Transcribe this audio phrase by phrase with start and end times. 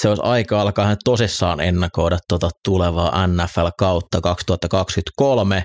[0.00, 5.64] Se olisi aika alkaa hän tosissaan ennakoida tuota tulevaa NFL-kautta 2023.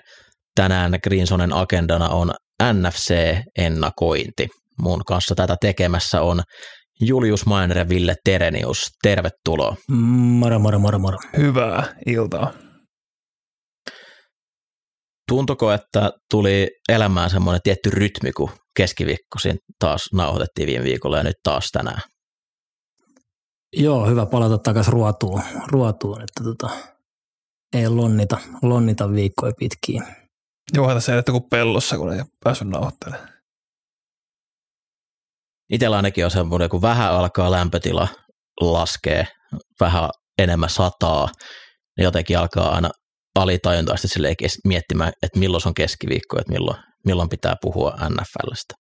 [0.56, 2.32] Tänään Green Zonen agendana on
[2.64, 4.48] NFC-ennakointi.
[4.82, 6.42] Mun kanssa tätä tekemässä on
[7.02, 8.88] Julius Mainer ja Ville Terenius.
[9.04, 9.76] Tervetuloa.
[9.90, 11.18] Moro, moro, moro, moro.
[11.38, 12.52] Hyvää iltaa.
[15.30, 21.36] Tuntuko, että tuli elämään semmoinen tietty rytmi, kun keskiviikkoisin taas nauhoitettiin viime viikolla ja nyt
[21.44, 22.02] taas tänään?
[23.74, 26.70] Joo, hyvä palata takaisin ruotuun, ruotuun että tota,
[27.74, 30.04] ei lonnita, lonnita viikkoja pitkiin.
[30.74, 33.30] Joo, tässä elettä kuin pellossa, kun ei ole päässyt nauhoittelemaan.
[35.70, 38.08] Itsellä ainakin on semmoinen, kun vähän alkaa lämpötila
[38.62, 39.28] laskee,
[39.80, 41.30] vähän enemmän sataa,
[41.98, 42.90] niin jotenkin alkaa aina
[43.36, 44.20] alitajuntaisesti
[44.66, 48.74] miettimään, että milloin se on keskiviikko, että milloin, milloin pitää puhua NFLstä.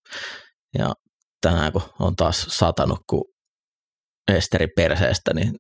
[0.77, 0.93] Ja
[1.41, 3.23] tänään kun on taas satanut kuin
[4.27, 5.51] Esteri perseestä, niin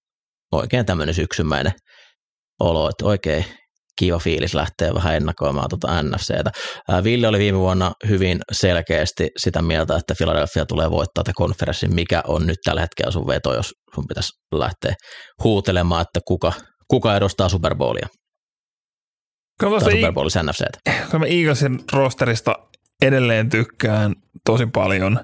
[0.51, 1.71] oikein tämmöinen syksymäinen
[2.59, 3.45] olo, että oikein
[3.99, 6.51] kiva fiilis lähtee vähän ennakoimaan tuota NFCtä.
[7.03, 12.21] Ville oli viime vuonna hyvin selkeästi sitä mieltä, että Philadelphia tulee voittaa tätä konferenssin, mikä
[12.27, 14.93] on nyt tällä hetkellä sun veto, jos sun pitäisi lähteä
[15.43, 16.53] huutelemaan, että kuka,
[16.87, 18.07] kuka edustaa Super Bowlia.
[19.59, 20.79] Kyllä tai Super Bowlissa NFCtä.
[20.85, 22.55] Kyllä mä Eaglesin rosterista
[23.01, 24.15] edelleen tykkään
[24.45, 25.19] tosi paljon.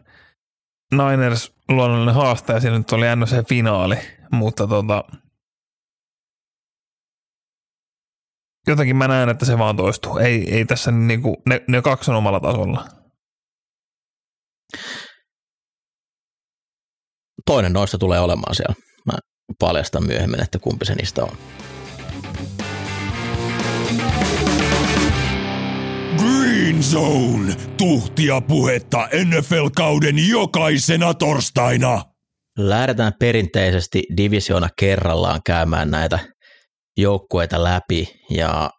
[0.91, 3.97] Niners luonnollinen haastaja, siinä nyt oli NFC-finaali,
[4.31, 5.03] mutta tota,
[8.67, 10.17] jotenkin mä näen, että se vaan toistuu.
[10.17, 12.87] Ei, ei tässä niinku, ne, ne kaksi on omalla tasolla.
[17.45, 18.75] Toinen noista tulee olemaan siellä.
[19.05, 19.13] Mä
[19.59, 21.37] paljastan myöhemmin, että kumpi se niistä on.
[26.77, 32.03] Green Zone, tuhtia puhetta NFL-kauden jokaisena torstaina.
[32.57, 36.19] Lähdetään perinteisesti divisiona kerrallaan käymään näitä
[36.97, 38.69] joukkueita läpi ja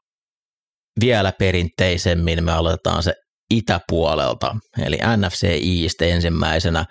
[1.01, 3.15] vielä perinteisemmin me aloitetaan se
[3.55, 6.85] itäpuolelta, eli NFC East ensimmäisenä.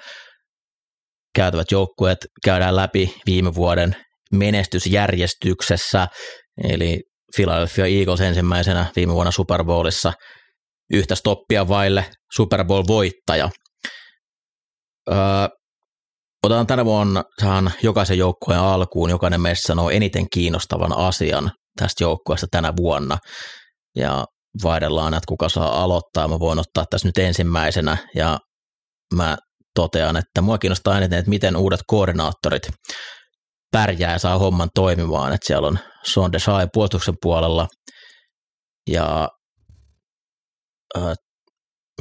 [1.36, 3.96] Käytävät joukkueet käydään läpi viime vuoden
[4.32, 6.08] menestysjärjestyksessä,
[6.64, 7.02] eli
[7.36, 10.14] Philadelphia Eagles ensimmäisenä viime vuonna Super Bowlissa
[10.94, 12.06] yhtä stoppia vaille
[12.36, 13.50] Super Bowl-voittaja.
[15.12, 15.18] Öö,
[16.44, 22.48] otetaan tänä vuonna tähän jokaisen joukkueen alkuun, jokainen meistä sanoo eniten kiinnostavan asian tästä joukkueesta
[22.52, 23.18] tänä vuonna.
[23.96, 24.26] Ja
[24.64, 26.28] vaihdellaan, että kuka saa aloittaa.
[26.28, 28.40] Mä voin ottaa tässä nyt ensimmäisenä ja
[29.16, 29.38] mä
[29.76, 32.70] totean, että mua kiinnostaa eniten, että miten uudet koordinaattorit
[33.72, 35.34] pärjää ja saa homman toimimaan.
[35.34, 37.68] Että siellä on Sean Desai puolustuksen puolella
[38.90, 39.30] ja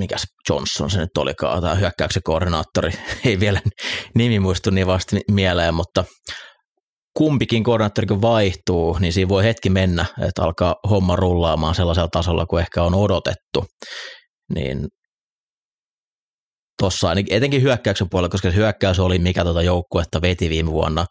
[0.01, 2.93] mikäs Johnson se nyt olikaan, tämä hyökkäyksen koordinaattori,
[3.27, 3.61] ei vielä
[4.15, 6.05] nimi muistu niin vasta mieleen, mutta
[7.17, 12.47] kumpikin koordinaattori kun vaihtuu, niin siinä voi hetki mennä, että alkaa homma rullaamaan sellaisella tasolla
[12.47, 13.67] kuin ehkä on odotettu.
[14.55, 14.87] Niin
[16.79, 21.07] tuossa etenkin hyökkäyksen puolella, koska se hyökkäys oli mikä tuota joukkuetta veti viime vuonna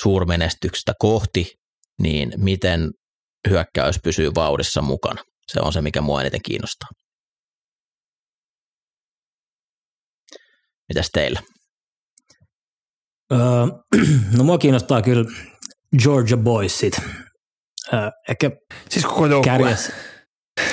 [0.00, 1.52] suurmenestyksestä kohti,
[2.02, 2.90] niin miten
[3.48, 5.22] hyökkäys pysyy vauhdissa mukana.
[5.52, 6.88] Se on se, mikä mua eniten kiinnostaa.
[10.88, 11.40] Mitäs teillä?
[13.32, 13.38] Öö,
[14.36, 15.30] no mua kiinnostaa kyllä
[16.02, 17.00] Georgia Boysit.
[17.92, 18.50] Öö, ehkä
[18.88, 19.52] siis koko joukkue.
[19.52, 19.92] Kärjes,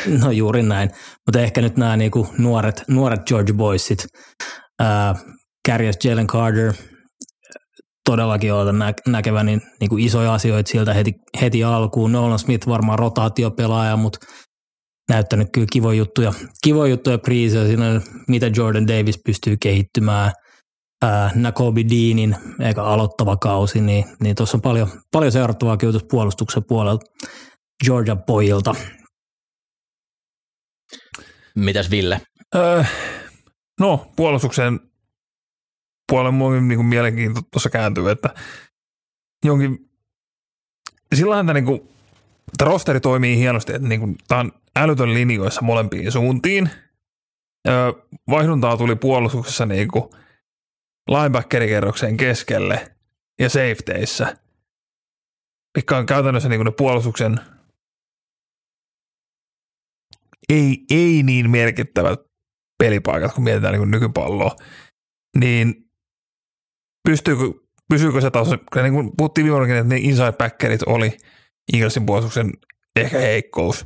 [0.22, 0.90] no juuri näin,
[1.28, 4.06] mutta ehkä nyt nämä niinku nuoret, nuoret Georgia Boysit.
[4.82, 4.88] Öö,
[5.66, 6.74] kärjes Jalen Carter,
[8.06, 11.12] todellakin odotan nä- näkeväni niin, niin kuin isoja asioita sieltä heti,
[11.42, 12.12] heti alkuun.
[12.12, 14.20] Nolan Smith varmaan rotaatiopelaaja, mutta
[15.10, 20.32] näyttänyt kyllä kivoja juttuja, kivoja juttuja priiseja siinä, mitä Jordan Davis pystyy kehittymään.
[21.04, 26.64] Ää, Nakobe Deanin eikä aloittava kausi, niin, niin tuossa on paljon, paljon seurattavaa kyllä puolustuksen
[26.64, 27.06] puolelta
[27.86, 28.76] Georgia pojilta.
[31.56, 32.22] Mitäs Ville?
[32.56, 32.84] Öö,
[33.80, 34.80] no, puolustuksen
[36.12, 38.30] puolen muun niin kuin mielenkiinto tuossa kääntyy, että
[39.46, 39.90] jonkin,
[41.16, 41.95] sillä että niin kuin,
[42.48, 46.70] että rosteri toimii hienosti, että niin kuin, tämä on älytön linjoissa molempiin suuntiin.
[47.68, 47.92] Öö,
[48.30, 50.10] vaihduntaa tuli puolustuksessa niin kuin
[51.10, 52.92] linebackerkerrokseen keskelle
[53.40, 54.38] ja safeteissä,
[55.78, 57.40] mikä on käytännössä niin kuin ne puolustuksen
[60.50, 62.20] ei, ei niin merkittävät
[62.84, 64.56] pelipaikat, kun mietitään niin kuin nykypalloa,
[65.38, 65.90] niin
[67.08, 67.44] pystyykö,
[67.90, 71.18] pysyykö se taas, niin kuin puhuttiin viime että ne inside backerit oli
[71.74, 72.52] Eaglesin puolustuksen
[72.96, 73.84] ehkä heikkous,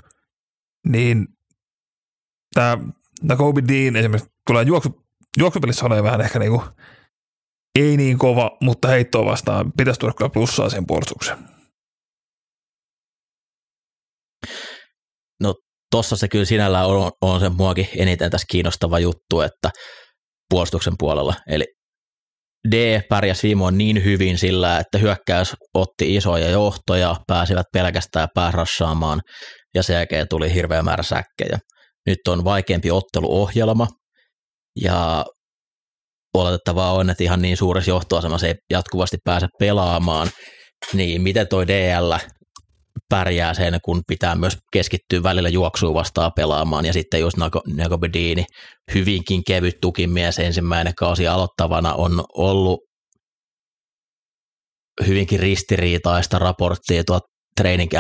[0.88, 1.28] niin
[2.54, 2.78] tämä,
[3.28, 5.06] tämä Kobe Dean esimerkiksi tulee juoksu,
[5.38, 6.62] juoksupelissä olemaan vähän ehkä niin kuin,
[7.80, 11.38] ei niin kova, mutta heittoa vastaan pitäisi tuoda kyllä plussaa sen puolustukseen.
[15.42, 15.56] No
[15.92, 19.70] tossa se kyllä sinällään on, on se muakin eniten tässä kiinnostava juttu, että
[20.50, 21.36] puolustuksen puolella.
[21.48, 21.66] Eli
[22.72, 29.22] D pärjäsi viime niin hyvin sillä, että hyökkäys otti isoja johtoja, pääsivät pelkästään päärassaamaan
[29.76, 31.60] ja sen jälkeen tuli hirveä määrä säkkejä.
[32.06, 33.88] Nyt on vaikeampi otteluohjelma
[34.82, 35.26] ja
[36.34, 40.30] oletettavaa on, että ihan niin suuressa johtoasemassa ei jatkuvasti pääse pelaamaan,
[40.94, 42.14] niin miten toi DL
[43.10, 47.38] pärjää sen, kun pitää myös keskittyä välillä juoksuun vastaan pelaamaan, ja sitten just
[47.68, 48.46] Nagobedini,
[48.94, 52.80] hyvinkin kevyt tukimies, ensimmäinen kausi aloittavana on ollut
[55.08, 57.24] hyvinkin ristiriitaista raporttia tuot
[57.62, 57.92] training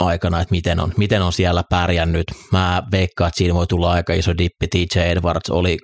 [0.00, 2.24] aikana, että miten on, miten on siellä pärjännyt.
[2.52, 4.68] Mä veikkaan, että siinä voi tulla aika iso dippi.
[4.68, 5.78] TJ Edwards oli,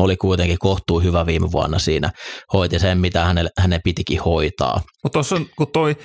[0.00, 2.10] oli kuitenkin kohtuu hyvä viime vuonna siinä.
[2.52, 4.80] Hoiti sen, mitä hänelle, hänen pitikin hoitaa.
[5.02, 5.96] Mutta tuossa kun toi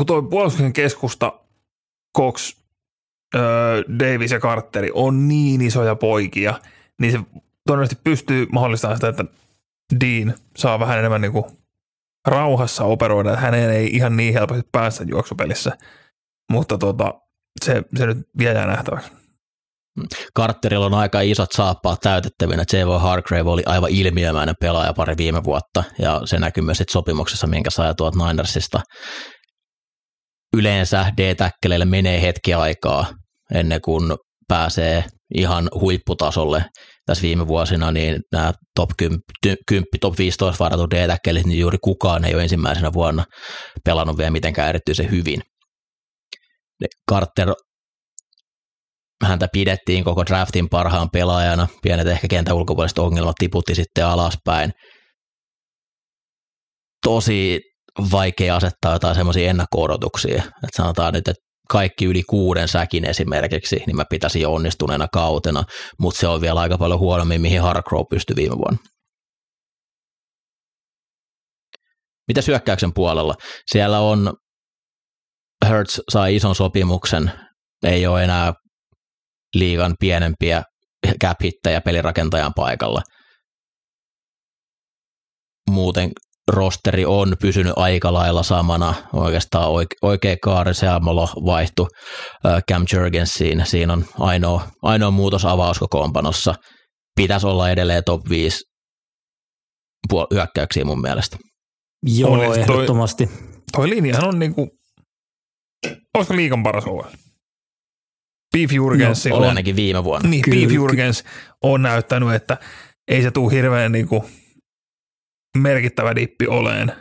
[0.00, 1.32] kun tuo puolustuksen keskusta
[2.16, 2.56] Cox,
[3.34, 6.60] öö, Davis ja Carteri on niin isoja poikia,
[7.00, 7.18] niin se
[7.66, 9.24] todennäköisesti pystyy mahdollistamaan sitä, että
[10.00, 11.44] Dean saa vähän enemmän niin kuin
[12.26, 15.78] rauhassa operoida, että hänen ei ihan niin helposti päästä juoksupelissä,
[16.52, 17.14] mutta tota,
[17.64, 19.12] se, se nyt vielä nähtäväksi.
[20.38, 22.64] Carterilla on aika isot saappaat täytettävinä.
[22.72, 23.00] J.V.
[23.00, 27.94] Hargrave oli aivan ilmiömäinen pelaaja pari viime vuotta, ja se näkyy myös sopimuksessa, minkä sai
[27.94, 28.80] tuot Ninersista
[30.56, 33.06] yleensä D-täkkeleille menee hetki aikaa
[33.54, 34.16] ennen kuin
[34.48, 35.04] pääsee
[35.34, 36.64] ihan huipputasolle.
[37.06, 39.20] Tässä viime vuosina niin nämä top 10,
[39.66, 43.24] 10 top 15 varatut d niin juuri kukaan ei ole ensimmäisenä vuonna
[43.84, 45.42] pelannut vielä mitenkään erityisen hyvin.
[47.10, 47.54] Carter
[49.24, 51.68] häntä pidettiin koko draftin parhaan pelaajana.
[51.82, 54.72] Pienet ehkä kentän ulkopuoliset ongelmat tiputti sitten alaspäin.
[57.04, 57.60] Tosi
[58.12, 60.42] vaikea asettaa jotain semmoisia ennakko-odotuksia.
[60.42, 65.64] Että sanotaan nyt, että kaikki yli kuuden säkin esimerkiksi, niin mä pitäisin jo onnistuneena kautena,
[66.00, 68.78] mutta se on vielä aika paljon huonommin, mihin Hargrove pystyi viime vuonna.
[72.28, 73.34] Mitä syökkäyksen puolella?
[73.66, 74.34] Siellä on
[75.68, 77.32] Hertz sai ison sopimuksen,
[77.86, 78.52] ei ole enää
[79.54, 80.62] liigan pienempiä
[81.24, 81.38] cap
[81.84, 83.02] pelirakentajan paikalla.
[85.70, 86.10] Muuten
[86.50, 88.94] rosteri on pysynyt aika lailla samana.
[89.12, 91.86] Oikeastaan oike, oikea kaari Seamolo vaihtui
[92.70, 93.62] Cam Jurgensiin.
[93.66, 96.54] Siinä on ainoa, ainoa muutos avauskokoonpanossa.
[97.16, 98.64] Pitäisi olla edelleen top 5
[100.12, 101.36] puol- hyökkäyksiä mun mielestä.
[102.02, 103.26] Joo, on, ehdottomasti.
[103.26, 103.36] Toi,
[103.72, 104.68] toi linjahan on niinku,
[106.14, 107.02] olisiko liikan paras OL?
[108.52, 110.28] Beef Jurgens no, oli ainakin viime vuonna.
[110.28, 111.24] Niin, Beef Jurgens
[111.62, 112.56] on näyttänyt, että
[113.08, 114.24] ei se tule hirveän niinku
[115.58, 116.92] merkittävä dippi oleen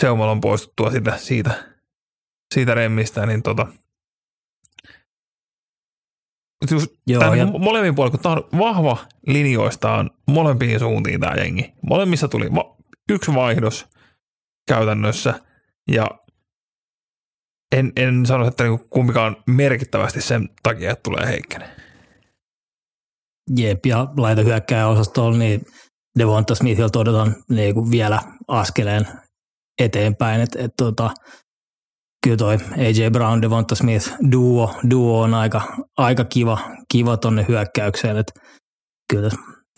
[0.00, 1.64] Seumalon poistuttua siitä, siitä,
[2.54, 3.66] siitä remmistä, niin tota,
[6.70, 7.46] Just Joo, ja...
[7.46, 8.96] molemmin puolin, kun tämä on vahva
[9.26, 11.72] linjoistaan molempiin suuntiin tämä jengi.
[11.82, 12.76] Molemmissa tuli va-
[13.10, 13.88] yksi vaihdos
[14.68, 15.34] käytännössä
[15.90, 16.06] ja
[17.76, 21.76] en, en sano, että niinku kumpikaan merkittävästi sen takia, että tulee heikkene.
[23.56, 25.60] Jep, ja laita hyökkää osastolla, niin
[26.18, 29.08] Devonta Smithilla todetaan niin kuin vielä askeleen
[29.78, 31.10] eteenpäin, että et, tota,
[32.24, 35.62] kyllä toi AJ Brown, Devonta Smith duo, duo on aika,
[35.96, 36.58] aika kiva,
[36.92, 38.32] kiva tonne hyökkäykseen, että
[39.12, 39.30] kyllä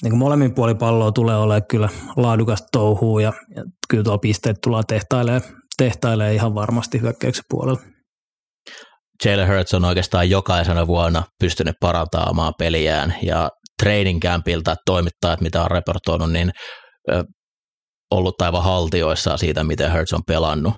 [0.02, 4.84] niin molemmin puoli palloa tulee olemaan kyllä laadukasta touhua ja, ja kyllä tuolla pisteet tullaan
[4.88, 5.42] tehtailemaan,
[5.76, 7.80] tehtailemaan ihan varmasti hyökkäyksen puolella.
[9.24, 13.50] Jalen Hurts on oikeastaan jokaisena vuonna pystynyt parantamaan peliään ja
[13.82, 16.50] training campilta toimittajat, mitä on raportoinut, niin
[18.10, 20.74] ollut aivan haltioissaan siitä, miten Hurts on pelannut.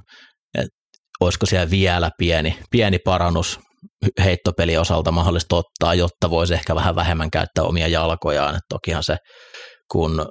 [0.59, 0.69] Et
[1.21, 3.61] olisiko siellä vielä pieni, pieni parannus
[4.25, 8.55] heittopeli osalta mahdollista ottaa, jotta voisi ehkä vähän vähemmän käyttää omia jalkojaan.
[8.55, 9.17] Et tokihan se,
[9.93, 10.29] kun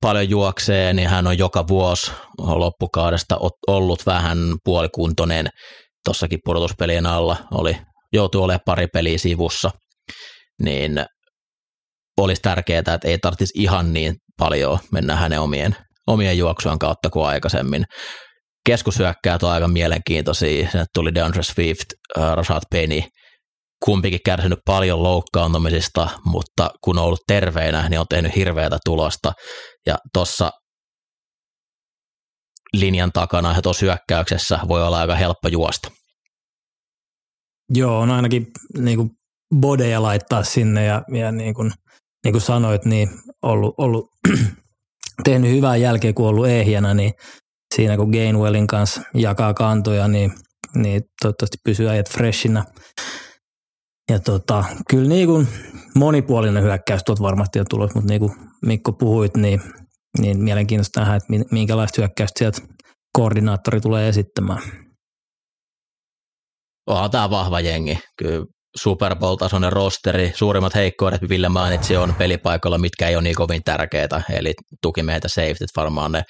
[0.00, 3.36] paljon juoksee, niin hän on joka vuosi loppukaudesta
[3.66, 5.48] ollut vähän puolikuntoinen.
[6.04, 7.76] Tuossakin pudotuspelien alla oli,
[8.12, 9.70] joutui olemaan pari peliä sivussa–
[10.62, 11.04] niin
[12.18, 17.26] olisi tärkeää, että ei tarvitsisi ihan niin paljon mennä hänen omien, omien juoksujen kautta kuin
[17.26, 17.84] aikaisemmin.
[18.66, 20.70] keskusyökkäät on aika mielenkiintoisia.
[20.70, 21.86] Sinne tuli DeAndre Swift,
[22.18, 23.02] äh, Rashad Penny,
[23.84, 29.32] kumpikin kärsinyt paljon loukkaantumisista, mutta kun on ollut terveinä, niin on tehnyt hirveätä tulosta.
[29.86, 30.50] Ja tuossa
[32.72, 35.90] linjan takana ja tuossa hyökkäyksessä voi olla aika helppo juosta.
[37.74, 38.46] Joo, on ainakin
[38.78, 39.10] niin kuin
[39.56, 41.72] bodeja laittaa sinne ja, ja niin, kuin,
[42.24, 43.10] niin kuin sanoit, niin
[43.42, 44.10] ollut, ollut
[45.24, 47.12] tehnyt hyvää jälkeä, kun ollut ehjänä, niin
[47.74, 50.32] siinä kun Gainwellin kanssa jakaa kantoja, niin,
[50.74, 52.64] niin toivottavasti pysyy äijät freshinä.
[54.10, 55.48] Ja tota, kyllä niin kuin
[55.94, 58.32] monipuolinen hyökkäys tuot varmasti on tullut, mutta niin kuin
[58.66, 59.62] Mikko puhuit, niin,
[60.20, 62.62] niin mielenkiintoista nähdä, että minkälaista hyökkäystä sieltä
[63.12, 64.62] koordinaattori tulee esittämään.
[66.86, 67.98] Onhan tämä vahva jengi.
[68.18, 73.62] Kyllä Super Bowl-tasoinen rosteri, suurimmat heikkoudet, Ville mainitsi, on pelipaikalla, mitkä ei ole niin kovin
[73.64, 76.22] tärkeitä, eli tukimiehet safety varmaan ne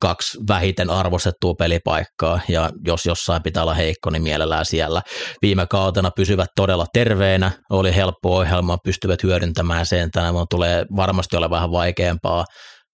[0.00, 5.02] kaksi vähiten arvostettua pelipaikkaa, ja jos jossain pitää olla heikko, niin mielellään siellä.
[5.42, 11.50] Viime kautena pysyvät todella terveenä, oli helppo ohjelma, pystyvät hyödyntämään sen, tämä tulee varmasti olla
[11.50, 12.44] vähän vaikeampaa,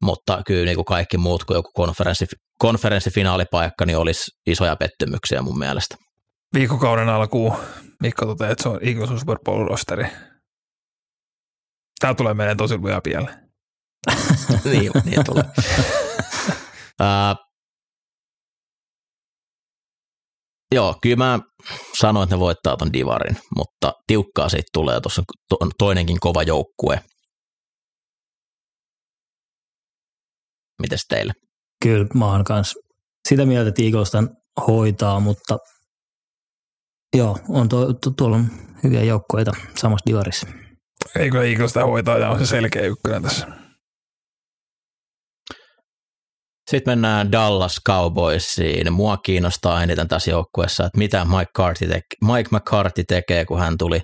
[0.03, 2.27] mutta kyllä niin kuin kaikki muut kuin joku konferenssi,
[2.59, 5.97] konferenssifinaalipaikka, niin olisi isoja pettymyksiä mun mielestä.
[6.55, 7.57] Viikokauden alkuun
[8.03, 10.05] Mikko toteaa, että se on Eaglesin Super Bowl rosteri.
[12.01, 13.51] Tämä tulee meidän tosi lujaa pieleen.
[14.65, 15.45] niin, niin tulee.
[17.03, 17.37] uh,
[20.75, 21.39] joo, kyllä mä
[21.99, 25.01] sanoin, että ne voittaa ton divarin, mutta tiukkaa siitä tulee.
[25.01, 25.23] Tuossa
[25.61, 27.01] on toinenkin kova joukkue.
[30.83, 31.33] Mites teille?
[31.83, 32.81] Kyllä mä oon kanssa
[33.29, 34.13] sitä mieltä, että Eagles
[34.67, 35.59] hoitaa, mutta
[37.17, 38.47] Joo, on tuo, tuo, tuolla on
[38.85, 40.47] hyviä joukkoita samassa divarissa.
[41.17, 43.47] Ei kyllä Eagles sitä hoitaa ja on se selkeä ykkönen tässä.
[46.71, 48.93] Sitten mennään Dallas Cowboysiin.
[48.93, 53.79] Mua kiinnostaa eniten tässä joukkueessa, että mitä Mike, McCarthy teke, Mike McCarthy tekee, kun hän
[53.79, 54.01] tuli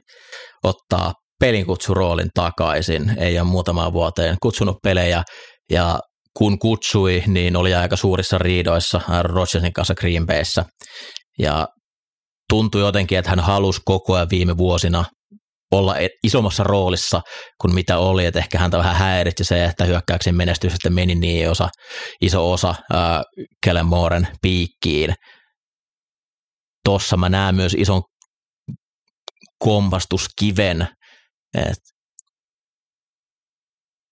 [0.65, 3.19] ottaa pelinkutsuroolin takaisin.
[3.19, 5.23] Ei ole muutamaan vuoteen kutsunut pelejä
[5.71, 6.01] ja
[6.37, 10.65] kun kutsui, niin oli aika suurissa riidoissa Rodgersin kanssa Green Bayssä.
[11.39, 11.67] Ja
[12.49, 15.05] tuntui jotenkin, että hän halusi koko ajan viime vuosina
[15.71, 17.21] olla e- isommassa roolissa
[17.61, 21.51] kuin mitä oli, että ehkä häntä vähän häiritti se, että hyökkäyksen menestys sitten meni niin
[21.51, 21.69] osa,
[22.21, 23.23] iso osa äh,
[23.65, 25.15] Kellen Mooren piikkiin.
[26.85, 28.03] Tossa mä näen myös ison
[29.59, 30.89] kompastuskiven,
[31.55, 31.98] että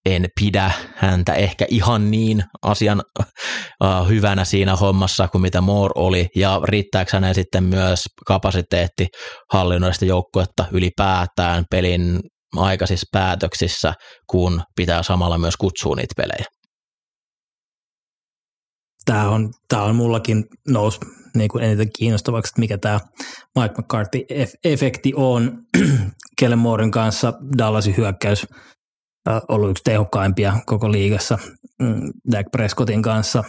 [0.07, 6.29] en pidä häntä ehkä ihan niin asian uh, hyvänä siinä hommassa kuin mitä Moore oli,
[6.37, 9.07] ja riittääkö häneen sitten myös kapasiteetti
[9.53, 12.21] hallinnollista joukkuetta ylipäätään pelin
[12.57, 13.95] aikaisissa päätöksissä,
[14.31, 16.45] kun pitää samalla myös kutsua niitä pelejä?
[19.05, 20.99] Tämä on, tämä on mullakin nousi
[21.37, 22.99] niin kuin eniten kiinnostavaksi, että mikä tämä
[23.59, 25.59] Mike McCarthy-efekti on.
[26.41, 28.47] Kellen Mooren kanssa Dallasin hyökkäys
[29.49, 31.39] ollut yksi tehokkaimpia koko liigassa
[31.83, 33.45] mm, Dak Prescottin kanssa.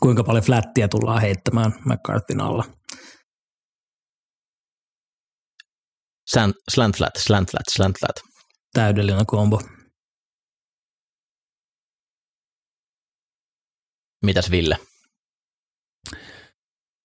[0.00, 2.64] Kuinka paljon flättiä tullaan heittämään McCarthyn alla?
[6.70, 8.16] Slant flat, slant flat, slant flat.
[8.72, 9.60] Täydellinen kombo.
[14.24, 14.78] Mitäs Ville?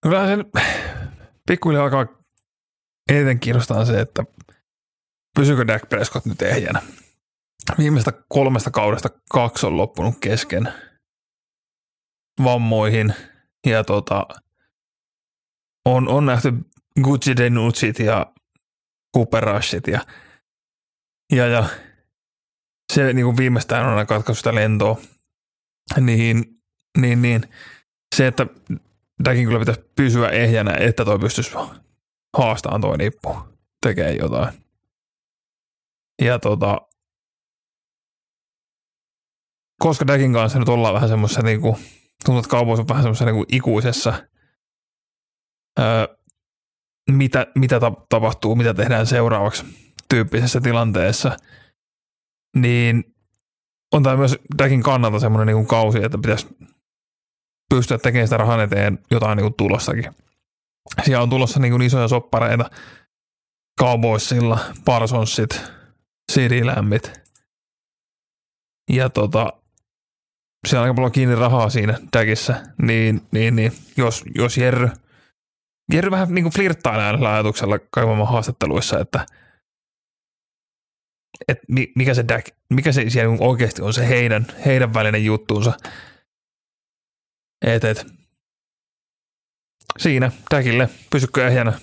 [0.03, 0.45] Kyllä sen
[1.47, 2.05] pikkuhiljaa alkaa
[3.09, 4.23] eniten kiinnostaa se, että
[5.35, 6.81] pysyykö Dak Prescott nyt ehjänä?
[7.77, 10.73] Viimeistä kolmesta kaudesta kaksi on loppunut kesken
[12.43, 13.13] vammoihin
[13.65, 14.27] ja tota,
[15.85, 16.53] on, on nähty
[17.03, 18.33] Gucci Denutsit ja
[19.15, 20.05] Cooper Rushit ja,
[21.31, 21.69] ja, ja
[22.93, 24.97] se niin kuin viimeistään on katkaisu sitä lentoa,
[26.00, 26.61] niin,
[26.97, 27.50] niin, niin
[28.15, 28.47] se, että
[29.25, 31.51] Dakin kyllä pitäisi pysyä ehjänä, että toi pystyisi
[32.38, 33.38] haastamaan toi nippu,
[33.81, 34.53] tekee jotain.
[36.21, 36.81] Ja tota,
[39.81, 41.75] koska Dagin kanssa nyt ollaan vähän semmoisessa niin kuin,
[42.25, 44.13] tuntuu, että kaupoissa on vähän semmoisessa niin kuin ikuisessa,
[45.79, 46.07] öö,
[47.11, 49.65] mitä, mitä ta- tapahtuu, mitä tehdään seuraavaksi
[50.09, 51.37] tyyppisessä tilanteessa,
[52.55, 53.15] niin
[53.93, 56.47] on tämä myös Dagin kannalta semmoinen niin kuin kausi, että pitäisi
[57.69, 60.13] pystyä tekemään sitä rahan eteen jotain niin kuin.
[61.03, 62.69] Siellä on tulossa niin kuin isoja soppareita,
[63.79, 65.80] Cowboysilla, Parsonsit,
[66.31, 67.21] CD-lämmit.
[68.89, 69.53] Ja tota,
[70.67, 74.89] siellä on aika paljon kiinni rahaa siinä tagissa, niin, niin, niin jos, jos Jerry,
[75.93, 79.25] Jerry vähän niin kuin flirttaa näillä ajatuksella kaivamaan haastatteluissa, että
[81.47, 81.59] et
[81.95, 85.73] mikä se Dak, mikä se siellä oikeasti on se heidän, heidän välinen juttuunsa.
[87.65, 88.05] Et, et.
[89.97, 91.79] Siinä, Däkille, pysykö ehjänä?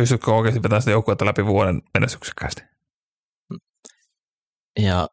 [0.00, 2.75] Pysykö oikeasti vetämään sitä joukkuetta läpi vuoden menestyksekkäästi?
[4.78, 5.08] Ja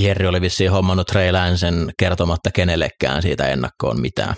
[0.00, 4.34] Jerry oli vissiin hommannut Trey Lancen kertomatta kenellekään siitä ennakkoon mitään.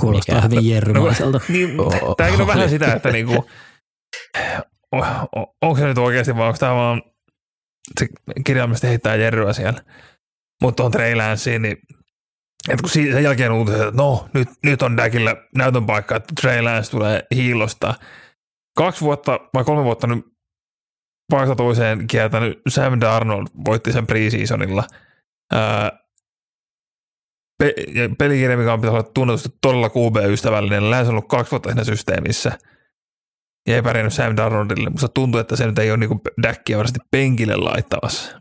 [0.00, 1.40] Kuulostaa Mikä- hyvin jerrymaiselta.
[1.48, 2.14] Niin, Oo.
[2.14, 3.46] tämäkin on vähän sitä, että niinku,
[4.96, 7.02] o- o- onko se nyt oikeasti vai onko tämä vaan
[8.00, 8.06] se
[8.46, 9.82] kirjaimellisesti heittää Jerryä siellä.
[10.62, 11.76] Mutta tuohon Trey Lanceen, niin
[12.68, 16.34] että kun si- sen jälkeen uutiset, että no nyt, nyt on Däkillä näytön paikka, että
[16.40, 17.94] Trey Lance tulee hiilosta.
[18.76, 20.24] Kaksi vuotta vai kolme vuotta nyt
[21.30, 24.84] paikasta toiseen kiertänyt Sam Darnold voitti sen preseasonilla.
[25.52, 25.90] Ää,
[27.58, 30.82] pe- ja pelikirja, mikä on pitäisi olla tunnetusti todella QB-ystävällinen.
[30.82, 32.52] On ollut kaksi vuotta siinä systeemissä
[33.68, 34.90] ja ei pärjännyt Sam Darnoldille.
[34.90, 38.40] Musta tuntuu, että se nyt ei ole niinku Däkkiä varmasti penkille laittamassa.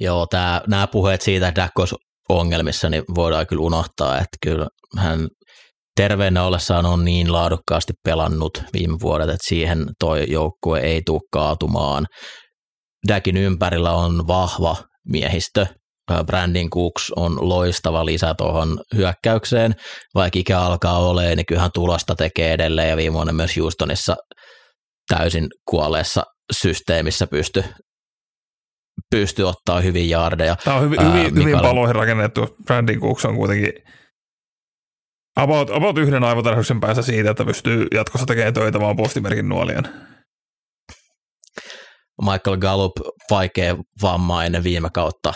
[0.00, 1.96] Joo, tää, nämä puheet siitä, että Dak olisi
[2.28, 4.66] ongelmissa, niin voidaan kyllä unohtaa, että kyllä
[4.98, 5.28] hän
[6.08, 12.06] terveenä ollessaan on niin laadukkaasti pelannut viime vuodet, että siihen toi joukkue ei tule kaatumaan.
[13.08, 14.76] Dakin ympärillä on vahva
[15.08, 15.66] miehistö.
[16.10, 19.74] Ää, Brandon Cooks on loistava lisä tuohon hyökkäykseen,
[20.14, 24.16] vaikka ikä alkaa olemaan, niin kyllähän tulosta tekee edelleen ja viime vuonna myös Houstonissa
[25.08, 27.64] täysin kuolleessa systeemissä pysty,
[29.10, 30.56] pysty ottaa hyvin jaardeja.
[30.64, 32.56] Tämä on hyvin, Ää, hyvin, hyvin Mikael- paloihin rakennettu.
[32.66, 33.72] Brandon Cooks on kuitenkin
[35.36, 39.88] about, about yhden aivotarhyksen päässä siitä, että pystyy jatkossa tekemään töitä vaan postimerkin nuolien.
[42.22, 42.92] Michael Gallup
[43.30, 45.34] vaikea vammainen viime kautta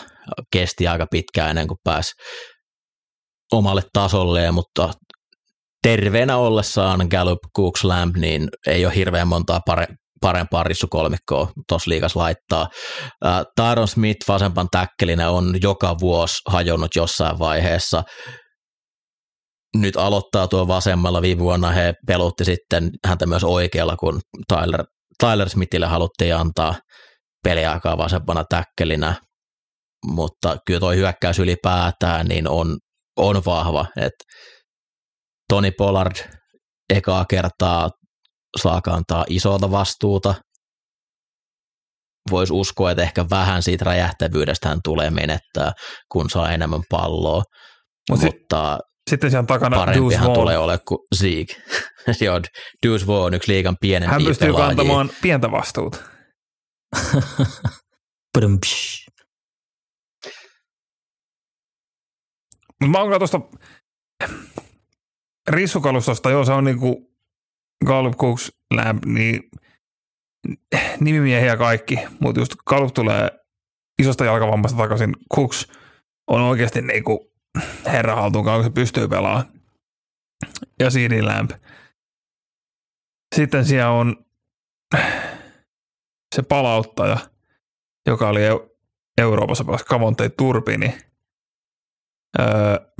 [0.53, 2.13] kesti aika pitkään ennen kuin pääsi
[3.53, 4.91] omalle tasolleen, mutta
[5.83, 9.87] terveenä ollessaan Gallup, Cooks, Lamb, niin ei ole hirveän montaa pare,
[10.21, 12.69] parempaa rissukolmikkoa tuossa liigas laittaa.
[13.25, 18.03] Ää, Tyron Smith vasempan täkkelinä on joka vuosi hajonnut jossain vaiheessa.
[19.77, 21.23] Nyt aloittaa tuo vasemmalla.
[21.23, 24.85] Viime vuonna he pelutti sitten häntä myös oikealla, kun Tyler,
[25.21, 26.75] Tyler Smithille haluttiin antaa
[27.45, 29.15] peliaikaa vasempana täkkelinä.
[30.07, 32.79] Mutta kyllä tuo hyökkäys ylipäätään niin on,
[33.17, 33.87] on vahva.
[33.97, 34.13] Et
[35.49, 36.17] Tony Pollard
[36.91, 37.91] ekaa kertaa
[38.63, 40.35] saa kantaa isolta vastuuta.
[42.31, 45.73] Voisi uskoa, että ehkä vähän siitä räjähtävyydestä hän tulee menettää,
[46.13, 47.43] kun saa enemmän palloa.
[48.11, 48.79] Mut mutta
[49.11, 50.41] Sitten siellä takana Deuce parempihan Vaughn.
[50.41, 51.63] tulee olemaan kuin Zeke.
[52.25, 52.41] Joo,
[52.87, 54.67] Deuce Vaughn on yksi liigan pienempiä Hän pystyy pelaajia.
[54.67, 55.99] kantamaan pientä vastuuta.
[62.87, 63.41] Mä oon tuosta
[65.49, 67.13] rissukalustosta, joo se on niinku
[67.87, 69.41] Gallup, Cooks, Lamb, niin
[71.01, 73.31] nimimiehiä kaikki, mutta just Gallup tulee
[74.03, 75.13] isosta jalkavammasta takaisin.
[75.35, 75.67] Cooks
[76.31, 77.26] on oikeasti niinku
[77.87, 79.53] herra haltuunkaan, kun se pystyy pelaamaan.
[80.81, 81.51] Ja CD Lamb.
[83.35, 84.27] Sitten siellä on
[86.35, 87.17] se palauttaja,
[88.07, 88.77] joka oli Eu-
[89.19, 90.99] Euroopassa pelas Kavontei Turpini.
[92.41, 92.47] Öö,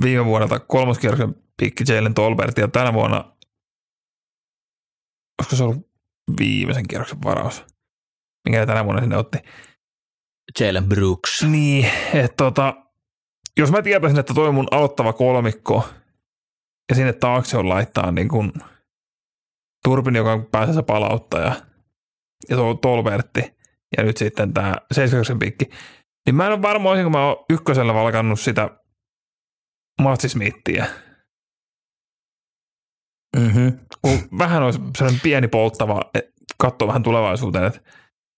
[0.03, 3.17] viime vuodelta kolmoskierroksen pikki Jalen Tolbert ja tänä vuonna,
[5.41, 5.89] olisiko se ollut
[6.39, 7.65] viimeisen kierroksen varaus,
[8.45, 9.37] minkä tänä vuonna sinne otti.
[10.59, 11.43] Jalen Brooks.
[11.43, 12.86] Niin, että tota,
[13.57, 15.89] jos mä tietäisin, että toi on mun aloittava kolmikko
[16.89, 18.53] ja sinne taakse on laittaa niin kun
[19.83, 21.55] Turpin, joka on pääsessä palauttaja
[22.49, 23.57] ja tuo Tolbertti
[23.97, 25.65] ja nyt sitten tämä 70 pikki,
[26.25, 28.69] niin mä en ole varma, olisinko mä oon ykkösellä valkannut sitä
[30.01, 30.85] Matsi Smithia.
[33.37, 33.79] Mm-hmm.
[34.01, 36.01] kun vähän olisi sellainen pieni polttava,
[36.57, 37.79] katsoa vähän tulevaisuuteen, että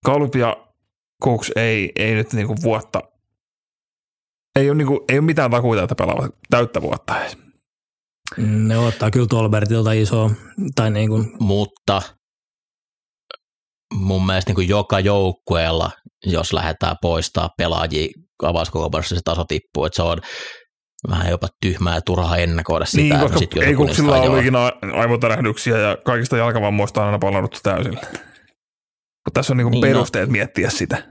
[0.06, 0.66] Gallup ja
[1.24, 3.02] Cooks ei, ei nyt niinku vuotta,
[4.56, 7.36] ei ole, niinku, ei ole mitään takuita, että pelaavat täyttä vuotta edes.
[8.38, 10.30] Ne ottaa kyllä Tolbertilta isoa,
[10.74, 12.02] tai niin kuin, mutta
[13.94, 15.90] mun mielestä niin kuin joka joukkueella,
[16.26, 18.08] jos lähdetään poistaa pelaajia
[18.42, 20.18] avauskokoonpanossa, se taso tippuu, että se on
[21.10, 23.02] vähän jopa tyhmää ja turhaa ennakoida sitä.
[23.02, 24.20] Niin, että koska sit ei hajoaa.
[24.22, 24.58] ollut ikinä
[25.00, 28.00] aivotärähdyksiä ja kaikista jalkavammoista on aina palannut täysillä.
[29.24, 29.98] Kun tässä on niinku Niin, niin, no.
[29.98, 31.02] perusteet miettiä sitä.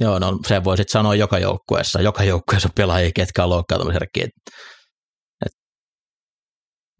[0.00, 2.00] Joo, no se voi sitten sanoa joka joukkueessa.
[2.00, 4.28] Joka joukkueessa on pelaajia, ketkä on loukkaantumisherkkiä.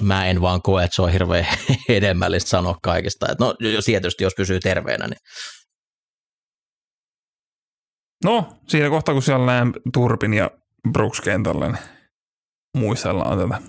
[0.03, 1.47] Mä en vaan koe, että se on hirveän
[1.89, 3.33] hedelmällistä sanoa kaikista.
[3.33, 5.19] Et no, tietysti jos pysyy terveenä, niin
[8.25, 10.51] No, siinä kohtaa, kun siellä näen Turpin ja
[10.93, 11.79] Brooks kentällä, niin
[12.77, 13.63] muistellaan tätä.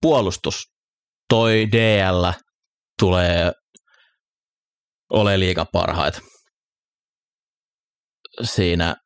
[0.00, 0.62] puolustus.
[1.28, 2.26] Toi DL
[3.00, 3.52] tulee
[5.10, 6.20] ole liiga parhaita.
[8.42, 8.96] Siinä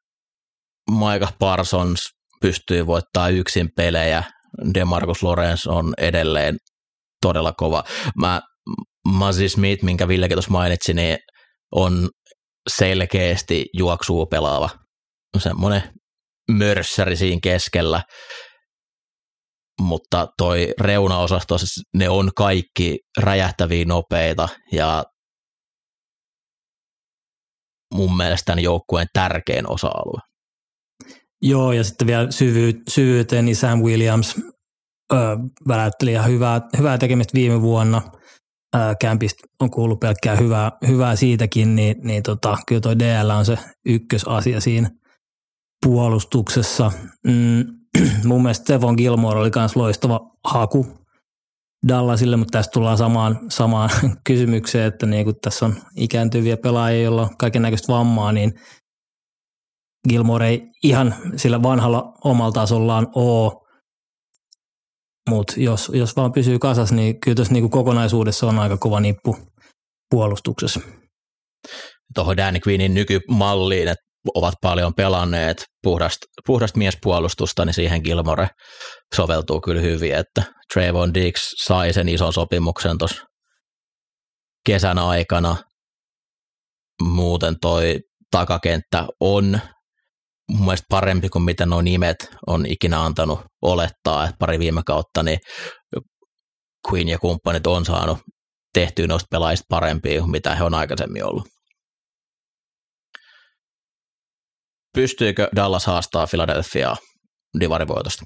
[0.90, 2.00] Micah Parsons
[2.40, 4.22] pystyy voittaa yksin pelejä,
[4.74, 6.56] Demarcus Lorenz on edelleen
[7.20, 7.84] todella kova.
[8.18, 8.40] Mä,
[9.08, 11.18] Mazzy Smith, minkä Villekin tuossa mainitsi, niin
[11.74, 12.08] on
[12.76, 14.70] selkeästi juoksuu pelaava.
[15.38, 15.82] Semmoinen
[16.50, 18.02] mörssäri siinä keskellä,
[19.80, 21.56] mutta toi reunaosasto,
[21.94, 25.04] ne on kaikki räjähtäviä nopeita ja
[27.94, 30.20] mun mielestä tämän joukkueen tärkein osa-alue.
[31.42, 34.40] Joo, ja sitten vielä syvy- syvyyteen, niin Sam Williams
[35.12, 35.16] ö,
[35.68, 38.02] väläytteli ihan hyvää, hyvää tekemistä viime vuonna.
[38.76, 43.46] Ö, Kämpistä on kuullut pelkkää hyvää, hyvää siitäkin, niin, niin tota, kyllä toi DL on
[43.46, 44.90] se ykkösasia siinä
[45.86, 46.92] puolustuksessa.
[47.26, 47.64] Mm,
[48.28, 51.03] mun mielestä Stefan Gilmore oli myös loistava haku
[51.88, 53.90] Dallasille, mutta tästä tullaan samaan, samaan
[54.26, 58.52] kysymykseen, että niin kun tässä on ikääntyviä pelaajia, joilla on kaiken näköistä vammaa, niin
[60.08, 63.52] Gilmore ei ihan sillä vanhalla omalla tasollaan ole,
[65.30, 69.36] mutta jos, jos vaan pysyy kasas, niin kyllä tässä niin kokonaisuudessa on aika kova nippu
[70.10, 70.80] puolustuksessa.
[72.14, 74.03] Tuohon Danny Queenin nykymalliin, että
[74.34, 78.48] ovat paljon pelanneet puhdasta, puhdasta miespuolustusta, niin siihen Gilmore
[79.14, 83.24] soveltuu kyllä hyvin, että Trayvon Dix sai sen ison sopimuksen tuossa
[84.66, 85.56] kesän aikana.
[87.02, 89.60] Muuten toi takakenttä on
[90.50, 95.22] mun mielestä parempi kuin mitä nuo nimet on ikinä antanut olettaa, että pari viime kautta
[95.22, 95.38] niin
[96.90, 98.18] Queen ja kumppanit on saanut
[98.74, 101.53] tehtyä noista pelaajista parempia, mitä he on aikaisemmin ollut.
[104.94, 106.96] Pystyykö Dallas haastaa Philadelphiaa
[107.60, 108.24] divarivoitosta?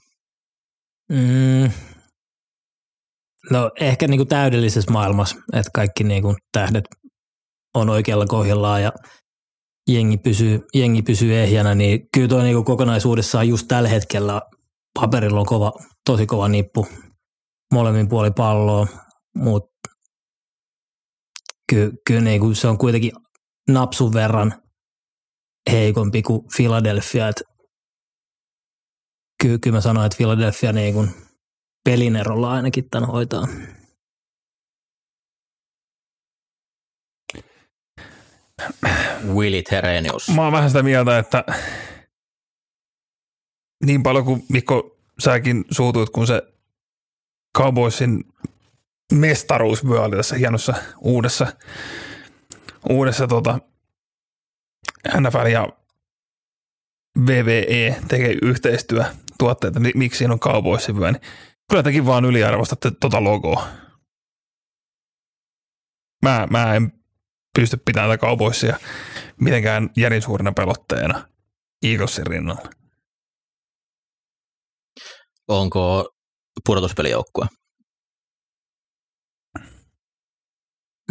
[1.08, 1.70] Mm.
[3.50, 6.84] No ehkä niin kuin täydellisessä maailmassa, että kaikki niin kuin tähdet
[7.74, 8.92] on oikealla kohdallaan ja
[9.88, 14.42] jengi pysyy, jengi pysyy ehjänä, niin kyllä tuo niin kokonaisuudessaan just tällä hetkellä
[15.00, 15.72] paperilla on kova,
[16.06, 16.86] tosi kova nippu
[17.72, 18.86] molemmin puoli palloa,
[19.36, 19.90] mutta
[21.68, 23.12] kyllä, kyllä niin kuin se on kuitenkin
[23.68, 24.62] napsun verran
[25.70, 27.28] heikompi kuin Philadelphia.
[27.28, 27.42] Et
[29.42, 31.10] kyllä, kyllä mä sanoin, että Philadelphia niin kuin
[31.84, 33.46] pelin erolla ainakin tämän hoitaa.
[39.34, 40.28] Willy Terenius.
[40.34, 41.44] Mä oon vähän sitä mieltä, että
[43.84, 46.42] niin paljon kuin Mikko säkin suutuit, kun se
[47.58, 48.24] Cowboysin
[49.12, 51.46] mestaruusvyö oli tässä hienossa uudessa,
[52.88, 53.58] uudessa tota,
[55.20, 55.68] NFL ja
[57.26, 59.04] VVE tekee yhteistyö
[59.38, 60.40] tuotteita, miksi siinä on
[60.98, 61.22] vyö, niin
[61.70, 63.68] kyllä tekin vaan yliarvostatte tota logoa.
[66.22, 66.92] Mä, mä en
[67.58, 68.76] pysty pitämään tätä Cowboysia
[69.40, 71.28] mitenkään järin suurena pelotteena
[71.82, 72.70] Eaglesin rinnalla.
[75.48, 76.08] Onko
[76.66, 77.46] pudotuspelijoukkue?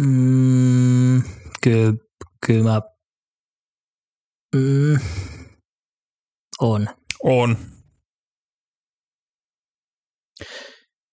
[0.00, 1.22] Mm,
[1.62, 1.92] kyllä,
[2.46, 2.80] kyllä mä
[4.58, 4.98] mm,
[6.60, 6.88] on.
[7.22, 7.56] On.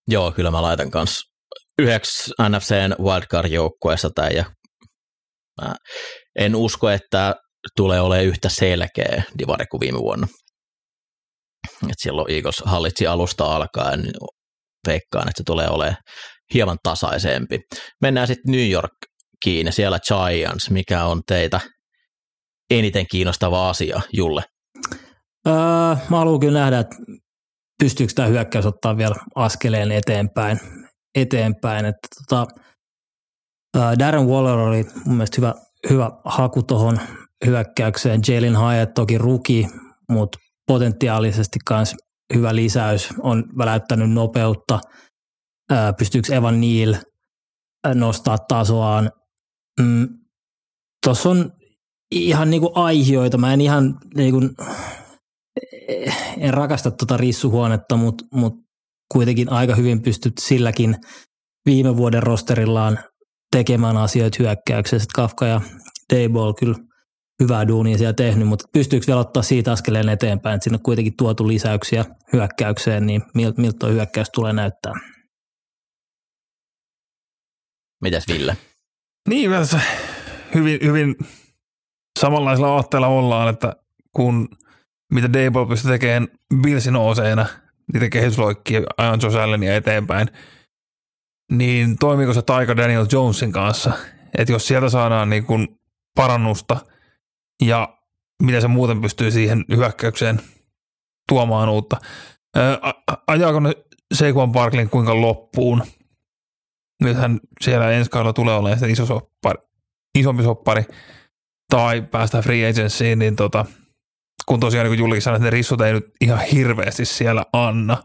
[0.08, 1.32] Joo, kyllä mä laitan kanssa
[1.80, 4.46] yhdeksi NFCn wildcard-joukkueessa tai ja
[5.62, 5.76] mä
[6.40, 7.36] en usko, että
[7.76, 10.28] tulee olemaan yhtä selkeä divari kuin viime vuonna.
[11.84, 14.14] Et silloin Eagles hallitsi alusta alkaen, niin
[14.88, 15.98] veikkaan, että se tulee olemaan
[16.54, 17.60] hieman tasaisempi.
[18.02, 20.70] Mennään sitten New Yorkiin ja siellä Giants.
[20.70, 21.60] Mikä on teitä
[22.70, 24.44] eniten kiinnostava asia, Julle?
[25.48, 25.54] Öö,
[26.10, 26.96] mä haluan kyllä nähdä, että
[27.80, 30.60] pystyykö tämä hyökkäys ottaa vielä askeleen eteenpäin.
[31.16, 31.86] eteenpäin.
[31.86, 32.48] Että tota,
[34.00, 35.54] Darren Waller oli mun mielestä hyvä,
[35.90, 37.00] hyvä haku tuohon
[37.46, 38.22] hyökkäykseen.
[38.28, 39.68] Jalen Hyatt toki ruki,
[40.10, 41.96] mutta potentiaalisesti myös
[42.34, 43.10] hyvä lisäys.
[43.20, 44.80] On väläyttänyt nopeutta.
[45.98, 46.96] Pystyykö Evan Neal
[47.94, 49.12] nostaa tasoaan?
[49.80, 50.08] Mm,
[51.06, 51.52] Tuossa on
[52.12, 53.38] ihan niinku aihioita.
[53.38, 54.42] Mä en ihan niinku,
[56.38, 58.54] en rakasta tuota rissuhuonetta, mutta mut
[59.12, 60.96] kuitenkin aika hyvin pystyt silläkin
[61.66, 63.00] viime vuoden rosterillaan
[63.52, 65.10] tekemään asioita hyökkäyksessä.
[65.16, 65.62] Kafka ja
[66.14, 66.76] Dayball kyllä
[67.44, 71.18] hyvää duunia siellä tehnyt, mutta pystyykö vielä ottaa siitä askeleen eteenpäin, että sinne on kuitenkin
[71.18, 74.94] tuotu lisäyksiä hyökkäykseen, niin miltä, miltä tuo hyökkäys tulee näyttää?
[78.02, 78.58] Mitäs Ville?
[79.30, 79.52] Niin,
[80.54, 81.16] hyvin, hyvin
[82.20, 83.76] samanlaisella aatteella ollaan, että
[84.12, 84.50] kun
[85.14, 86.28] mitä Dayball pystyy tekemään
[86.62, 87.46] Billsin oseena,
[87.94, 90.28] niitä kehitysloikkia ajan Josh Allenia eteenpäin,
[91.52, 93.94] niin toimiiko se taika Daniel Jonesin kanssa?
[94.38, 95.80] että jos sieltä saadaan niin kuin
[96.16, 96.78] parannusta
[97.64, 97.98] ja
[98.44, 100.42] miten se muuten pystyy siihen hyökkäykseen
[101.30, 101.98] tuomaan uutta.
[103.28, 103.74] ajaako ne
[104.14, 105.84] Saquon Barklin kuinka loppuun?
[107.04, 109.62] Nythän siellä ensi kaudella tulee olemaan iso soppari,
[110.18, 110.84] isompi soppari
[111.76, 113.66] tai päästään free agencyin, niin tota,
[114.46, 118.04] kun tosiaan niin kuin Julki sanoi, että ne rissut ei nyt ihan hirveästi siellä anna.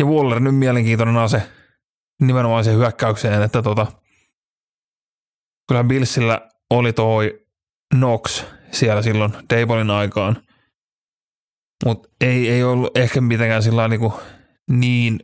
[0.00, 1.42] Ja Waller nyt mielenkiintoinen ase
[2.20, 3.86] nimenomaan se hyökkäykseen, että tota,
[5.68, 7.46] kyllähän Billsillä oli toi
[7.94, 10.42] Knox siellä silloin Dabolin aikaan,
[11.84, 14.00] mutta ei, ei ollut ehkä mitenkään sillä niin,
[14.70, 15.20] niin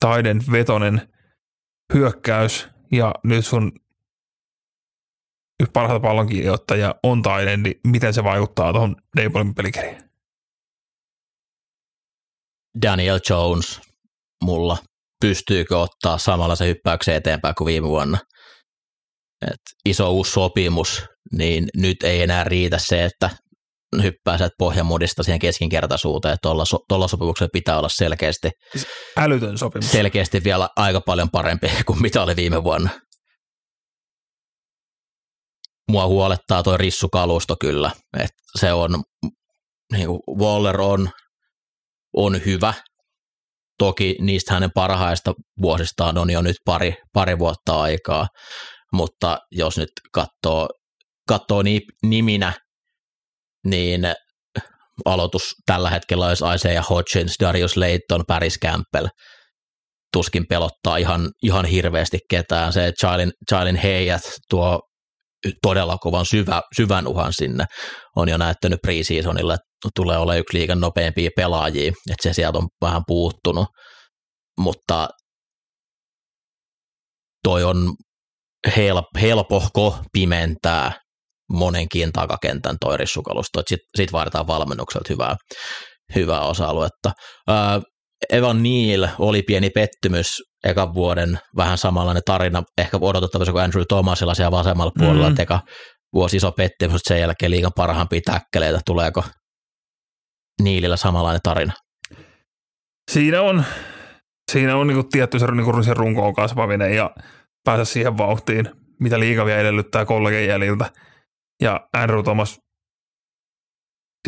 [0.00, 1.08] taiden vetonen
[1.94, 3.72] hyökkäys ja nyt sun
[5.72, 10.10] parhaita pallonkiijoittajia on taiden, niin miten se vaikuttaa tuohon Dabolin pelikirjaan?
[12.82, 13.80] Daniel Jones
[14.44, 14.78] mulla.
[15.20, 18.18] Pystyykö ottaa samalla se hyppäyksen eteenpäin kuin viime vuonna?
[19.42, 23.30] Et iso uusi sopimus, niin nyt ei enää riitä se, että
[24.02, 26.38] hyppää sieltä siihen keskinkertaisuuteen.
[26.42, 28.50] Tuolla, tuolla sopimuksella pitää olla selkeästi,
[29.16, 29.92] älytön sopimus.
[29.92, 32.90] selkeästi vielä aika paljon parempi kuin mitä oli viime vuonna.
[35.90, 39.02] Mua huolettaa tuo rissukalusto kyllä, että se on,
[39.92, 41.10] niin kuin Waller on,
[42.16, 42.74] on hyvä,
[43.78, 48.26] toki niistä hänen parhaista vuosistaan on jo nyt pari, pari vuotta aikaa,
[48.92, 50.68] mutta jos nyt katsoo,
[51.28, 51.62] katsoo
[52.02, 52.52] niminä,
[53.66, 54.00] niin
[55.04, 59.06] aloitus tällä hetkellä olisi Isaiah Hodgins, Darius Layton, Paris Campbell.
[60.12, 62.72] Tuskin pelottaa ihan, ihan hirveästi ketään.
[62.72, 64.80] Se Charlin, Charlin Heijät tuo
[65.62, 67.64] todella kovan syvä, syvän uhan sinne.
[68.16, 72.68] On jo näyttänyt preseasonilla, että tulee olla yksi liikan nopeampia pelaajia, että se sieltä on
[72.80, 73.66] vähän puuttunut.
[74.60, 75.08] Mutta
[77.44, 77.94] toi on
[78.76, 80.92] help, helpohko pimentää
[81.52, 83.60] monenkin takakentän toi rissukalusto.
[83.60, 85.36] Sitten sit vaaditaan valmennukselta hyvää,
[86.14, 87.12] hyvää osa-aluetta.
[88.32, 90.26] Evan Neal oli pieni pettymys
[90.64, 95.36] ekan vuoden, vähän samanlainen tarina, ehkä odotettavissa kuin Andrew Thomasilla siellä vasemmalla puolella, mm.
[95.40, 95.60] eka
[96.14, 99.24] vuosi iso pettymys, mutta sen jälkeen liikan parhaampia täkkeleitä, tuleeko
[100.62, 101.72] Niilillä samanlainen tarina?
[103.10, 103.64] Siinä on,
[104.52, 107.10] siinä on niin tietty se, niin se runkoon kasvaminen ja
[107.64, 108.70] päästä siihen vauhtiin,
[109.00, 110.90] mitä liiga vielä edellyttää kollegien jäljiltä.
[111.62, 112.60] Ja Andrew Thomas,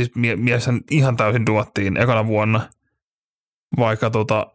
[0.01, 2.71] siis mie- mies ihan täysin duottiin ekana vuonna,
[3.79, 4.47] vaikka tota,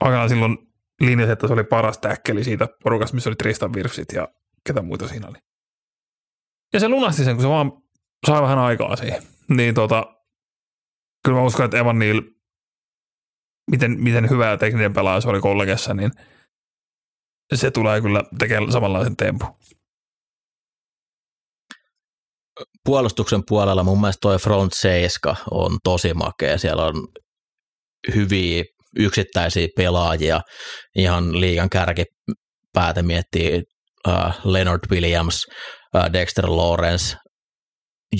[0.00, 0.58] aikanaan silloin
[1.00, 4.28] linjasi, että se oli paras täkkeli siitä porukasta, missä oli Tristan Wirfsit ja
[4.66, 5.38] ketä muita siinä oli.
[6.72, 7.72] Ja se lunasti sen, kun se vaan
[8.26, 9.22] sai vähän aikaa siihen.
[9.48, 10.16] Niin tota,
[11.24, 12.22] kyllä mä uskon, että Evan Neal,
[13.70, 16.10] miten, miten hyvä ja tekninen pelaaja se oli kollegessa, niin
[17.54, 19.54] se tulee kyllä tekemään samanlaisen tempun.
[22.84, 26.58] Puolustuksen puolella mun mielestä toi front 7 on tosi makea.
[26.58, 27.08] Siellä on
[28.14, 28.64] hyviä
[28.96, 30.40] yksittäisiä pelaajia,
[30.96, 33.62] ihan liigan kärkipäätä miettii
[34.08, 35.46] uh, Leonard Williams,
[35.94, 37.16] uh, Dexter Lawrence,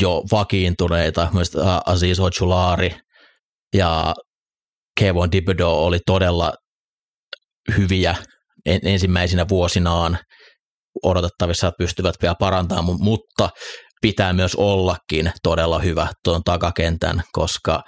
[0.00, 2.90] jo vakiintuneita, myös uh, Aziz Ochulari
[3.74, 4.14] ja
[5.00, 6.52] Kevon Dibido oli todella
[7.76, 8.16] hyviä
[8.66, 10.18] en, ensimmäisinä vuosinaan
[11.02, 13.50] odotettavissa, että pystyvät vielä parantamaan, mutta
[14.02, 17.82] pitää myös ollakin todella hyvä tuon takakentän, koska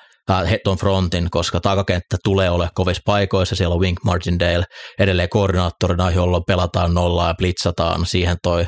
[0.64, 4.64] tuon frontin, koska takakenttä tulee ole kovissa paikoissa, siellä on Wink Martindale
[4.98, 8.66] edelleen koordinaattorina, jolloin pelataan nollaa ja blitzataan, siihen toi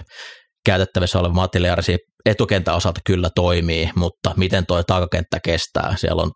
[0.67, 6.31] käytettävissä oleva materiaali etukentän osalta kyllä toimii, mutta miten toi takakenttä kestää, siellä on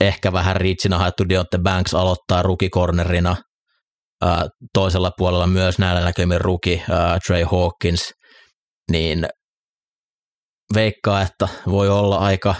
[0.00, 3.36] ehkä vähän riitsinä haettu Dionte Banks aloittaa rukikornerina,
[4.74, 6.82] toisella puolella myös näillä näkymin ruki
[7.26, 8.12] Trey Hawkins,
[8.90, 9.26] niin
[10.74, 12.54] veikkaa, että voi olla aika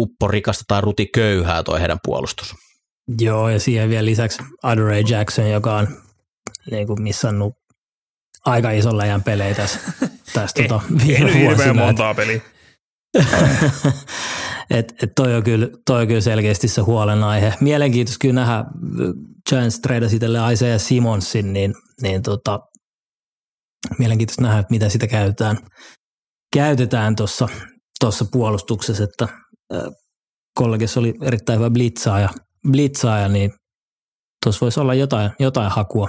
[0.00, 2.54] upporikasta tai rutiköyhää toi heidän puolustus.
[3.20, 5.88] Joo, ja siihen vielä lisäksi Adore Jackson, joka on
[6.70, 7.54] niin kuin missannut
[8.44, 9.80] aika ison läjän pelejä tässä,
[10.34, 11.74] tässä tota, viime vuosina.
[11.74, 12.40] montaa peliä.
[14.70, 17.54] et, et toi, on kyllä, toi on kyllä selkeästi se huolenaihe.
[17.60, 18.64] Mielenkiintoista kyllä nähdä,
[19.48, 22.60] Giants tradasi itselle Isaiah Simonsin, niin, niin tota,
[23.98, 25.58] mielenkiintoista nähdä, että mitä sitä käytetään,
[26.52, 27.48] käytetään tuossa
[28.00, 29.28] tuossa puolustuksessa, että
[30.54, 32.28] kollegissa oli erittäin hyvä blitzaaja,
[32.70, 33.50] blitzaaja niin
[34.44, 36.08] tuossa voisi olla jotain, jotain hakua.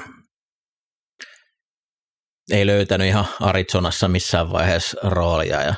[2.51, 5.75] Ei löytänyt ihan Arizonassa missään vaiheessa roolia ja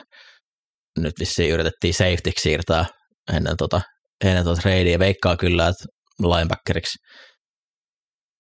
[1.00, 2.86] nyt vissiin yritettiin safetyksi siirtää
[3.34, 3.82] ennen tota,
[4.24, 5.00] ennen tota tradea.
[5.00, 5.86] Veikkaa kyllä, että
[6.20, 6.98] linebackeriksi,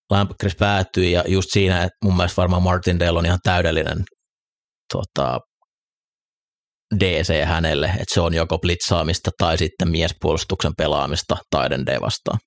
[0.09, 4.03] Lampcris päättyi ja just siinä, että mun mielestä varmaan Martindale on ihan täydellinen
[4.93, 5.39] tota,
[6.99, 12.39] DC hänelle, että se on joko blitzaamista tai sitten miespuolustuksen pelaamista Taiden D vastaan.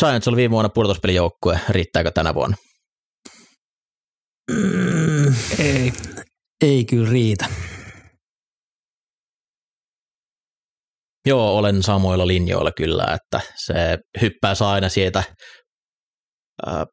[0.00, 2.56] Giants oli viime vuonna pudotuspelijoukkue, riittääkö tänä vuonna?
[4.50, 5.92] Mm, Ei.
[6.64, 7.46] ei kyllä riitä.
[11.26, 15.22] Joo, olen samoilla linjoilla kyllä, että se hyppää aina siitä
[16.66, 16.86] ää,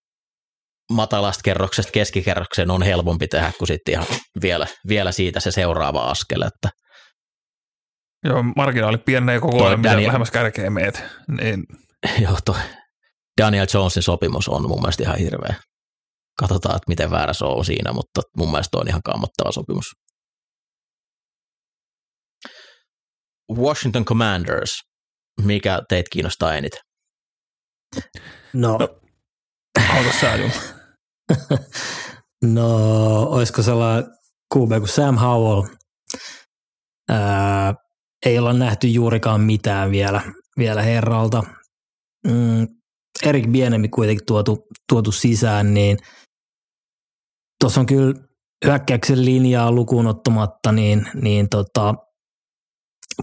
[0.91, 4.05] matalasta kerroksesta keskikerrokseen on helpompi tehdä kuin sitten ihan
[4.41, 6.69] vielä, vielä siitä se seuraava askel, että
[8.25, 11.03] Joo, marginaali pienenee koko Toi ajan, mitä Daniel- lähemmäs kärkeä meet.
[11.41, 11.63] Niin,
[12.23, 12.55] joo, toi
[13.41, 15.55] Daniel Jonesin sopimus on mun mielestä ihan hirveä.
[16.39, 19.85] Katsotaan, että miten väärä se on siinä, mutta mun mielestä on ihan kammottava sopimus.
[23.57, 24.71] Washington Commanders,
[25.41, 26.79] mikä teitä kiinnostaa eniten?
[28.53, 28.87] No, No.
[29.95, 30.37] auta sä.
[32.55, 34.11] no olisiko sellainen
[34.55, 35.63] QB kuin Sam Howell?
[37.09, 37.73] Ää,
[38.25, 40.21] ei olla nähty juurikaan mitään vielä,
[40.57, 41.43] vielä herralta.
[42.27, 42.67] Mm,
[43.23, 45.97] Erik Bienemi kuitenkin tuotu, tuotu sisään, niin
[47.59, 48.13] tuossa on kyllä
[48.65, 51.95] hyökkäyksen linjaa lukuun ottamatta, niin, niin tota,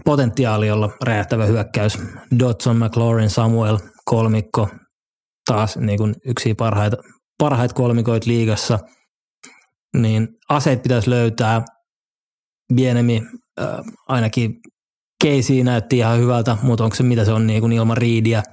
[0.05, 1.97] potentiaali olla räjähtävä hyökkäys.
[2.39, 4.69] Dodson, McLaurin, Samuel, kolmikko,
[5.45, 6.97] taas niin kuin yksi parhaita,
[7.37, 8.79] parhaita kolmikoita liigassa,
[9.97, 11.65] niin aseet pitäisi löytää.
[12.73, 13.21] Bienemi
[13.61, 13.67] äh,
[14.07, 14.55] ainakin
[15.23, 18.43] Casey näytti ihan hyvältä, mutta onko se mitä se on niin kuin ilman riidiä.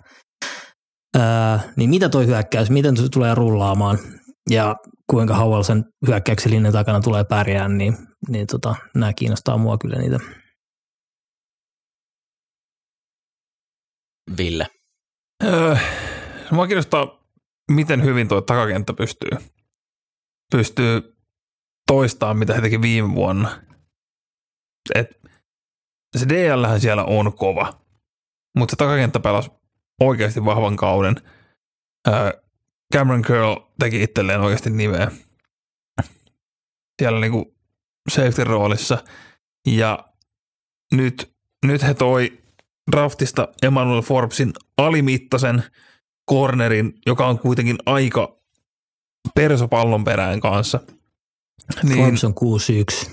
[1.16, 3.98] Äh, niin mitä toi hyökkäys, miten se tulee rullaamaan
[4.50, 4.76] ja
[5.10, 7.96] kuinka Howell sen hyökkäyksen linjan takana tulee pärjään, niin,
[8.28, 10.18] niin tota, nämä kiinnostaa mua kyllä niitä.
[14.36, 14.66] Ville.
[15.44, 15.76] Öö,
[16.50, 17.19] mua kiinnostaa,
[17.70, 19.30] miten hyvin tuo takakenttä pystyy,
[20.52, 21.16] pystyy
[21.87, 23.62] toistamaan, mitä he teki viime vuonna.
[24.94, 25.20] Et
[26.16, 27.80] se DL siellä on kova,
[28.56, 29.50] mutta se takakenttä pelasi
[30.00, 31.14] oikeasti vahvan kauden.
[32.94, 35.11] Cameron Curl teki itselleen oikeasti nimeä
[37.02, 37.54] siellä niinku
[38.09, 39.04] safety roolissa.
[39.66, 40.09] Ja
[40.92, 41.35] nyt,
[41.66, 42.38] nyt he toi
[42.92, 45.64] draftista Emmanuel Forbesin alimittaisen
[46.30, 48.40] cornerin, joka on kuitenkin aika
[49.35, 50.80] perso pallon perään kanssa.
[51.83, 51.98] Niin.
[51.98, 52.35] Forbes on
[53.04, 53.11] 6-1.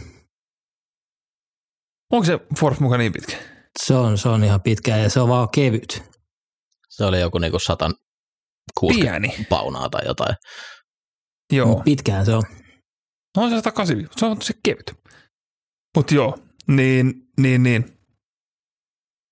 [2.12, 3.38] onko se Forbes mukaan niin pitkä?
[3.84, 6.04] Se on, se on ihan pitkä ja se on vaan kevyt.
[6.90, 9.46] Se oli joku niinku 160 Pieni.
[9.50, 10.36] paunaa tai jotain.
[11.54, 11.68] Joo.
[11.68, 12.44] Mut pitkään se on.
[13.38, 14.94] No on se 180, se on tosi kevyt.
[15.98, 17.98] Mutta joo, niin, niin, niin.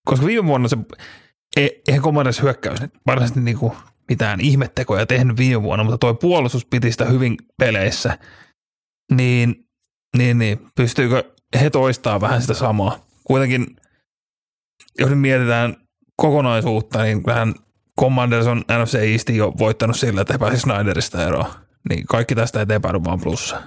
[0.06, 0.78] Koska viime vuonna se,
[1.56, 3.76] e- eihän Commanders hyökkäys nyt varsinaisesti niinku
[4.10, 8.18] mitään ihmettekoja tehnyt viime vuonna, mutta toi puolustus piti sitä hyvin peleissä.
[9.12, 9.68] Niin,
[10.18, 10.60] niin, niin.
[10.76, 11.24] pystyykö
[11.60, 13.06] he toistaa vähän sitä samaa?
[13.24, 13.66] Kuitenkin,
[15.00, 15.76] jos nyt mietitään
[16.18, 17.56] kokonaisuutta, niin vähän
[18.02, 21.54] Commanders on NFC Eastin jo voittanut sillä, että he pääsivät Snyderista eroon.
[21.90, 23.64] Niin kaikki tästä eteenpäin on vaan plussa.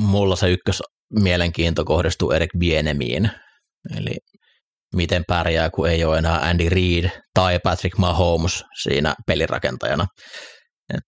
[0.00, 0.82] Mulla se ykkös
[1.20, 3.30] mielenkiinto kohdistuu Eric Bienemiin.
[3.96, 4.16] Eli
[4.94, 10.06] miten pärjää, kun ei ole enää Andy Reid tai Patrick Mahomes siinä pelirakentajana.
[10.94, 11.04] Et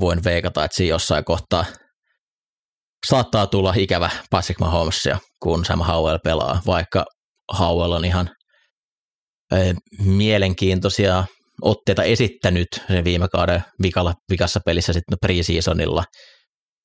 [0.00, 1.64] voin veikata, että siinä jossain kohtaa
[3.06, 7.04] saattaa tulla ikävä Patrick Mahomesia, kun Sam Howell pelaa, vaikka
[7.58, 8.30] Howell on ihan
[9.52, 11.24] eh, mielenkiintoisia
[11.62, 16.04] otteita esittänyt sen viime kauden vikalla, vikassa pelissä sitten preseasonilla,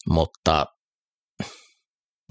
[0.10, 0.66] mutta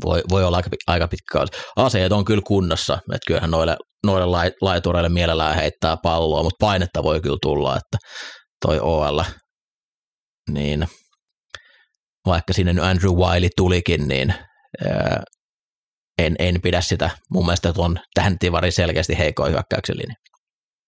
[0.05, 1.53] voi, voi olla aika, aika pitkä kausi.
[1.77, 7.03] Aseet on kyllä kunnossa, että kyllähän noille, noille lai, laitureille mielellään heittää palloa, mutta painetta
[7.03, 7.99] voi kyllä tulla, että
[8.67, 9.23] toi OL,
[10.51, 10.87] niin
[12.27, 14.35] vaikka sinne nyt Andrew Wiley tulikin, niin
[14.85, 15.23] ää,
[16.19, 17.11] en, en pidä sitä.
[17.31, 20.15] Mun mielestä tuon tähän tivari selkeästi heikoin hyökkäyksen linja.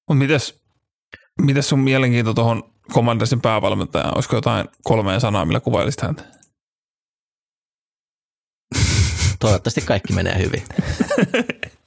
[0.09, 0.61] Mutta mites,
[1.41, 2.63] mites sun mielenkiinto tuohon
[2.95, 4.15] Commandersin päävalmentajaan?
[4.15, 6.25] Olisiko jotain kolmeen sanaa, millä kuvailisit häntä?
[9.43, 10.63] Toivottavasti kaikki menee hyvin.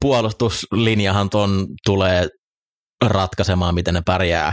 [0.00, 2.28] Puolustuslinjahan ton tulee
[3.04, 4.52] ratkaisemaan, miten ne pärjää.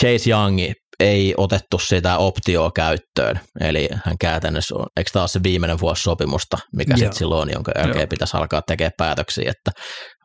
[0.00, 0.58] Chase Young
[1.00, 6.02] ei otettu sitä optioa käyttöön, eli hän käytännössä on, eikö tämä ole se viimeinen vuosi
[6.02, 8.06] sopimusta, mikä sitten silloin on, jonka jälkeen Joo.
[8.06, 9.70] pitäisi alkaa tekemään päätöksiä, että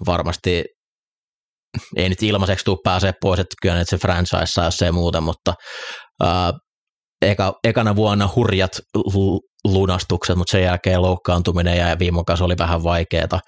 [0.05, 0.63] varmasti
[1.95, 5.23] ei nyt ilmaiseksi tule pääsee pois, että kyllä nyt se franchise saa, jos ei muuten,
[5.23, 5.53] mutta
[6.23, 6.53] ää,
[7.21, 8.71] eka, ekana vuonna hurjat
[9.63, 13.39] lunastukset, mutta sen jälkeen loukkaantuminen ja viime kausi oli vähän vaikeaa.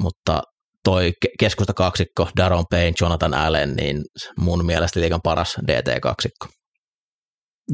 [0.00, 0.42] Mutta
[0.84, 4.02] toi keskusta kaksikko, Daron Payne, Jonathan Allen, niin
[4.38, 6.46] mun mielestä liikan paras DT-kaksikko.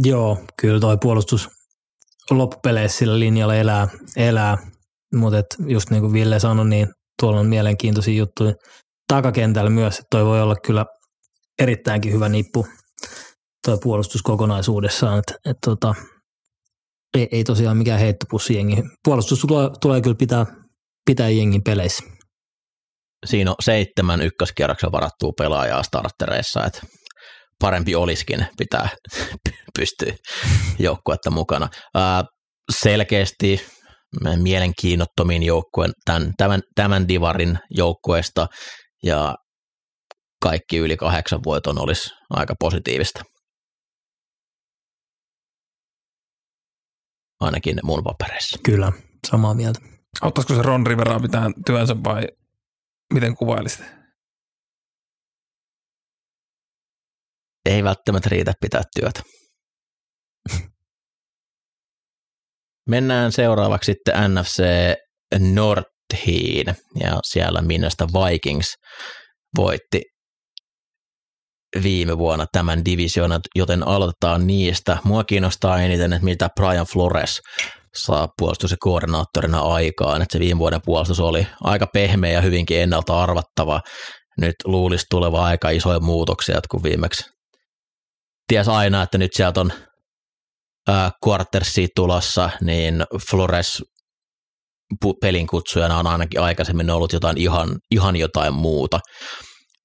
[0.04, 1.48] Joo, kyllä toi puolustus
[2.30, 4.58] loppupeleissä sillä linjalla elää, elää.
[5.14, 6.88] mutta just niin kuin Ville sanoi, niin
[7.20, 8.52] tuolla on mielenkiintoisia juttuja
[9.08, 10.84] takakentällä myös, että toi voi olla kyllä
[11.58, 12.66] erittäinkin hyvä nippu
[13.66, 15.94] toi puolustus kokonaisuudessaan, että et tota,
[17.14, 18.76] ei, ei, tosiaan mikään heittopussi jengi.
[19.04, 20.46] Puolustus tulee, tulee kyllä pitää,
[21.06, 22.04] pitää jengin peleissä.
[23.26, 26.80] Siinä on seitsemän ykköskierroksen varattua pelaajaa startereissa, että
[27.60, 28.88] parempi olisikin pitää
[29.78, 30.12] pystyä
[30.78, 31.68] joukkuetta mukana.
[31.94, 32.24] Ää,
[32.82, 33.66] selkeästi
[34.36, 38.46] mielenkiinnottomin joukkueen tämän, tämän, tämän divarin joukkueesta
[39.02, 39.34] ja
[40.42, 43.22] kaikki yli kahdeksan voiton olisi aika positiivista.
[47.40, 48.58] Ainakin mun papereissa.
[48.64, 48.92] Kyllä,
[49.30, 49.80] samaa mieltä.
[50.20, 52.26] Auttaisiko se Ron Rivera pitää työnsä vai
[53.14, 53.84] miten kuvailisit?
[57.64, 59.22] Ei välttämättä riitä pitää työtä.
[62.90, 64.62] Mennään seuraavaksi sitten NFC
[65.52, 66.66] Northiin
[67.00, 68.74] ja siellä Minnestä Vikings
[69.56, 70.02] voitti
[71.82, 74.98] viime vuonna tämän divisioonan, joten aloitetaan niistä.
[75.04, 77.40] Mua kiinnostaa eniten, että mitä Brian Flores
[77.96, 80.22] saa puolustus- ja koordinaattorina aikaan.
[80.22, 83.80] Että se viime vuoden puolustus oli aika pehmeä ja hyvinkin ennalta arvattava.
[84.40, 87.24] Nyt luulisi tuleva aika isoja muutoksia, kun viimeksi
[88.48, 89.72] ties aina, että nyt sieltä on
[91.26, 93.82] quartersia tulossa, niin Flores
[95.20, 99.00] pelin kutsujana on ainakin aikaisemmin ollut jotain ihan, ihan jotain muuta.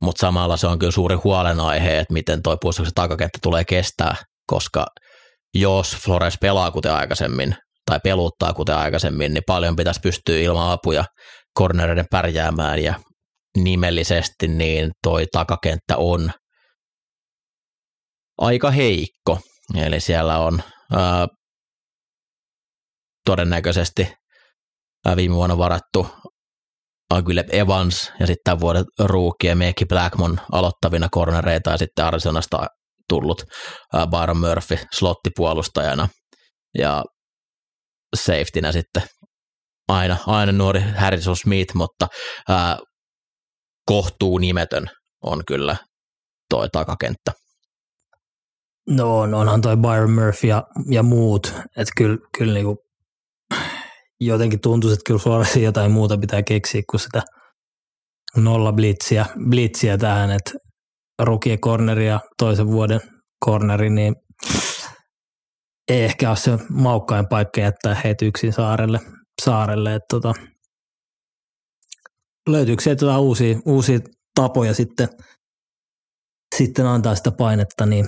[0.04, 4.16] Mutta samalla se on kyllä suuri huolenaihe, että miten tuo puolustuksen takakenttä tulee kestää,
[4.48, 4.86] koska
[5.56, 11.06] jos Flores pelaa kuten aikaisemmin tai peluttaa kuten aikaisemmin, niin paljon pitäisi pystyä ilman apuja
[11.60, 12.94] cornereiden pärjäämään ja
[13.58, 16.32] nimellisesti niin toi takakenttä on
[18.38, 19.40] aika heikko.
[19.76, 21.28] Eli siellä on ää,
[23.26, 24.14] todennäköisesti
[25.16, 26.08] viime vuonna varattu
[27.14, 32.68] Aguileb Evans ja sitten tämän vuoden ruuki ja Meki Blackmon aloittavina cornereita ja sitten Arizonasta
[33.10, 33.44] tullut
[34.10, 36.08] Byron Murphy slottipuolustajana
[36.78, 37.04] ja
[38.16, 39.04] safetynä sitten
[39.88, 42.08] aina, aina nuori Harrison Smith, mutta
[42.50, 42.78] ää,
[43.86, 44.90] kohtuu nimetön
[45.24, 45.76] on kyllä
[46.50, 47.32] toi takakenttä.
[48.90, 52.78] No on, onhan toi Byron Murphy ja, ja muut, että kyllä, kyllä niinku,
[54.22, 57.22] jotenkin tuntuu, että kyllä Floresin jotain muuta pitää keksiä kuin sitä
[58.38, 60.52] nolla blitsiä, blitsiä tähän, että
[61.22, 63.02] rookie corneri ja toisen vuoden
[63.46, 64.16] corneri, niin
[65.88, 69.00] ei ehkä ole se maukkain paikka jättää heitä yksin saarelle.
[69.42, 70.34] saarelle että tota,
[72.50, 74.00] löytyykö sieltä jotain uusia, uusia
[74.36, 75.08] tapoja sitten,
[76.56, 78.08] sitten antaa sitä painetta, niin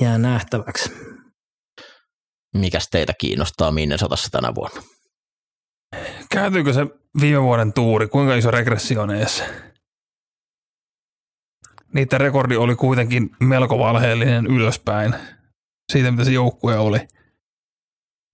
[0.00, 0.90] jää nähtäväksi.
[2.54, 4.93] Mikäs teitä kiinnostaa Minnesotassa tänä vuonna?
[6.30, 6.86] Kääntyykö se
[7.20, 8.06] viime vuoden tuuri?
[8.06, 9.42] Kuinka iso regressio on edes?
[11.94, 15.14] Niiden rekordi oli kuitenkin melko valheellinen ylöspäin
[15.92, 16.98] siitä, mitä se joukkue oli.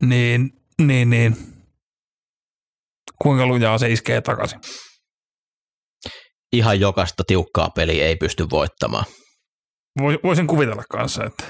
[0.03, 0.51] Niin,
[0.83, 1.37] niin, niin.
[3.23, 4.61] Kuinka lujaa se iskee takaisin?
[6.53, 9.05] Ihan jokaista tiukkaa peliä ei pysty voittamaan
[9.99, 11.45] voisin kuvitella kanssa, että,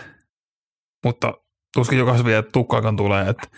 [1.04, 1.34] mutta
[1.74, 3.48] tuskin jokaisen vielä tukkaakaan tulee, että,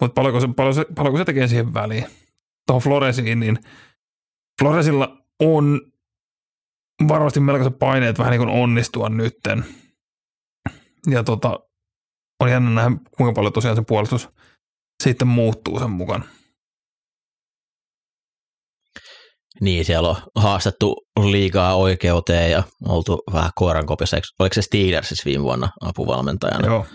[0.00, 2.06] mutta paljonko se, paljon se, paljonko se tekee siihen väliin.
[2.66, 3.58] Tuohon Floresiin, niin
[4.62, 5.80] Floresilla on
[7.08, 9.64] varmasti melkoiset paineet vähän niin kuin onnistua nytten.
[11.06, 11.60] Ja tota,
[12.40, 14.28] on jännä nähdä, kuinka paljon tosiaan se puolustus
[15.02, 16.24] sitten muuttuu sen mukaan.
[19.60, 24.16] Niin, siellä on haastettu liikaa oikeuteen ja oltu vähän koirankopissa.
[24.38, 26.66] Oliko se Steelers siis viime vuonna apuvalmentajana?
[26.66, 26.86] Joo.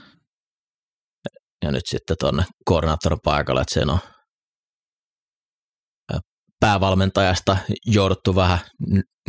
[1.64, 4.00] Ja nyt sitten tuonne koordinaattorin paikalle, että sen on
[6.60, 8.60] päävalmentajasta jouduttu vähän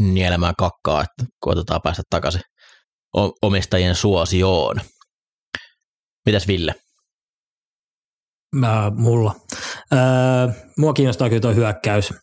[0.00, 2.40] nielemään kakkaa, että koitetaan päästä takaisin
[3.42, 4.80] omistajien suosioon.
[6.26, 6.74] Mitäs Ville?
[8.54, 9.34] Mä, mulla.
[9.92, 9.98] Öö,
[10.78, 12.14] mua kiinnostaa kyllä tuo hyökkäys.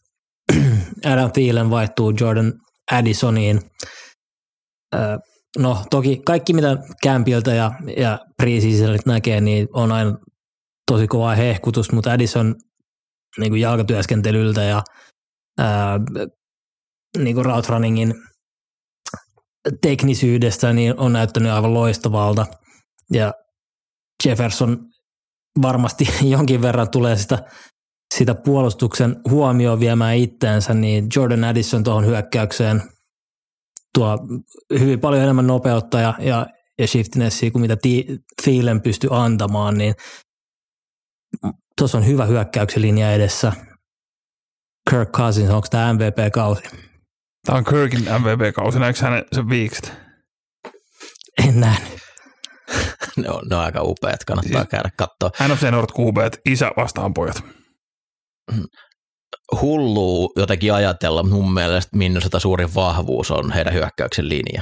[1.13, 2.53] Adam Thielen vaihtuu Jordan
[2.91, 3.61] Addisoniin.
[5.59, 10.17] No toki kaikki mitä Campilta ja, ja preseasonit näkee, niin on aina
[10.91, 12.55] tosi kova hehkutus, mutta Addison
[13.37, 14.83] niin kuin jalkatyöskentelyltä ja
[15.59, 15.99] ää,
[17.17, 18.13] niin kuin route runningin
[19.81, 22.45] teknisyydestä niin on näyttänyt aivan loistavalta.
[23.13, 23.33] Ja
[24.25, 24.77] Jefferson
[25.61, 27.43] varmasti jonkin verran tulee sitä,
[28.15, 32.81] sitä puolustuksen huomioon viemään itteensä, niin Jordan Addison tuohon hyökkäykseen
[33.93, 34.17] tuo
[34.79, 36.47] hyvin paljon enemmän nopeutta ja, ja,
[36.79, 37.77] ja shiftinessia kuin mitä
[38.43, 39.93] Thielen pystyy antamaan, niin
[41.77, 43.53] tuossa on hyvä hyökkäyksen linja edessä.
[44.89, 46.63] Kirk Cousins, onko tämä MVP-kausi?
[47.45, 49.93] Tämä on Kirkin MVP-kausi, näetkö hänen sen viikset?
[51.47, 51.77] En näe.
[53.17, 55.47] ne, on, ne on aika upeat, kannattaa siis, käydä katsoa.
[55.47, 57.43] NFC North QB, isä vastaan pojat.
[59.61, 64.61] Hullu jotenkin ajatella, mun mielestä Minnesota suurin vahvuus on heidän hyökkäyksen linja.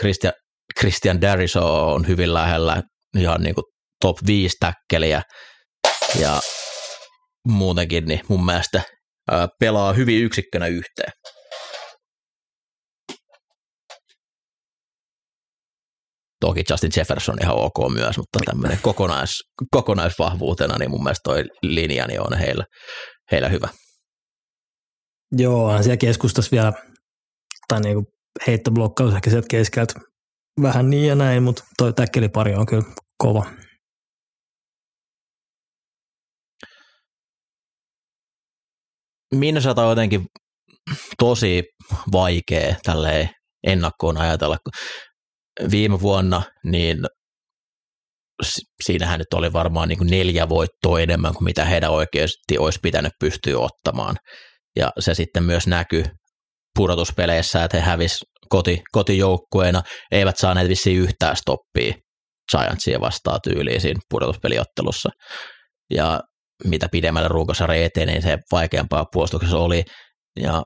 [0.00, 0.32] Christian,
[0.78, 2.82] Christian Dariso on hyvin lähellä
[3.16, 3.64] ihan niin kuin
[4.00, 5.22] top 5 täkkeliä
[6.20, 6.40] ja
[7.48, 8.82] muutenkin niin mun mielestä
[9.60, 11.12] pelaa hyvin yksikkönä yhteen.
[16.40, 19.30] Toki Justin Jefferson ihan ok myös, mutta tämmöinen kokonais,
[19.70, 22.64] kokonaisvahvuutena, niin mun mielestä toi linja niin on heillä,
[23.32, 23.68] heillä hyvä.
[25.32, 26.72] Joo, on siellä keskustassa vielä,
[27.68, 28.12] tai niinku
[28.46, 29.94] heittoblokkaus ehkä sieltä keskeltä
[30.62, 32.84] vähän niin ja näin, mutta toi täkkelipari on kyllä
[33.18, 33.46] kova.
[39.34, 40.26] Minnesota on jotenkin
[41.18, 41.62] tosi
[42.12, 43.30] vaikea tälleen
[43.66, 44.56] ennakkoon ajatella.
[45.70, 46.98] Viime vuonna niin
[48.82, 53.12] siinähän nyt oli varmaan niin kuin neljä voittoa enemmän kuin mitä heidän oikeasti olisi pitänyt
[53.20, 54.16] pystyä ottamaan.
[54.76, 56.04] Ja se sitten myös näkyy
[56.74, 61.94] pudotuspeleissä, että he hävis koti, kotijoukkueena, eivät saaneet vissiin yhtään stoppia
[62.50, 65.08] Giantsia vastaan tyyliin siinä pudotuspeliottelussa.
[65.94, 66.20] Ja
[66.64, 69.84] mitä pidemmälle ruukosarja etenee, niin se vaikeampaa puolustuksessa oli.
[70.40, 70.62] Ja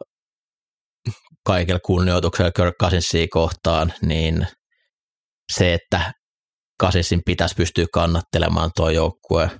[1.47, 4.47] kaikilla kunnioituksella Kirk Cousinsia kohtaan, niin
[5.55, 6.13] se, että
[6.83, 9.51] Cousinsin pitäisi pystyä kannattelemaan tuo joukkue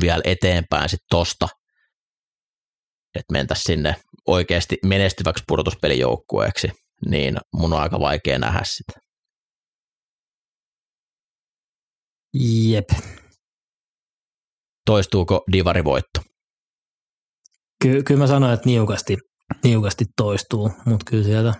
[0.00, 1.48] vielä eteenpäin sitten tosta,
[3.14, 3.96] että mentäisiin sinne
[4.28, 6.68] oikeasti menestyväksi pudotuspelijoukkueeksi,
[7.10, 9.00] niin mun on aika vaikea nähdä sitä.
[12.68, 12.88] Jep.
[14.86, 16.20] Toistuuko divarivoitto?
[17.82, 19.16] Ky- kyllä mä sanoin, että niukasti,
[19.64, 21.54] niukasti toistuu, mutta kyllä sieltä,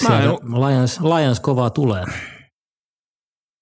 [0.00, 0.30] sieltä en...
[0.60, 2.04] Lions, Lions kovaa tulee.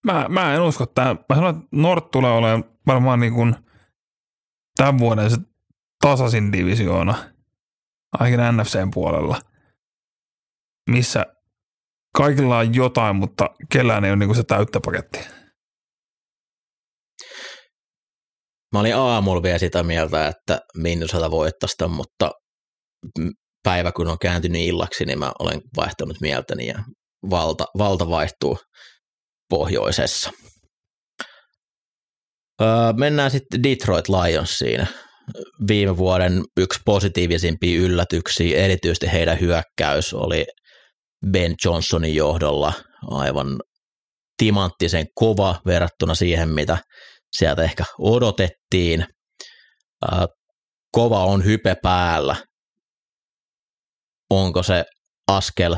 [0.06, 3.56] Mä, mä en usko että Mä sanon, että Nord tulee olemaan varmaan niin kuin
[4.76, 5.36] tämän vuoden se
[6.02, 7.14] tasaisin divisioona,
[8.18, 9.40] ainakin NFCn puolella,
[10.90, 11.26] missä
[12.16, 15.24] kaikilla on jotain, mutta kellään ei ole niin kuin se täyttä pakettia.
[18.74, 22.30] Mä olin aamulla vielä sitä mieltä, että Minnesota voittaista, mutta
[23.62, 26.82] päivä kun on kääntynyt illaksi, niin mä olen vaihtanut mieltäni ja
[27.30, 28.58] valta, valta vaihtuu
[29.50, 30.30] pohjoisessa.
[32.60, 34.88] Öö, mennään sitten Detroit Lionsiin.
[35.68, 40.46] Viime vuoden yksi positiivisimpia yllätyksiä, erityisesti heidän hyökkäys, oli
[41.30, 42.72] Ben Johnsonin johdolla
[43.10, 43.60] aivan
[44.36, 46.78] timanttisen kova verrattuna siihen, mitä
[47.36, 49.06] sieltä ehkä odotettiin.
[50.12, 50.26] Äh,
[50.92, 52.36] kova on hype päällä.
[54.30, 54.84] Onko se
[55.28, 55.76] askel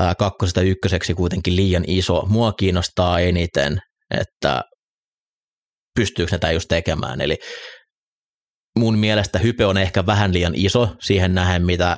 [0.00, 2.26] äh, kakkosesta ykköseksi kuitenkin liian iso?
[2.26, 3.78] Mua kiinnostaa eniten,
[4.10, 4.62] että
[5.96, 7.20] pystyykö ne tämä just tekemään.
[7.20, 7.36] Eli
[8.78, 11.96] mun mielestä hype on ehkä vähän liian iso siihen nähen, mitä,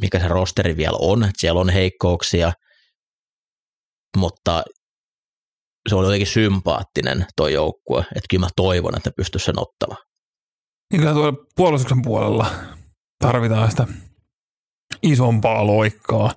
[0.00, 1.30] mikä se rosteri vielä on.
[1.38, 2.52] Siellä on heikkouksia,
[4.16, 4.62] mutta
[5.88, 10.02] se oli jotenkin sympaattinen tuo joukkue, että kyllä mä toivon, että pystyisi sen ottamaan.
[10.92, 12.50] Niin kyllä tuolla puolustuksen puolella
[13.18, 13.86] tarvitaan sitä
[15.02, 16.32] isompaa loikkaa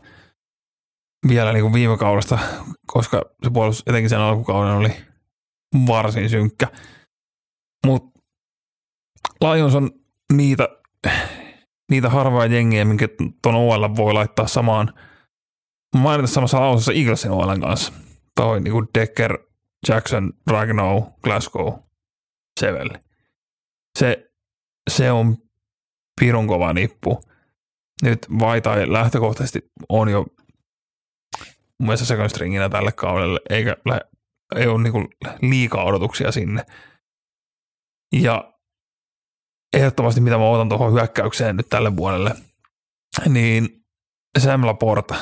[1.28, 2.40] vielä niin kuin viime kaudesta,
[2.88, 4.96] koska se puolustus etenkin sen alkukauden oli
[5.88, 6.68] varsin synkkä.
[7.86, 8.20] Mutta
[9.42, 9.92] Lions on
[10.34, 10.68] niitä,
[11.92, 13.08] niitä harvoja jengiä, minkä
[13.42, 14.94] tuon OL voi laittaa samaan,
[15.96, 17.94] mainita samassa lausessa Eaglesin OL kanssa–
[18.36, 19.38] toi niin kuin Decker,
[19.88, 21.74] Jackson, Ragnow, Glasgow,
[22.60, 23.00] Sevelli.
[24.00, 24.32] Se,
[24.90, 25.38] se on
[26.20, 27.24] pirun kova nippu.
[28.02, 30.26] Nyt Vaitai lähtökohtaisesti on jo
[31.80, 33.78] mun mielestä second stringinä tälle kaudelle, eikä
[34.56, 35.10] ei ole niin
[35.42, 36.66] liikaa odotuksia sinne.
[38.14, 38.54] Ja
[39.74, 42.36] ehdottomasti mitä mä otan tuohon hyökkäykseen nyt tälle vuodelle,
[43.30, 43.84] niin
[44.40, 45.16] Sam Laporta.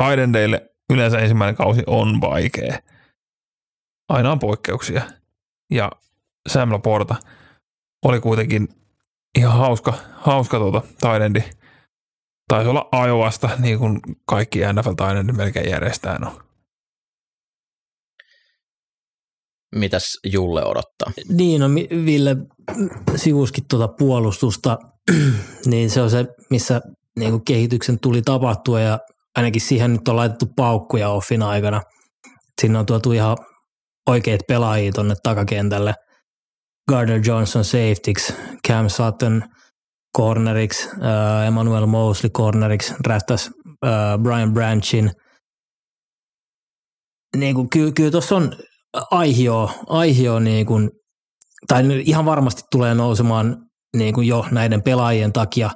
[0.00, 2.78] Taidendeille yleensä ensimmäinen kausi on vaikea.
[4.08, 5.02] Aina on poikkeuksia.
[5.70, 5.92] Ja
[6.48, 7.14] Sam Laporta
[8.04, 8.68] oli kuitenkin
[9.36, 11.40] ihan hauska, hauska tuota taidendi
[12.48, 16.18] taisi olla Iowasta, niin kuin kaikki NFL nyt melkein järjestää.
[16.18, 16.38] No.
[19.74, 21.12] Mitäs Julle odottaa?
[21.28, 21.68] Niin, no
[22.04, 22.36] Ville
[23.16, 24.78] sivuskin tuota puolustusta,
[25.70, 26.80] niin se on se, missä
[27.18, 28.98] niin kuin kehityksen tuli tapahtua ja
[29.36, 31.82] ainakin siihen nyt on laitettu paukkuja offin aikana.
[32.60, 33.36] Sinne on tuotu ihan
[34.06, 35.94] oikeat pelaajia tuonne takakentälle.
[36.90, 38.34] Gardner Johnson safetyksi,
[38.68, 39.42] Cam Sutton
[40.16, 45.10] corneriksi, uh, Emmanuel Mosley corneriksi, draftas uh, Brian Branchin.
[47.36, 48.52] Niin kuin, kyllä, kyllä tuossa on
[49.10, 50.90] aihio, aihio niin kuin,
[51.68, 53.56] tai ihan varmasti tulee nousemaan
[53.96, 55.70] niin kuin jo näiden pelaajien takia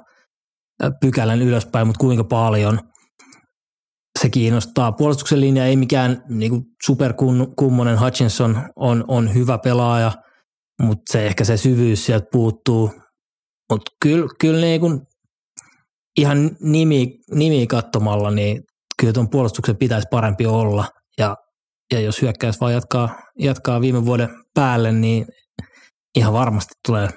[1.01, 2.79] pykälän ylöspäin, mutta kuinka paljon
[4.19, 4.91] se kiinnostaa.
[4.91, 10.11] Puolustuksen linja ei mikään niin superkummonen Hutchinson on, on hyvä pelaaja,
[10.81, 12.91] mutta se ehkä se syvyys sieltä puuttuu.
[13.71, 15.01] Mutta kyllä, kyllä niin kuin
[16.17, 18.63] ihan nimi, nimi katsomalla, niin
[18.99, 20.87] kyllä tuon puolustuksen pitäisi parempi olla.
[21.17, 21.35] Ja,
[21.93, 25.25] ja jos hyökkäys vaan jatkaa, jatkaa viime vuoden päälle, niin
[26.17, 27.09] ihan varmasti tulee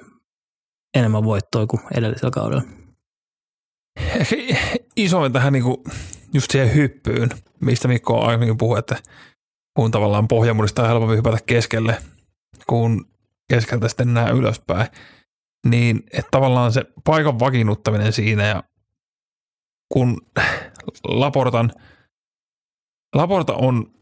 [0.95, 2.63] enemmän voittoa kuin edellisellä kaudella.
[4.97, 5.77] Isoin tähän niin kuin
[6.35, 7.31] just siihen hyppyyn,
[7.61, 8.97] mistä Mikko aiemmin puhui, että
[9.77, 12.03] kun tavallaan pohjamudista on helpompi hypätä keskelle,
[12.67, 13.14] kun
[13.49, 14.88] keskeltä sitten näe ylöspäin,
[15.66, 18.64] niin että tavallaan se paikan vakiinnuttaminen siinä ja
[19.92, 20.20] kun
[21.05, 21.72] Laportan,
[23.14, 23.95] Laporta on,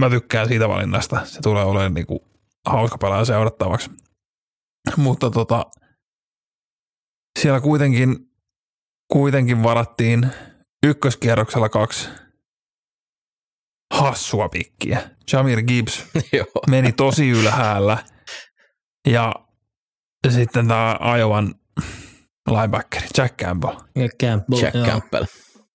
[0.00, 2.20] mä tykkään siitä valinnasta, se tulee olemaan niin kuin
[2.66, 3.90] hauska pelaaja seurattavaksi,
[4.96, 5.66] mutta tota,
[7.38, 8.30] siellä kuitenkin,
[9.12, 10.30] kuitenkin varattiin
[10.86, 12.08] ykköskierroksella kaksi
[13.94, 15.10] hassua pikkiä.
[15.32, 16.06] Jamir Gibbs
[16.70, 17.98] meni tosi ylhäällä
[19.06, 19.34] ja
[20.28, 21.54] sitten tämä Ajovan
[22.50, 23.76] linebacker, Jack Campbell.
[23.94, 24.86] Ja Campbell, Jack joo.
[24.86, 25.24] Campbell.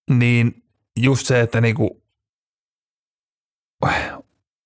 [0.09, 0.63] Niin
[0.99, 2.03] just se, että niinku,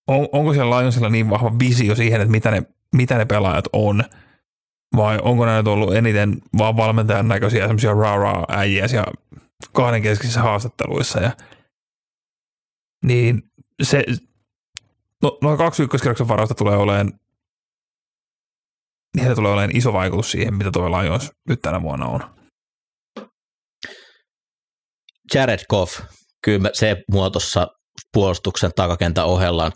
[0.08, 2.64] on, onko siellä Lionsilla niin vahva visio siihen, että mitä ne,
[2.96, 4.04] mitä ne pelaajat on,
[4.96, 9.12] vai onko näitä ollut eniten vaan valmentajan näköisiä semmoisia rah äijiä siellä
[9.74, 11.32] kahdenkeskisissä haastatteluissa ja
[13.06, 13.52] niin
[13.84, 14.06] se,
[15.22, 17.20] no, noin kaksi ykköskerroksen varausta tulee olemaan
[19.16, 22.36] niillä tulee olemaan iso vaikutus siihen, mitä tuo Lions nyt tänä vuonna on.
[25.34, 26.00] Jared Goff,
[26.44, 27.68] kyllä se muotossa
[28.14, 29.72] puolustuksen takakentän ohellaan,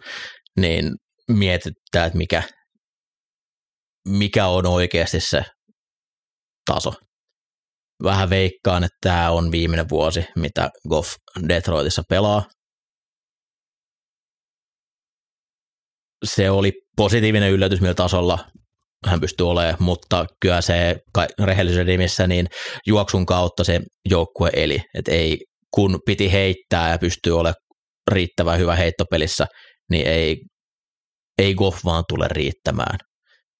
[0.59, 0.91] niin
[1.31, 2.43] mietittää, että mikä,
[4.07, 5.43] mikä on oikeasti se
[6.65, 6.93] taso.
[8.03, 11.15] Vähän veikkaan, että tämä on viimeinen vuosi, mitä Goff
[11.49, 12.45] Detroitissa pelaa.
[16.25, 18.49] Se oli positiivinen yllätys, millä tasolla
[19.05, 20.95] hän pystyy olemaan, mutta kyllä se
[21.43, 22.47] rehellisyyden nimissä niin
[22.87, 23.79] juoksun kautta se
[24.09, 25.37] joukkue eli, että ei,
[25.73, 27.55] kun piti heittää ja pystyy olemaan
[28.11, 29.47] riittävän hyvä heittopelissä,
[29.91, 30.37] niin ei,
[31.37, 32.97] ei Goff vaan tule riittämään.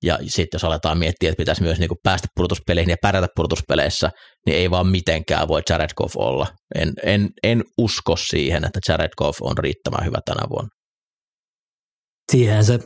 [0.04, 4.10] Ja sitten jos aletaan miettiä, että pitäisi myös niinku päästä pudotuspeleihin ja pärjätä pudotuspeleissä,
[4.46, 6.48] niin ei vaan mitenkään voi Jared Goff olla.
[6.76, 10.70] En, en, en usko siihen, että Jared Goff on riittävän hyvä tänä vuonna.
[12.32, 12.80] siihen se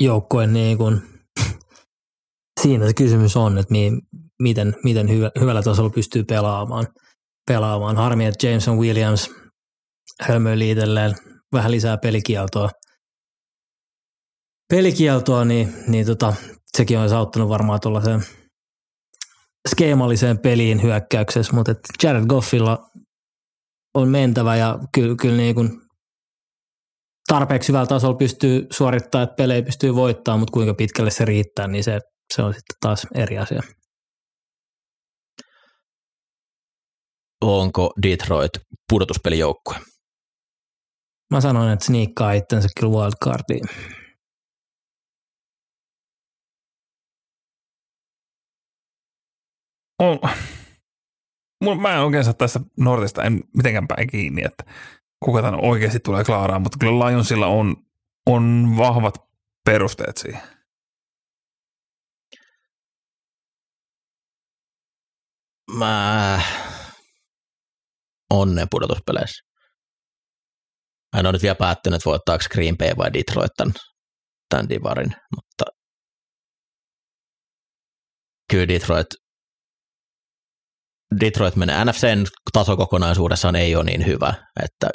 [0.00, 1.00] joukkue niin kuin,
[2.62, 3.92] siinä se kysymys on, että mi,
[4.42, 6.86] miten, miten hyvä, hyvällä tasolla pystyy pelaamaan.
[7.46, 7.96] pelaamaan.
[7.96, 9.30] Harmi, että Jameson Williams
[10.22, 11.14] hölmöili itselleen
[11.52, 12.70] vähän lisää pelikieltoa.
[14.68, 16.34] Pelikieltoa, niin, niin tota,
[16.76, 18.22] sekin on auttanut varmaan tuollaiseen
[19.68, 22.78] skeemalliseen peliin hyökkäyksessä, mutta et Jared Goffilla
[23.94, 25.80] on mentävä ja kyllä, kyllä niin kuin
[27.28, 31.84] tarpeeksi hyvällä tasolla pystyy suorittamaan, että pelejä pystyy voittamaan, mutta kuinka pitkälle se riittää, niin
[31.84, 31.98] se,
[32.34, 33.62] se on sitten taas eri asia.
[37.40, 38.52] Onko Detroit
[38.88, 39.76] pudotuspelijoukkue?
[41.30, 43.64] Mä sanoin, että sniikkaa itsensä kyllä wildcardiin.
[49.98, 50.18] On,
[51.80, 54.64] mä en oikein saa tässä Nordista en mitenkään päin kiinni, että
[55.24, 57.76] kuka tämän oikeasti tulee klaaraan, mutta kyllä Lionsilla on,
[58.26, 59.14] on vahvat
[59.64, 60.57] perusteet siihen.
[65.72, 66.40] Mä
[68.30, 69.44] onnen pudotuspeleissä.
[71.14, 73.74] Mä en ole nyt vielä päättänyt, voittaako Green Bay vai Detroit tämän,
[74.48, 75.64] tämän divarin, mutta
[78.50, 79.06] kyllä Detroit,
[81.20, 81.84] Detroit menee.
[81.84, 84.90] NFCn tasokokonaisuudessaan ei ole niin hyvä, että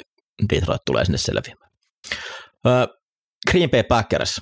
[0.50, 1.70] Detroit tulee sinne selviämään.
[3.50, 4.40] Green Bay Packers.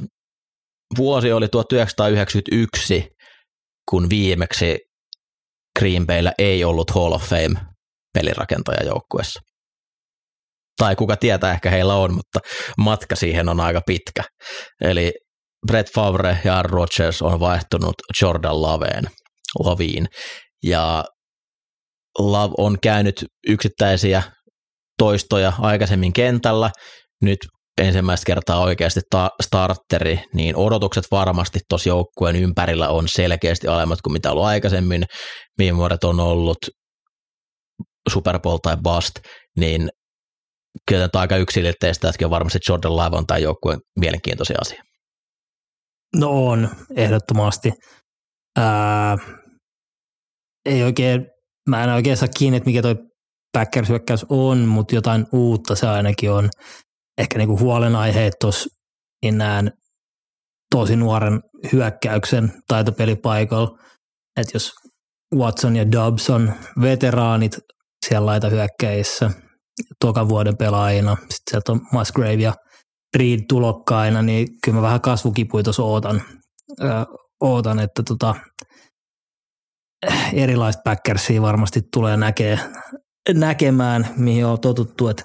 [0.99, 3.09] Vuosi oli 1991,
[3.91, 4.79] kun viimeksi
[5.79, 7.61] Green Bayllä ei ollut Hall of Fame
[8.15, 9.41] pelirakentaja joukkueessa.
[10.77, 12.39] Tai kuka tietää, ehkä heillä on, mutta
[12.79, 14.23] matka siihen on aika pitkä.
[14.81, 15.13] Eli
[15.67, 19.05] Brett Favre ja Aaron Rodgers on vaihtunut Jordan Laveen,
[19.59, 20.07] Laviin.
[20.63, 21.05] Ja
[22.19, 24.23] Love on käynyt yksittäisiä
[24.99, 26.71] toistoja aikaisemmin kentällä,
[27.23, 27.39] nyt
[27.81, 34.13] ensimmäistä kertaa oikeasti ta- starteri, niin odotukset varmasti tuossa joukkueen ympärillä on selkeästi alemmat kuin
[34.13, 35.05] mitä ollut aikaisemmin.
[35.59, 36.59] Viime vuodet on ollut
[38.13, 39.15] Super Bowl tai bust,
[39.59, 39.89] niin
[40.89, 44.83] kyllä tämä aika yksilitteistä, että varmasti Jordan Love on tämä joukkueen mielenkiintoisia asia.
[46.17, 47.73] No on, ehdottomasti.
[48.59, 49.19] Ää,
[50.67, 51.27] ei oikein,
[51.69, 52.95] mä en oikein saa kiinni, että mikä toi
[53.53, 56.49] Packers hyökkäys on, mutta jotain uutta se ainakin on.
[57.23, 58.69] Ehkä niinku huolenaiheet tuossa,
[59.23, 59.73] niin näen
[60.75, 61.41] tosi nuoren
[61.73, 63.79] hyökkäyksen taitopelipaikalla.
[64.41, 64.73] Että jos
[65.35, 67.59] Watson ja Dobbs on veteraanit
[68.07, 69.31] siellä laita hyökkäissä
[70.01, 72.55] toka vuoden pelaajina, sitten sieltä on Musgrave ja
[73.19, 76.23] Reed tulokkaina, niin kyllä mä vähän kasvukipuja tuossa ootan,
[77.41, 78.35] ootan että tota,
[80.33, 82.59] erilaista Packersia varmasti tulee näkee,
[83.35, 85.25] näkemään, mihin on totuttu, että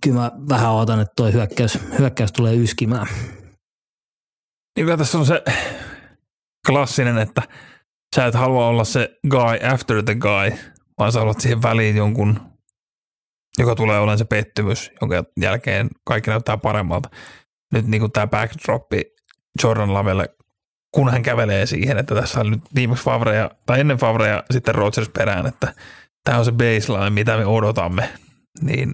[0.00, 3.06] kyllä mä vähän ootan, että toi hyökkäys, hyökkäys tulee yskimään.
[4.76, 5.42] Niin vielä tässä on se
[6.66, 7.42] klassinen, että
[8.16, 10.58] sä et halua olla se guy after the guy,
[10.98, 12.40] vaan sä haluat siihen väliin jonkun,
[13.58, 17.10] joka tulee olemaan se pettymys, jonka jälkeen kaikki näyttää paremmalta.
[17.72, 19.02] Nyt niin kuin tämä backdroppi
[19.62, 20.28] Jordan Lavelle,
[20.94, 24.74] kun hän kävelee siihen, että tässä on nyt viimeksi Favre tai ennen Favre ja sitten
[24.74, 25.74] Rodgers perään, että
[26.24, 28.12] tämä on se baseline, mitä me odotamme,
[28.60, 28.92] niin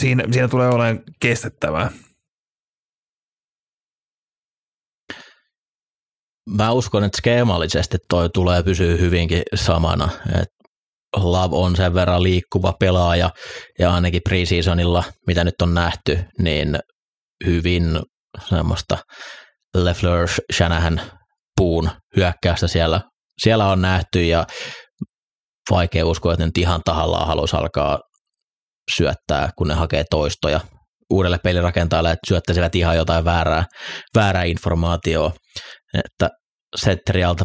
[0.00, 1.90] siinä, siinä tulee olemaan kestettävää.
[6.50, 10.08] Mä uskon, että skeemallisesti toi tulee pysyä hyvinkin samana.
[10.40, 10.48] Et
[11.16, 13.30] Love on sen verran liikkuva pelaaja
[13.78, 16.78] ja ainakin preseasonilla, mitä nyt on nähty, niin
[17.46, 18.00] hyvin
[18.48, 18.98] semmoista
[19.76, 21.00] Lefleur Shanahan
[21.56, 23.00] puun hyökkäystä siellä,
[23.42, 24.46] siellä on nähty ja
[25.70, 27.98] vaikea uskoa, että nyt ihan tahallaan haluaisi alkaa
[28.96, 30.60] syöttää, kun ne hakee toistoja
[31.10, 33.64] uudelle pelirakentajalle, että syöttäisivät ihan jotain väärää,
[34.14, 35.40] väärää informaatiota,
[36.04, 36.30] että
[36.76, 37.44] setterialta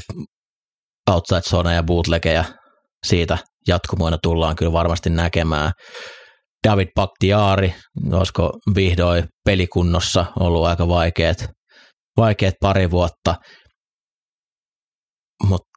[1.11, 2.45] outside zone ja bootlegeja
[3.07, 3.37] siitä
[3.67, 5.71] jatkumoina tullaan kyllä varmasti näkemään.
[6.67, 7.75] David Bakhtiari,
[8.11, 11.45] olisiko vihdoin pelikunnossa ollut aika vaikeat,
[12.17, 13.35] vaikeat pari vuotta,
[15.43, 15.69] mutta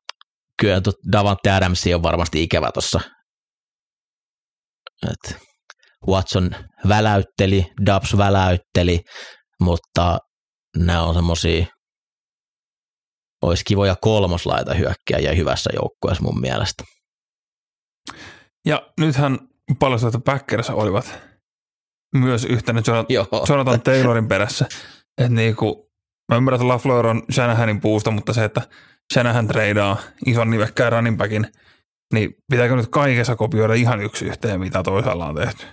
[0.60, 0.80] kyllä
[1.12, 3.00] Davante Adams on varmasti ikävä tuossa.
[6.06, 6.50] Watson
[6.88, 9.00] väläytteli, Dubs väläytteli,
[9.60, 10.18] mutta
[10.76, 11.66] nämä on semmoisia,
[13.42, 16.84] olisi kivoja kolmoslaita hyökkäjiä hyvässä joukkueessa mun mielestä.
[18.66, 19.38] Ja nythän
[19.78, 21.18] paljon että Packers olivat
[22.14, 23.06] myös yhtenä Jonathan,
[23.48, 24.66] Jonathan Taylorin perässä.
[25.18, 25.90] Että niinku,
[26.32, 28.62] mä ymmärrän, että LaFleur on Shanahanin puusta, mutta se, että
[29.12, 29.96] Shanahan treidaa
[30.26, 31.52] ison nimekkään running backin,
[32.14, 35.66] niin pitääkö nyt kaikessa kopioida ihan yksi yhteen, mitä toisaalla on tehty?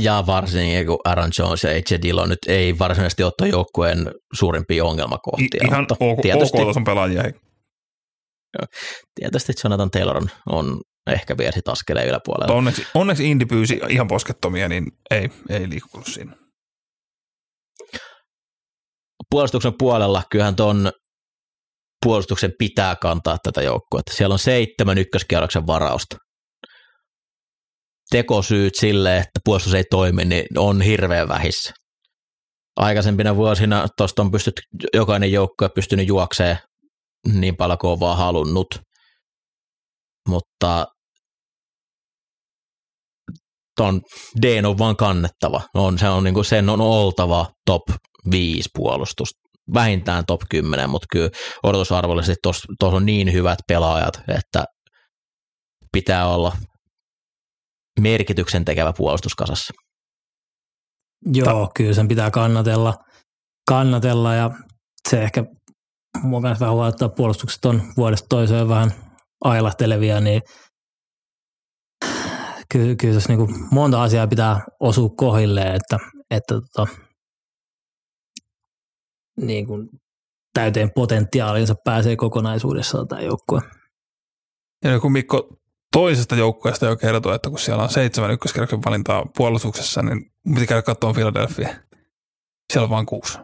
[0.00, 5.60] Ja varsinkin kun Aaron Jones ja AJ Dillon nyt ei varsinaisesti ole joukkueen suurimpia ongelmakohtia.
[5.64, 7.22] I, ihan mutta ok, tietysti, ok on pelaajia.
[9.14, 12.54] Tietysti Jonathan Taylor on, on ehkä vielä sit askeleen yläpuolella.
[12.54, 16.36] Onneksi, onneksi Indy pyysi ihan poskettomia, niin ei, ei liikkunut siinä.
[19.30, 20.92] Puolustuksen puolella kyllähän tuon
[22.04, 24.12] puolustuksen pitää kantaa tätä joukkuetta.
[24.12, 26.16] Siellä on seitsemän ykköskierroksen varausta.
[28.14, 31.72] Tekosyyt sille, että puolustus ei toimi, niin on hirveän vähissä.
[32.76, 34.62] Aikaisempina vuosina tuosta on pystytty,
[34.94, 36.58] jokainen joukkue pystynyt juokseen
[37.32, 38.66] niin paljon kuin on vaan halunnut.
[40.28, 40.86] Mutta
[43.76, 44.00] ton
[44.42, 45.60] D on vaan kannettava.
[45.74, 47.82] On, se on, niin kuin, sen on oltava top
[48.30, 49.28] 5 puolustus,
[49.74, 51.30] vähintään top 10, mutta kyllä
[51.62, 54.64] odotusarvollisesti tuossa on niin hyvät pelaajat, että
[55.92, 56.52] pitää olla
[58.00, 59.74] merkityksen tekevä puolustuskasassa.
[61.32, 62.94] Joo, Ta- kyllä sen pitää kannatella,
[63.68, 64.50] kannatella ja
[65.08, 65.44] se ehkä
[66.22, 68.92] mua vähän huolottaa puolustukset on vuodesta toiseen vähän
[69.44, 70.42] ailahtelevia, niin
[72.72, 75.98] kyllä, kyllä tässä niin monta asiaa pitää osua kohilleen, että,
[76.30, 76.92] että tota,
[79.40, 79.88] niin kuin
[80.54, 83.60] täyteen potentiaalinsa pääsee kokonaisuudessaan tämä joukkue.
[84.84, 85.56] Ja kun Mikko
[85.94, 90.82] toisesta joukkueesta jo kertoi, että kun siellä on seitsemän ykköskerroksen valintaa puolustuksessa, niin piti käydä
[90.82, 91.68] katsoa Philadelphia.
[92.72, 93.38] Siellä on vain kuusi.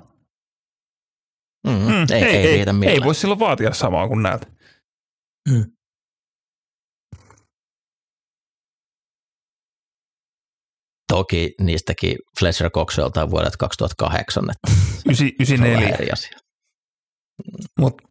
[1.66, 4.48] Mm, mm, ei, ei, ei, ei, ei voi silloin vaatia samaa kuin näet.
[5.50, 5.64] Mm.
[11.12, 15.76] Toki niistäkin Fletcher Coxelta vuodet 2008, että Ysi- se on 94.
[15.76, 16.38] vähän eri asia.
[17.78, 18.08] Mutta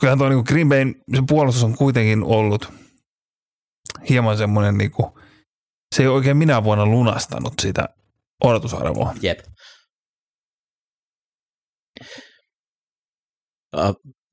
[0.00, 2.79] kyllähän tuo niinku Green Bayn se puolustus on kuitenkin ollut
[4.08, 5.18] hieman semmoinen, niinku,
[5.94, 7.88] se ei oikein minä vuonna lunastanut sitä
[8.44, 9.14] odotusarvoa.
[9.22, 9.38] Jep.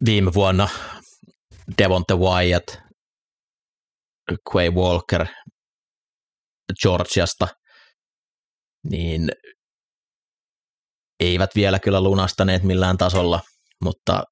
[0.06, 0.68] Viime vuonna
[1.78, 2.68] Devonte Wyatt,
[4.54, 5.26] Quay Walker
[6.82, 7.48] Georgiasta,
[8.90, 9.30] niin
[11.20, 13.42] eivät vielä kyllä lunastaneet millään tasolla,
[13.84, 14.24] mutta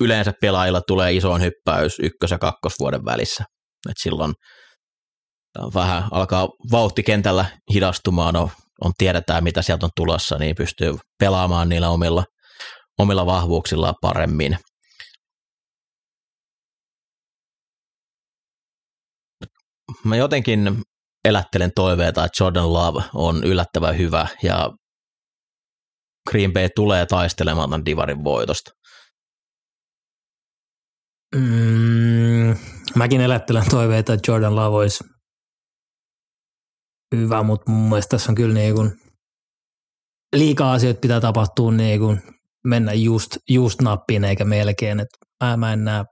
[0.00, 3.44] yleensä pelaajilla tulee isoon hyppäys ykkös- ja kakkosvuoden välissä.
[3.90, 4.34] Et silloin
[5.74, 8.50] vähän alkaa vauhti kentällä hidastumaan, on,
[8.84, 12.24] on tiedetään mitä sieltä on tulossa, niin pystyy pelaamaan niillä omilla,
[12.98, 14.58] omilla vahvuuksillaan paremmin.
[20.04, 20.82] Mä jotenkin
[21.24, 24.70] elättelen toiveita, että Jordan Love on yllättävän hyvä ja
[26.30, 28.70] Green Bay tulee taistelemaan tämän divarin voitosta.
[31.34, 32.56] Mm,
[32.94, 35.04] mäkin elättelen toiveita, että Jordan Love olisi
[37.16, 38.92] hyvä, mutta mun mielestä tässä on kyllä niin kuin
[40.36, 42.22] liikaa asioita pitää tapahtua niin kuin
[42.64, 46.04] mennä just, just nappiin eikä melkein, että mä, mä en näe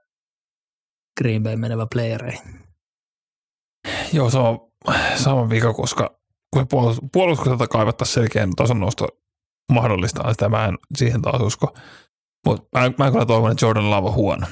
[1.21, 2.59] Green Bay menevä playereihin.
[4.13, 4.59] Joo, se on
[5.15, 6.19] sama vika, koska
[6.53, 6.67] kun
[7.13, 9.07] puolustukselta kaivattaisiin selkeän tason nosto
[9.71, 11.73] mahdollistaa sitä, mä en siihen taas usko.
[12.45, 14.47] Mutta mä, mä kyllä toivon, että Jordan Love on huono.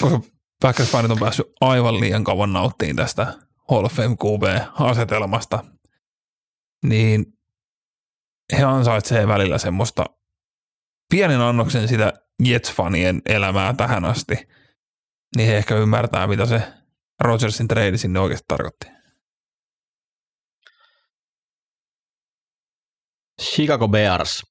[0.00, 0.20] Koska
[0.64, 3.34] Packers-fanit on päässyt aivan liian kauan nauttiin tästä
[3.70, 5.64] Hall of Fame QB-asetelmasta,
[6.84, 7.26] niin
[8.58, 10.04] he ansaitsee välillä semmoista
[11.10, 14.34] pienen annoksen sitä Jets-fanien elämää tähän asti,
[15.36, 16.62] niin he ehkä ymmärtää, mitä se
[17.20, 18.86] Rodgersin trade sinne oikeasti tarkoitti.
[23.42, 24.42] Chicago Bears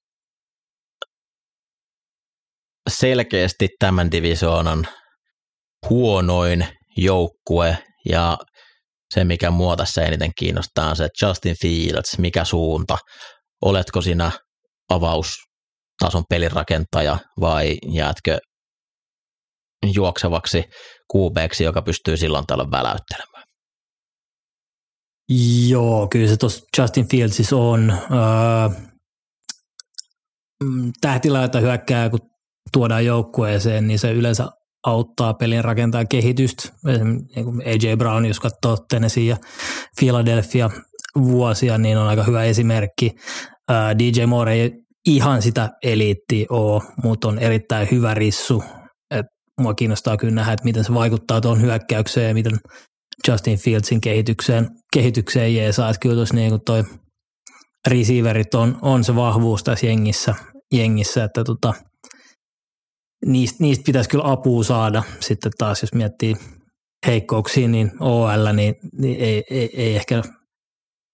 [2.90, 4.88] selkeästi tämän divisioonan
[5.90, 6.68] huonoin
[6.98, 7.78] joukkue
[8.10, 8.38] ja
[9.14, 12.98] se, mikä mua tässä eniten kiinnostaa, on se Justin Fields, mikä suunta.
[13.62, 14.32] Oletko sinä
[14.90, 18.38] avaustason pelirakentaja vai jäätkö
[19.96, 20.64] juoksevaksi
[21.08, 23.44] kuubeeksi, joka pystyy silloin tällöin väläyttelemään?
[25.70, 27.92] Joo, kyllä se tuossa Justin Fieldsissa on.
[27.92, 28.88] Öö,
[30.64, 32.20] mm, tähtillä, jota hyökkää, kun
[32.74, 34.48] tuodaan joukkueeseen, niin se yleensä
[34.88, 36.70] auttaa pelin rakentaa kehitystä.
[36.86, 39.38] Niin AJ Brown, jos katsoo Tennessee ja
[40.00, 40.70] Philadelphia
[41.22, 43.16] vuosia, niin on aika hyvä esimerkki.
[44.00, 44.72] DJ Moore ei
[45.06, 48.64] ihan sitä eliittiä ole, mutta on erittäin hyvä rissu.
[49.12, 49.26] Et
[49.62, 52.60] mua kiinnostaa kyllä nähdä, että miten se vaikuttaa tuohon hyökkäykseen ja miten
[53.28, 55.90] Justin Fieldsin kehitykseen, kehitykseen jeesaa.
[55.90, 56.84] Että kyllä tuossa niin toi
[57.88, 60.36] receiverit on, on se vahvuus tässä jengissä,
[60.74, 61.74] jengissä että tota,
[63.26, 65.04] niistä, niistä pitäisi kyllä apua saada.
[65.20, 66.36] Sitten taas jos miettii
[67.08, 70.22] heikkouksia, niin OL, niin, niin ei, ei, ei, ehkä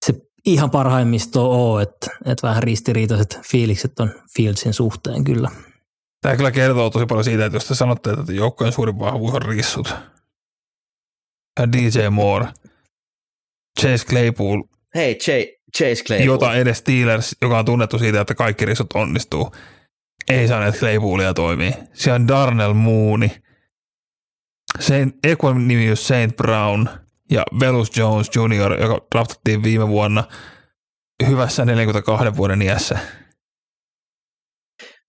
[0.06, 0.14] se
[0.46, 5.50] ihan parhaimmisto ole, että, että vähän ristiriitaiset fiilikset on Fieldsin suhteen kyllä.
[6.22, 9.42] Tämä kyllä kertoo tosi paljon siitä, että jos te sanotte, että joukkojen suurin vahvuus on
[9.42, 9.96] rissut,
[11.60, 12.48] ja DJ Moore,
[13.82, 14.64] Chase Claypool,
[14.96, 15.16] Hei,
[15.78, 16.28] Chase Claypool.
[16.28, 19.52] jota edes Steelers, joka on tunnettu siitä, että kaikki rissut onnistuu,
[20.30, 21.72] ei saaneet Claypoolia toimii.
[21.94, 23.30] Siellä on Darnell Mooney,
[24.80, 26.88] Saint, Equan nimi on Saint Brown
[27.32, 30.24] ja Velus Jones Jr., joka draftattiin viime vuonna
[31.28, 33.00] hyvässä 42 vuoden iässä.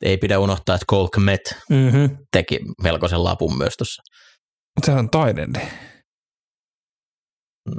[0.05, 1.41] Ei pidä unohtaa, että Cole Kmet
[1.71, 2.17] Mm-hmm.
[2.33, 4.03] teki melkoisen lapun myös tuossa.
[4.77, 5.61] Mutta sehän on taidendi.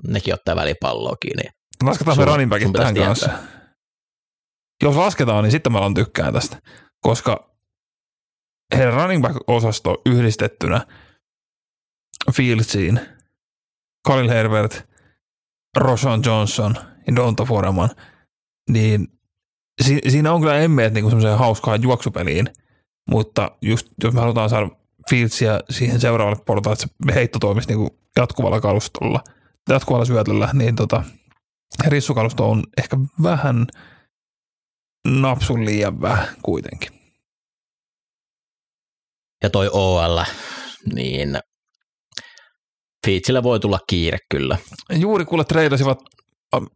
[0.07, 1.43] Nekin ottaa välipalloa kiinni.
[1.83, 3.29] Lasketaan me Sun- running backit sun pitäisi tähän tietää.
[3.37, 3.55] kanssa.
[4.83, 6.59] Jos lasketaan, niin sitten mä alan tykkään tästä,
[7.05, 7.49] koska
[8.77, 10.85] heidän running back-osasto yhdistettynä
[12.33, 12.99] Fieldsiin,
[14.07, 14.89] Khalil Herbert,
[15.77, 16.75] Roshan Johnson
[17.07, 17.89] ja Donta Foreman,
[18.69, 19.07] niin
[19.81, 22.49] si- siinä on kyllä emmeet niinku semmoiseen hauskaan juoksupeliin,
[23.09, 24.69] mutta just jos me halutaan saada
[25.09, 29.23] Fieldsia siihen seuraavalle portaan, että se heitto toimisi niinku jatkuvalla kalustolla,
[29.69, 31.03] jatkuvalla syötöllä, niin tota,
[31.87, 33.67] rissukalusto on ehkä vähän
[35.05, 36.89] napsun liian vähän kuitenkin.
[39.43, 40.19] Ja toi OL,
[40.93, 41.39] niin
[43.05, 44.57] Fiitsillä voi tulla kiire kyllä.
[44.95, 45.99] Juuri kuule treidasivat,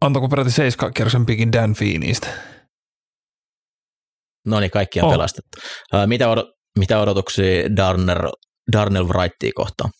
[0.00, 2.28] antako peräti seiska kierroksen pikin Dan Feenistä.
[4.46, 5.12] No niin, kaikki on Oh.
[5.12, 5.58] pelastettu.
[6.06, 6.46] Mitä odot,
[6.78, 8.28] mitä odotuksia Darnell,
[8.72, 9.90] Darnell Wrightia kohtaan?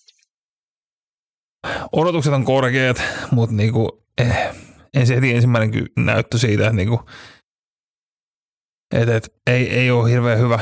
[1.93, 4.55] Odotukset on korkeat, mutta niinku, eh,
[4.95, 7.01] ensin heti ensimmäinen näyttö siitä, että niinku,
[8.91, 10.61] et, et, ei, ei ole hirveän hyvä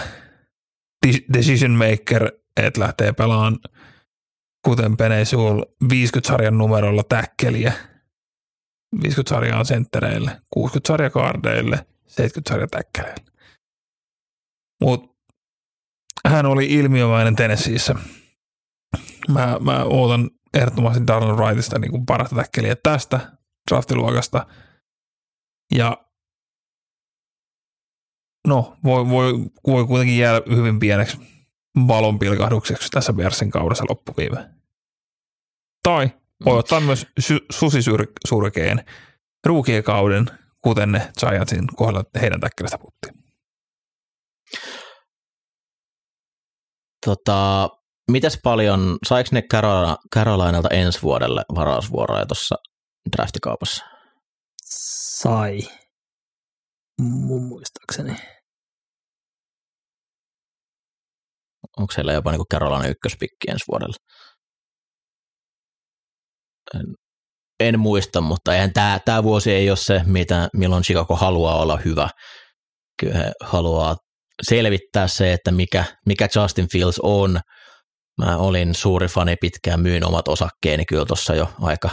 [1.32, 3.58] decision maker, että lähtee pelaamaan
[4.64, 7.72] kuten Penesul 50-sarjan numerolla täkkeliä.
[9.02, 13.24] 50 sarjaa senttereille, 60 sarja kardeille, 70 sarja täkkeleille.
[14.80, 15.08] Mutta
[16.28, 17.94] hän oli ilmiömäinen Tennesseeissä.
[19.28, 23.20] Mä, mä ootan ehdottomasti Darnell Wrightista niin parasta täkkeliä tästä
[23.70, 24.46] draftiluokasta.
[25.74, 26.07] Ja
[28.46, 29.32] no, voi, voi,
[29.66, 31.18] voi kuitenkin jäädä hyvin pieneksi
[31.88, 34.50] valonpilkahdukseksi tässä Bearsin kaudessa loppuviime.
[35.82, 36.10] Tai
[36.44, 38.84] voi ottaa myös su- susisurkeen
[39.46, 40.26] ruukiekauden,
[40.62, 43.14] kuten ne Giantsin kohdalla heidän täkkelistä puhuttiin.
[47.06, 47.70] Tota,
[48.10, 52.56] mitäs paljon, saiko ne Carolina, Carolinailta ensi vuodelle varausvuoroja tuossa
[53.16, 53.84] draftikaupassa?
[54.62, 55.58] Sai.
[56.98, 58.16] Mun muistaakseni.
[61.76, 63.96] Onko siellä jopa niin Carolina ykköspikki ensi vuodelle?
[66.74, 66.94] En,
[67.60, 71.76] en muista, mutta eihän tämä, tämä vuosi ei ole se, mitä, milloin Chicago haluaa olla
[71.76, 72.08] hyvä.
[73.00, 73.96] Kyllä he haluaa
[74.48, 77.40] selvittää se, että mikä, mikä Justin Fields on.
[78.18, 81.90] Mä olin suuri fani pitkään, myin omat osakkeeni kyllä tuossa jo aika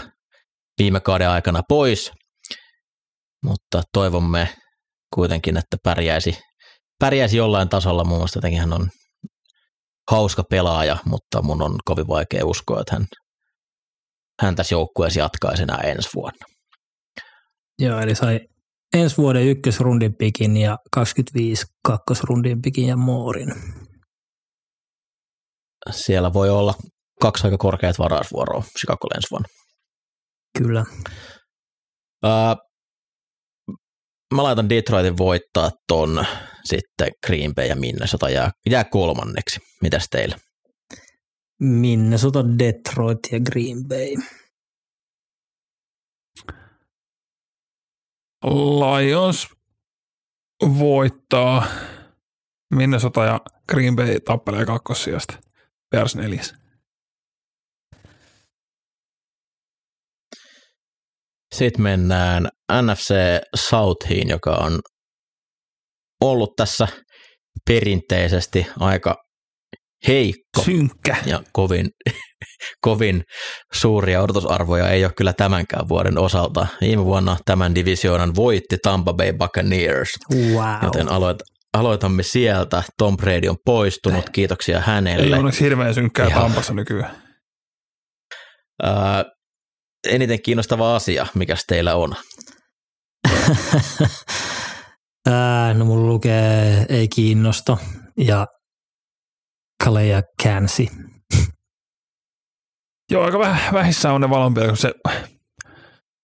[0.80, 2.12] viime kauden aikana pois,
[3.43, 4.56] mutta toivomme
[5.16, 6.38] kuitenkin, että pärjäisi,
[6.99, 8.03] pärjäisi jollain tasolla.
[8.03, 8.89] Muun muassa jotenkin hän on
[10.11, 13.05] hauska pelaaja, mutta mun on kovin vaikea uskoa, että hän,
[14.41, 16.45] hän tässä joukkueessa jatkaisi enää ensi vuonna.
[17.80, 18.39] Joo, eli sai
[18.93, 23.53] ensi vuoden ykkösrundin pikin ja 25 kakkosrundin pikin ja moorin.
[25.91, 26.74] Siellä voi olla
[27.22, 29.47] kaksi aika korkeat varausvuoroa Chicago ensi vuonna.
[30.57, 30.86] Kyllä.
[32.24, 32.55] Ää,
[34.34, 36.26] mä laitan Detroitin voittaa ton
[36.63, 39.59] sitten Green Bay ja Minnesota jää, jää kolmanneksi.
[39.82, 40.38] Mitäs teillä?
[41.59, 44.15] Minnesota, Detroit ja Green Bay.
[48.45, 49.47] Lions
[50.80, 51.67] voittaa
[52.76, 55.38] Minnesota ja Green Bay tappelee kakkossijasta.
[55.91, 56.64] Bears neljäs.
[61.56, 62.47] Sitten mennään
[62.82, 63.14] NFC
[63.56, 64.80] Southiin, joka on
[66.22, 66.88] ollut tässä
[67.68, 69.16] perinteisesti aika
[70.08, 71.16] heikko Synkkä.
[71.26, 71.89] ja kovin,
[72.86, 73.24] kovin
[73.74, 76.68] suuria odotusarvoja ei ole kyllä tämänkään vuoden osalta.
[76.82, 80.84] Viime vuonna tämän divisioonan voitti Tampa Bay Buccaneers, Wow.
[80.84, 81.38] joten aloit,
[81.74, 82.84] aloitamme sieltä.
[82.97, 85.38] Tom Brady on poistunut, kiitoksia Ei hänelle.
[85.38, 86.41] onneksi hirveän synkkää Ihan.
[86.41, 87.16] Tampassa nykyään.
[88.84, 89.26] Ää,
[90.06, 92.16] eniten kiinnostava asia, mikä teillä on?
[95.30, 97.78] Ää, no mulla lukee ei kiinnosta
[98.18, 98.47] ja
[99.84, 100.89] Kaleja käänsi.
[103.12, 104.93] Joo, aika väh, vähissä on ne valonpilkut, kun se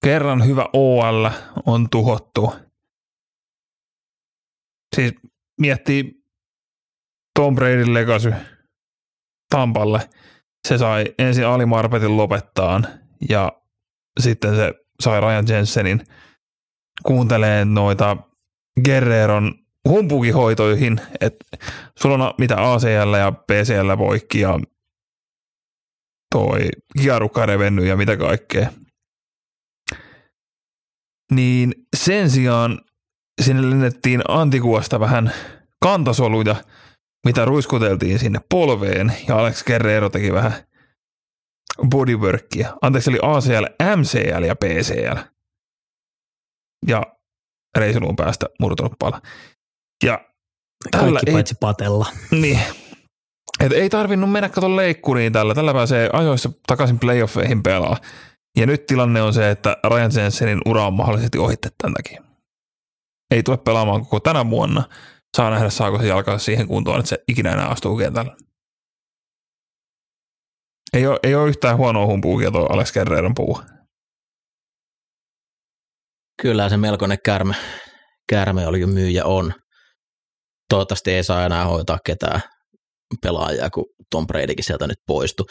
[0.04, 1.30] kerran hyvä OL
[1.66, 2.54] on tuhottu.
[4.96, 5.14] Siis
[5.62, 6.22] miettii
[7.40, 8.34] Tom Bradyn legacy
[9.50, 10.10] Tampalle.
[10.68, 12.88] Se sai ensin Ali Marpetin lopettaan
[13.30, 13.61] ja
[14.20, 16.02] sitten se sai Ryan Jensenin
[17.04, 18.18] kuunteleen noita
[18.86, 19.54] Guerreron
[19.90, 21.46] humpukihoitoihin, että
[22.00, 24.60] sulla on mitä ACL ja PCL poikki ja
[26.36, 26.70] toi
[27.02, 28.70] kiarukka revennyt ja mitä kaikkea.
[31.32, 32.82] Niin sen sijaan
[33.42, 35.34] sinne lennettiin antikuasta vähän
[35.82, 36.56] kantasoluja,
[37.26, 40.54] mitä ruiskuteltiin sinne polveen, ja Alex Guerrero teki vähän
[41.90, 42.78] bodyworkia.
[42.82, 43.66] Anteeksi, eli ACL,
[43.96, 45.18] MCL ja PCL.
[46.88, 47.04] Ja
[47.78, 49.22] reisiluun päästä murtunut pala.
[50.04, 50.26] Ja
[50.92, 52.08] tällä Kaikki ei paitsi patella.
[52.32, 52.60] niin.
[53.60, 55.56] Et ei tarvinnut mennä kato leikkuriin tällä.
[55.56, 57.98] Tällä pääsee ajoissa takaisin playoffeihin pelaa.
[58.58, 62.24] Ja nyt tilanne on se, että Ryan Jensenin ura on mahdollisesti ohitte tämän takia.
[63.32, 64.84] Ei tule pelaamaan koko tänä vuonna.
[65.38, 68.36] Saa nähdä, saako se jalkaa siihen kuntoon, että se ikinä enää astuu kentällä.
[70.94, 73.62] Ei ole, ei ole yhtään huonoa humpuukia tuo Alex Guerreron puu.
[76.42, 77.56] Kyllä se melkoinen kärme,
[78.30, 79.54] kärme oli jo myyjä on.
[80.70, 82.42] Toivottavasti ei saa enää hoitaa ketään
[83.22, 85.46] pelaajaa, kun Tom Bradykin sieltä nyt poistui.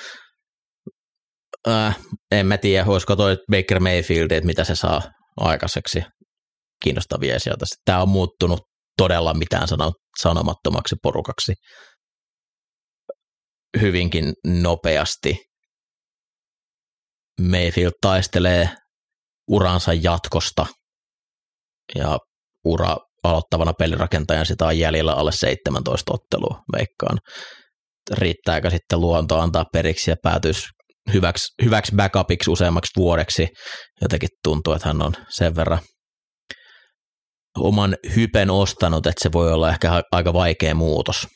[1.68, 1.98] Äh,
[2.30, 5.02] en mä tiedä, olisiko toi Baker Mayfield, että mitä se saa
[5.36, 6.02] aikaiseksi
[6.84, 7.64] kiinnostavia sieltä.
[7.84, 8.60] Tämä on muuttunut
[8.96, 11.52] todella mitään sano- sanomattomaksi porukaksi.
[13.80, 15.38] Hyvinkin nopeasti.
[17.40, 18.68] Mayfield taistelee
[19.48, 20.66] uransa jatkosta
[21.94, 22.18] ja
[22.64, 27.18] ura aloittavana pelirakentajan sitä on jäljellä alle 17 ottelua, veikkaan.
[28.10, 30.68] Riittääkö sitten luonto antaa periksi ja päätyisi
[31.12, 33.48] hyväksi, hyväksi backupiksi useammaksi vuodeksi.
[34.02, 35.78] Jotenkin tuntuu, että hän on sen verran
[37.58, 41.26] oman hypen ostanut, että se voi olla ehkä aika vaikea muutos.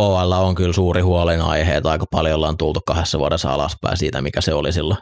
[0.00, 4.40] OL on kyllä suuri huolenaihe, että aika paljon ollaan tultu kahdessa vuodessa alaspäin siitä, mikä
[4.40, 5.00] se oli silloin.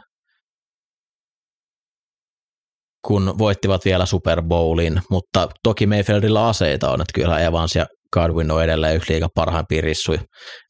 [3.07, 8.51] Kun voittivat vielä Super Bowlin, mutta toki Mayfieldilla aseita on, että kyllä Evans ja Godwin
[8.51, 10.11] on edelleen yksi liiga parhaimpia rissu,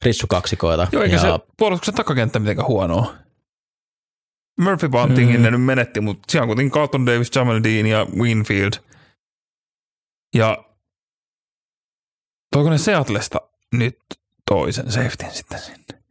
[0.04, 0.88] rissukaksikoita.
[0.92, 1.28] Joo, eikä ja se
[1.58, 3.14] puolustuksen takakenttä mitenkään huonoa.
[4.60, 5.42] Murphy Buntingin mm.
[5.42, 8.72] ne nyt menetti, mutta siellä on kuitenkin Carlton Davis, Jamal Dean ja Winfield.
[10.34, 10.64] Ja
[12.52, 13.38] toiko ne Seatlesta
[13.72, 13.96] nyt
[14.50, 16.02] toisen safetyn sitten sinne?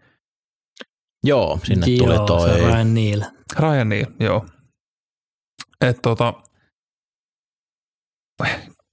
[1.23, 2.49] Joo, sinne Joo, tuli toi.
[2.49, 3.21] se on Ryan Neal.
[3.59, 4.45] Ryan Neal, joo.
[5.81, 6.33] Et tota,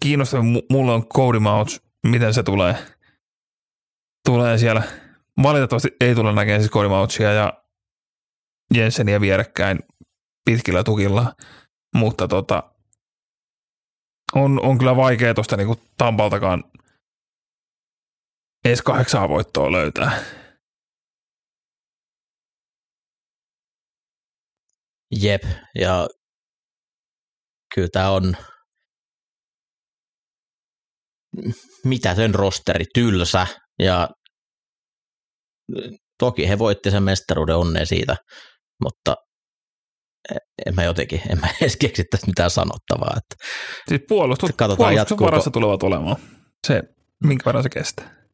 [0.03, 2.77] kiinnostava, mulla on Cody Mouch, miten se tulee,
[4.25, 4.83] tulee siellä.
[5.43, 7.63] Valitettavasti ei tule näkemään siis Cody Mouchia ja
[8.75, 9.79] Jenseniä vierekkäin
[10.45, 11.35] pitkillä tukilla,
[11.95, 12.63] mutta tota,
[14.35, 16.65] on, on kyllä vaikea tuosta niinku Tampaltakaan
[18.69, 20.25] edes kahdeksaa voittoa löytää.
[25.21, 25.43] Jep,
[25.79, 26.09] ja
[27.75, 28.37] kyllä tämä on
[31.85, 33.47] mitätön rosteri, tylsä,
[33.79, 34.09] ja
[36.19, 38.17] toki he voitti sen mestaruuden onneen siitä,
[38.85, 39.15] mutta
[40.67, 43.15] en mä jotenkin, en mä edes keksi tästä mitään sanottavaa.
[43.17, 43.45] Että
[43.89, 46.17] Siis puolustus, Katsotaan, puolustuksen jatkuuko- varassa tulevat olemaan.
[46.67, 46.83] Se,
[47.25, 48.26] minkä verran se kestää.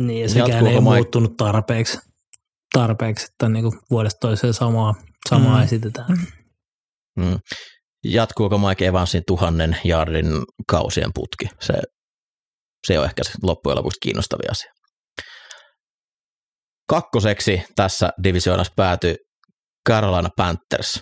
[0.00, 1.98] Niin, ja sekään Jatkuuko ei Mike- muuttunut tarpeeksi,
[2.74, 4.94] tarpeeksi että niin kuin vuodesta toiseen samaa,
[5.28, 5.64] samaa Mm.
[5.64, 6.18] esitetään.
[7.18, 7.38] mm,
[8.04, 10.26] jatkuuko Mike Evansin tuhannen jardin
[10.68, 11.46] kausien putki?
[11.60, 11.74] Se,
[12.86, 14.72] se on ehkä se loppujen lopuksi kiinnostavia asia.
[16.88, 19.16] Kakkoseksi tässä divisioonassa päätyi
[19.88, 21.00] Carolina Panthers.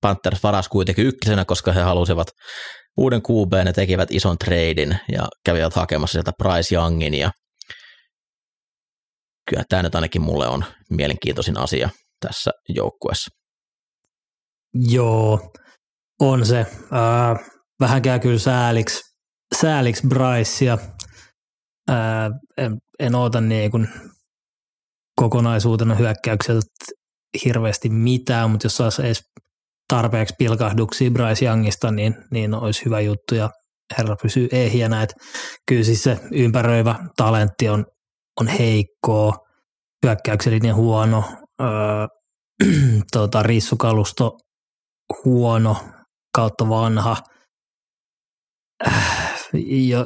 [0.00, 2.28] Panthers varas kuitenkin ykkösenä, koska he halusivat
[2.96, 7.30] uuden QB, ne tekivät ison treidin ja kävivät hakemassa sieltä Bryce Youngin ja
[9.48, 11.90] kyllä tämä nyt ainakin mulle on mielenkiintoisin asia
[12.20, 13.30] tässä joukkueessa.
[14.74, 15.52] Joo,
[16.20, 16.58] on se.
[16.60, 17.46] Äh,
[17.80, 19.00] vähän käy kyllä sääliksi,
[19.60, 20.78] sääliksi Brycea.
[21.90, 23.88] Äh, en, en oota niin kuin
[25.16, 26.66] kokonaisuutena hyökkäykseltä
[27.44, 29.22] hirveästi mitään, mutta jos saisi edes
[29.88, 33.50] tarpeeksi pilkahduksia Bryce Youngista, niin, niin olisi hyvä juttu ja
[33.98, 35.02] herra pysyy ehjänä.
[35.02, 35.14] Et
[35.68, 37.86] kyllä siis se ympäröivä talentti on,
[38.40, 39.34] on heikkoa,
[40.06, 41.24] hyökkäyksellinen huono,
[41.60, 42.06] öö,
[43.12, 44.38] tota, rissukalusto
[45.24, 45.76] huono
[46.34, 47.16] kautta vanha.
[48.86, 49.48] Äh,
[49.88, 50.04] jo,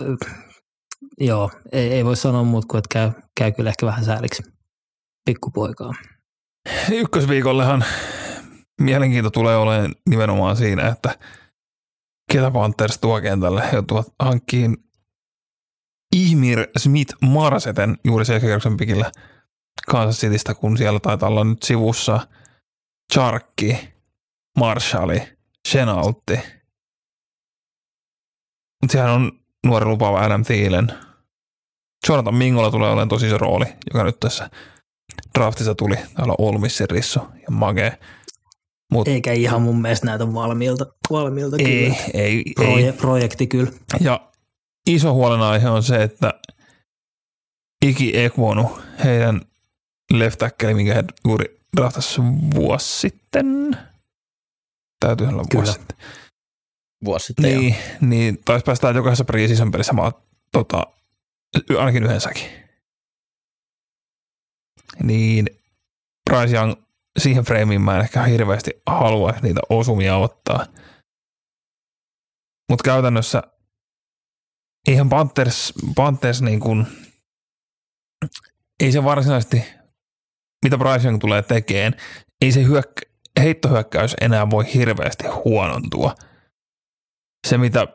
[1.21, 4.43] joo, ei, ei voi sanoa muuta kuin, että käy, käy kyllä ehkä vähän sääliksi
[5.25, 5.93] pikkupoikaa.
[6.93, 7.85] Ykkösviikollehan
[8.81, 11.19] mielenkiinto tulee olemaan nimenomaan siinä, että
[12.33, 13.63] ketä Panthers tuo kentälle.
[13.63, 14.77] He joutuvat hankkiin
[16.13, 19.13] Ihmir Smith Marseten juuri selkäkierroksen pikillä
[19.87, 22.21] Kansas Citystä, kun siellä taitaa olla nyt sivussa
[23.13, 23.79] Charkki,
[24.59, 25.23] Marshalli,
[25.69, 26.41] Chenaltti.
[28.83, 29.33] Mutta sehän on
[29.67, 30.93] nuori lupaava Adam Thielen.
[32.09, 34.51] Jonathan Mingolla tulee olemaan tosi iso rooli, joka nyt tässä
[35.39, 35.97] draftissa tuli.
[35.97, 37.99] Täällä on Olmissin Rissu ja Mage.
[38.93, 41.97] Mut Eikä ihan mun mielestä näytä valmiilta, valmiilta ei, kyllä.
[42.15, 42.93] ei, Proje, ei.
[42.93, 43.71] projekti kyllä.
[44.01, 44.32] Ja
[44.87, 46.41] iso huolenaihe on se, että
[47.87, 49.41] Iki Ekvonu, heidän
[50.13, 52.23] left tackle, minkä he juuri draftasi
[52.55, 53.77] vuosi sitten.
[55.01, 55.65] Täytyy olla Kyllä.
[55.65, 55.97] vuosi sitten.
[57.05, 57.61] Vuosi sitten jo.
[57.61, 60.13] Niin, niin taisi päästä jokaisessa preseason pelissä maa,
[60.53, 60.87] tota,
[61.79, 62.51] ainakin yhdensäkin.
[65.03, 65.47] Niin
[66.31, 66.75] Bryce Young
[67.19, 70.67] siihen freimiin mä en ehkä hirveästi halua niitä osumia ottaa.
[72.71, 73.43] Mutta käytännössä
[74.89, 76.87] eihän Panthers, Panthers niin kuin,
[78.81, 79.65] ei se varsinaisesti,
[80.65, 81.95] mitä Bryce Young tulee tekemään,
[82.41, 83.03] ei se hyökkä,
[83.41, 86.15] heittohyökkäys enää voi hirveästi huonontua.
[87.49, 87.87] Se, mitä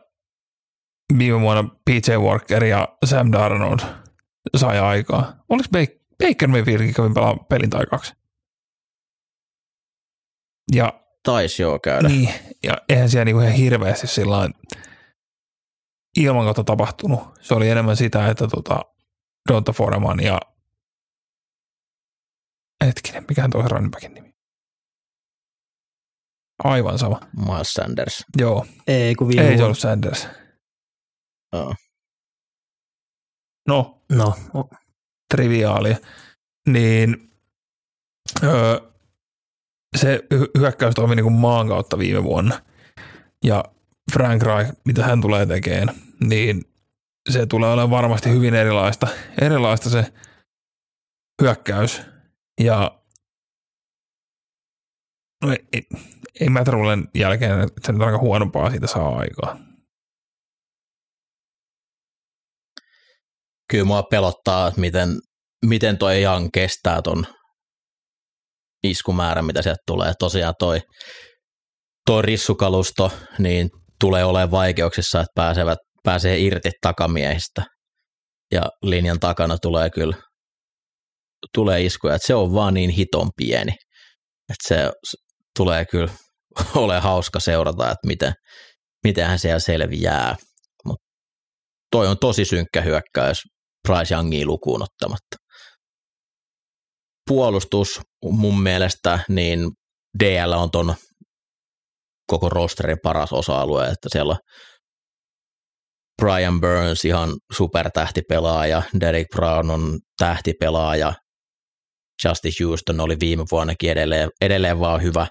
[1.17, 3.79] viime vuonna PJ Walker ja Sam Darnold
[4.57, 5.43] sai aikaa.
[5.49, 5.69] Oliko
[6.23, 8.13] Baker, Mayfieldkin kävin pelaamaan pelin tai kaksi?
[10.75, 12.07] Ja Taisi joo käydä.
[12.07, 12.29] niin,
[12.63, 14.49] ja eihän siellä niinku ihan hirveästi sillä
[16.17, 17.19] ilman kautta tapahtunut.
[17.41, 18.81] Se oli enemmän sitä, että tota
[19.51, 20.39] Donta Foreman ja
[22.85, 24.33] Hetkinen, mikähän tuo running backin nimi?
[26.63, 27.19] Aivan sama.
[27.45, 28.25] Miles Sanders.
[28.37, 30.27] Joo, Ei, kun viime ei se ollut Sanders.
[33.67, 34.69] No, No, o-
[35.35, 35.97] triviaalia.
[36.67, 37.31] Niin
[38.43, 38.79] öö,
[39.97, 42.61] se hy- hyökkäys toimi niin kuin maan kautta viime vuonna.
[43.43, 43.63] Ja
[44.13, 46.61] Frank Reich, mitä hän tulee tekemään, niin
[47.29, 49.07] se tulee olemaan varmasti hyvin erilaista,
[49.41, 50.05] erilaista se
[51.41, 52.01] hyökkäys.
[52.61, 53.01] Ja
[55.43, 55.81] no ei, ei,
[56.39, 59.57] ei Matt Rulen jälkeen, että se nyt aika huonompaa siitä saa aikaa.
[63.71, 65.09] Kyllä mua pelottaa, että miten,
[65.65, 67.27] miten toi Young kestää ton
[68.83, 70.13] iskumäärän, mitä sieltä tulee.
[70.19, 70.81] Tosiaan toi,
[72.05, 73.69] toi rissukalusto, niin
[73.99, 77.65] tulee olemaan vaikeuksissa, että pääsevät, pääsee irti takamiehistä.
[78.51, 80.15] Ja linjan takana tulee kyllä
[81.53, 83.71] tulee iskuja, että se on vaan niin hiton pieni,
[84.49, 84.91] että se
[85.57, 86.11] tulee kyllä
[86.75, 88.33] ole hauska seurata, että miten,
[89.03, 90.35] miten hän siellä selviää.
[90.85, 91.05] Mutta
[91.91, 93.41] toi on tosi synkkä hyökkäys
[93.87, 95.37] Bryce Youngia lukuun ottamatta.
[97.29, 99.71] Puolustus mun mielestä, niin
[100.23, 100.95] DL on ton
[102.27, 104.39] koko rosterin paras osa-alue, että siellä on
[106.21, 111.13] Brian Burns ihan supertähtipelaaja, Derek Brown on tähtipelaaja,
[112.25, 115.27] Justice Houston oli viime vuonnakin edelleen, edelleen vaan hyvä.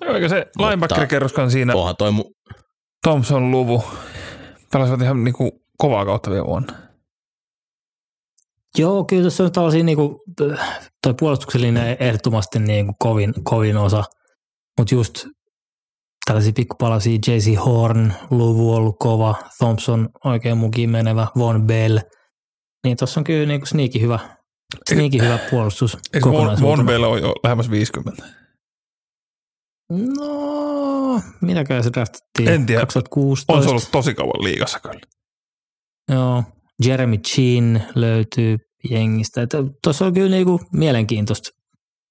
[0.00, 2.54] Eikä se linebacker-kerroskan siinä Onhan toi mu-
[3.02, 3.84] Thompson luvu
[4.72, 6.72] pelasivat ihan niinku kovaa kautta vielä vuonna.
[8.78, 10.24] Joo, kyllä tässä on tällaisia niinku,
[11.02, 14.04] toi puolustuksellinen ehdottomasti niinku kovin, kovin osa,
[14.78, 15.26] mutta just
[16.26, 21.98] tällaisia pikkupalasia, JC Horn, luvu ollut kova, Thompson oikein mukiin menevä, Von Bell,
[22.84, 24.18] niin tuossa on kyllä niinku sneaky hyvä,
[24.88, 26.86] sneaky hyvä puolustus Eikö Von, Von.
[26.86, 28.22] Bell ole jo lähemmäs 50?
[29.90, 32.48] No, mitäkään se draftattiin?
[32.48, 32.80] En tiedä.
[32.80, 33.52] 2016.
[33.52, 35.00] On se ollut tosi kauan liigassa kyllä.
[36.08, 36.44] Joo,
[36.84, 38.58] Jeremy Chin löytyy
[38.90, 39.40] jengistä.
[39.82, 41.50] Tuossa on kyllä niinku mielenkiintoista.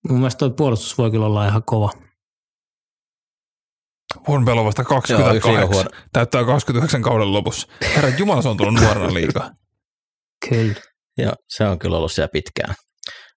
[0.10, 1.92] Mun mielestä tuo puolustus voi kyllä olla ihan kova.
[4.28, 5.54] Von Bell on vasta Joo, yksi 28.
[5.54, 5.90] liiga huono.
[6.14, 7.68] Täyttää 29 kauden lopussa.
[7.96, 9.50] Herra Jumala, se on tullut nuorena liikaa.
[10.50, 10.82] Kyllä.
[11.18, 12.76] Joo, se on kyllä ollut siellä pitkään.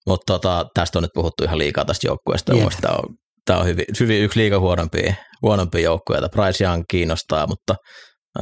[0.07, 2.55] Mutta tota, tästä on nyt puhuttu ihan liikaa tästä joukkueesta.
[2.55, 2.69] Yep.
[2.81, 3.15] Tämä on,
[3.45, 6.29] tää on hyvin, hyvin yksi liiga huonompia, huonompia joukkueita.
[6.29, 7.75] Price Young kiinnostaa, mutta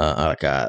[0.00, 0.68] ää, älkää,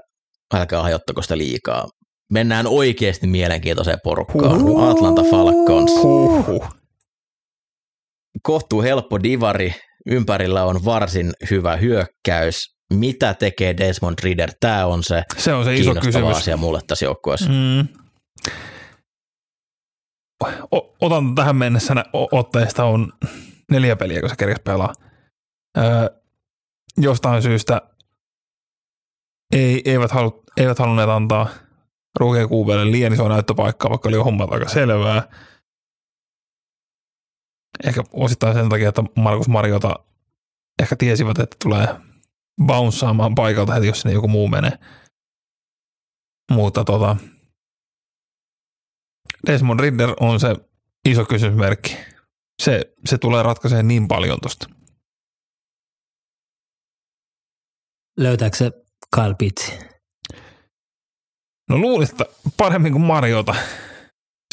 [0.54, 1.88] älkää hajottako sitä liikaa.
[2.32, 4.62] Mennään oikeasti mielenkiintoiseen porukkaan.
[4.62, 4.90] Huhhuh.
[4.90, 5.92] Atlanta Falcons.
[6.04, 6.68] Huhhuh.
[8.44, 9.76] Kohtuu helppo divari.
[10.06, 12.74] Ympärillä on varsin hyvä hyökkäys.
[12.94, 14.52] Mitä tekee Desmond Ridder?
[14.60, 16.38] Tämä on se Se on se iso kysymys.
[16.38, 17.50] asia mulle tässä joukkueessa.
[17.50, 17.88] Mm.
[20.76, 23.14] O- otan tähän mennessä nä- o- otteesta on
[23.72, 24.94] neljä peliä, kun se kerkes pelaa.
[25.78, 26.10] Öö,
[26.98, 27.82] jostain syystä
[29.56, 31.48] ei, eivät, halu, eivät halunneet antaa
[32.20, 35.24] Ruukeen QBlle liian isoa näyttöpaikkaa, vaikka oli jo hommat aika selvää.
[37.84, 39.96] Ehkä osittain sen takia, että Markus Mariota
[40.82, 41.88] ehkä tiesivät, että tulee
[42.66, 44.72] bounsaamaan paikalta heti, jos sinne joku muu menee.
[46.52, 47.16] Mutta tota,
[49.48, 50.56] Desmond Ridder on se
[51.10, 51.98] iso kysymysmerkki.
[52.62, 54.68] Se, se tulee ratkaisemaan niin paljon tosta.
[58.18, 58.72] Löytääkö se
[59.16, 59.72] Kyle Pitts?
[61.70, 62.26] No luulisin, että
[62.58, 63.56] paremmin kuin Mariota.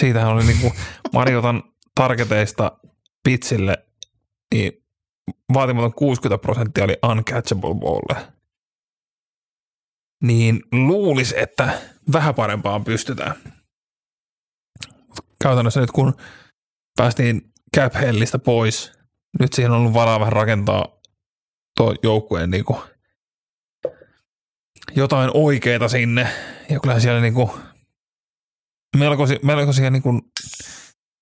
[0.00, 0.72] Siitähän oli niinku
[1.12, 1.62] Mariotan
[1.94, 2.78] targeteista
[3.24, 3.86] pitsille,
[4.54, 4.84] niin
[5.54, 8.32] vaatimaton 60 prosenttia oli uncatchable balle.
[10.22, 11.80] Niin luulis, että
[12.12, 13.34] vähän parempaan pystytään.
[15.42, 16.14] Käytännössä nyt kun
[16.96, 18.92] päästiin cap hellistä pois,
[19.40, 21.00] nyt siihen on ollut varaa vähän rakentaa
[21.76, 22.82] tuo joukkueen niinku
[24.96, 26.28] jotain oikeita sinne.
[26.68, 27.58] Ja kyllähän siellä niinku
[28.96, 30.20] melkoisia, melkoisia niinku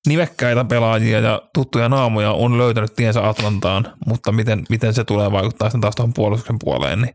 [0.08, 5.68] nimekkäitä pelaajia ja tuttuja naamoja on löytänyt tiensä Atlantaan, mutta miten, miten se tulee vaikuttaa
[5.68, 7.14] sitten taas tuohon puolustuksen puoleen, niin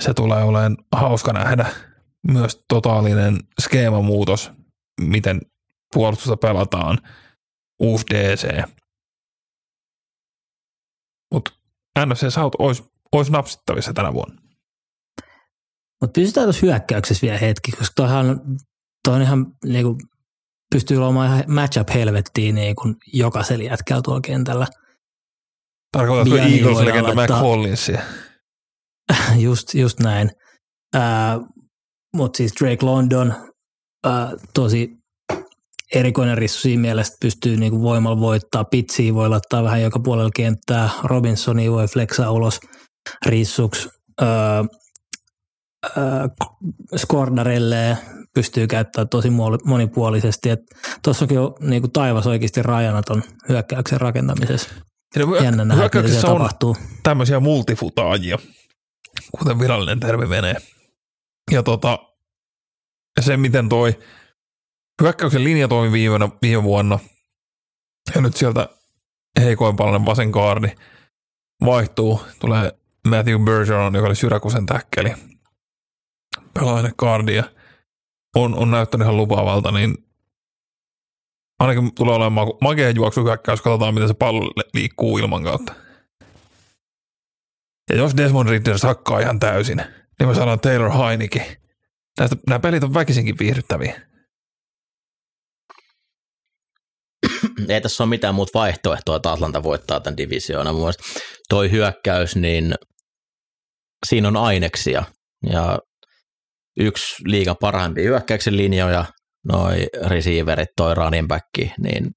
[0.00, 1.66] se tulee olemaan hauska nähdä
[2.32, 4.50] myös totaalinen skeemamuutos,
[5.00, 5.40] miten
[5.94, 6.98] puolustusta pelataan,
[7.80, 8.62] uusi DC.
[11.34, 11.50] Mutta
[12.06, 14.42] NFC South olisi, olisi napsittavissa tänä vuonna.
[16.00, 17.94] Mutta pysytään tuossa hyökkäyksessä vielä hetki, koska
[19.04, 19.98] toi on ihan niinku,
[20.74, 24.66] pystyy olemaan ihan matchup helvettiin niinku jokaisella jätkällä tuolla kentällä.
[25.92, 28.02] Tarkoitatko Eagles-legenda Mac Collinsia?
[29.46, 30.30] just, just näin.
[32.16, 33.34] Mutta siis Drake London,
[34.04, 34.90] ää, tosi
[35.94, 38.64] erikoinen rissu siinä mielessä, että pystyy niinku voimalla voittaa.
[38.64, 40.90] Pitsiä voi laittaa vähän joka puolella kenttää.
[41.04, 42.60] Robinsonia voi flexaa ulos
[43.26, 43.88] rissuksi.
[44.22, 44.28] Öö,
[45.96, 46.28] öö,
[46.96, 47.98] Skordarelle
[48.34, 49.28] pystyy käyttämään tosi
[49.64, 50.48] monipuolisesti.
[51.02, 54.68] Tuossakin on niinku taivas oikeasti rajana ton hyökkäyksen rakentamisessa.
[55.42, 56.76] Jännä nähdä, on tapahtuu.
[57.02, 58.38] tämmöisiä multifutaajia,
[59.38, 60.54] kuten virallinen termi menee.
[61.50, 61.98] Ja tota,
[63.20, 63.98] se, miten toi
[65.02, 66.98] hyökkäyksen linja toimi viime, viime vuonna,
[68.14, 68.68] ja nyt sieltä
[69.40, 70.68] heikoimpalainen vasen kaardi
[71.64, 72.72] vaihtuu, tulee
[73.08, 75.14] Matthew Bergeron, joka oli Syrakusen täkkeli,
[76.54, 77.44] pelaajana kaardia,
[78.36, 79.94] on, on näyttänyt ihan lupaavalta, niin
[81.58, 85.74] ainakin tulee olemaan makea juoksuhyökkäys, katsotaan miten se pallo liikkuu ilman kautta.
[87.90, 89.76] Ja jos Desmond Ritter sakkaa ihan täysin,
[90.18, 91.56] niin me saadaan Taylor Heineke.
[92.18, 94.00] Näistä, nämä pelit on väkisinkin viihdyttäviä.
[97.68, 100.72] Ei tässä ole mitään muuta vaihtoehtoa, että Atlanta voittaa tämän divisioona.
[100.72, 100.92] Mun
[101.48, 102.74] toi hyökkäys, niin
[104.06, 105.04] siinä on aineksia.
[105.46, 105.78] Ja
[106.80, 109.04] yksi liiga parhaimpi hyökkäyksen linjoja,
[109.48, 111.46] noi receiverit, toi running back,
[111.78, 112.10] niin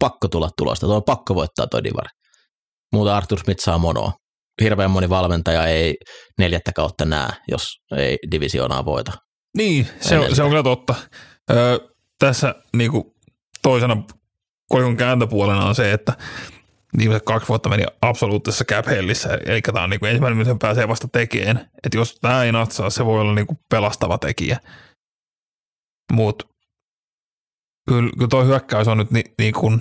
[0.00, 0.86] pakko tulla tulosta.
[0.86, 2.08] Tuo on pakko voittaa toi divari.
[2.92, 4.12] Muuta Arthur Smith saa monoa.
[4.62, 5.96] Hirveän moni valmentaja ei
[6.38, 9.12] neljättä kautta näe, jos ei divisioonaa voita.
[9.56, 10.94] Niin, se on, se on kyllä totta.
[11.50, 11.78] Öö,
[12.18, 13.04] tässä niin kuin
[13.62, 14.02] toisena
[14.68, 16.12] koikon kääntöpuolena on se, että
[16.98, 18.88] viimeiset kaksi vuotta meni absoluuttisessa cap
[19.46, 21.70] eli tämä on niin kuin ensimmäinen, mitä pääsee vasta tekemään.
[21.84, 24.60] Että jos tämä ei natsaa, se voi olla niin kuin pelastava tekijä.
[26.12, 26.46] Mutta
[27.88, 29.80] kyllä, kyllä tuo hyökkäys on nyt ni, niin kuin,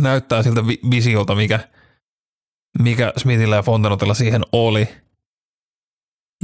[0.00, 1.68] näyttää siltä vi, visiolta, mikä,
[2.78, 4.88] mikä Smithillä ja Fontenotella siihen oli.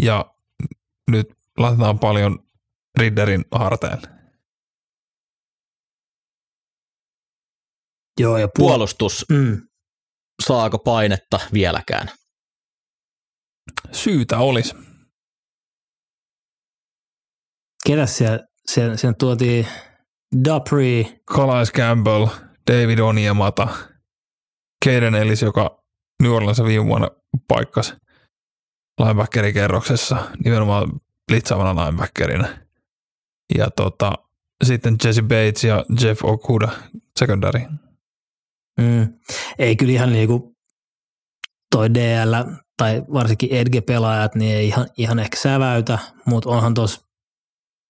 [0.02, 0.34] Ja
[1.10, 2.38] nyt laitetaan paljon
[2.98, 4.15] Ridderin harteille.
[8.20, 9.62] Joo, ja puolustus, mm.
[10.46, 12.10] saako painetta vieläkään?
[13.92, 14.74] Syytä olisi.
[17.86, 19.66] Ketäs siellä, siellä, siellä tuotiin
[20.44, 21.20] Dupree.
[21.30, 22.26] Calais Campbell,
[22.72, 23.68] David Oniemata,
[24.84, 25.84] Keiden Ellis, joka
[26.22, 27.10] New Orleans viime vuonna
[27.48, 27.94] paikkasi
[29.00, 32.48] linebackerkerroksessa nimenomaan blitzaavana linebackerina.
[33.58, 34.12] Ja tota,
[34.64, 36.68] sitten Jesse Bates ja Jeff Okuda
[37.18, 37.60] secondary.
[38.80, 39.18] Mm.
[39.58, 40.54] Ei kyllä ihan niinku
[41.70, 42.34] toi DL
[42.78, 47.00] tai varsinkin Edge-pelaajat, niin ei ihan, ihan ehkä säväytä, mutta onhan tuossa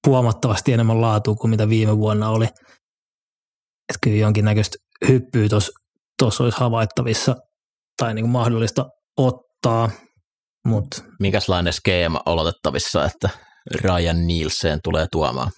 [0.07, 2.45] huomattavasti enemmän laatua kuin mitä viime vuonna oli.
[2.45, 4.77] Että kyllä jonkinnäköistä
[5.09, 5.49] hyppyä
[6.19, 7.37] tuossa olisi havaittavissa
[7.97, 8.87] tai niin kuin mahdollista
[9.17, 9.91] ottaa.
[10.67, 10.87] Mut.
[11.21, 13.31] Minkälainen skeema oletettavissa, että
[13.75, 15.51] Ryan Nielsen tulee tuomaan?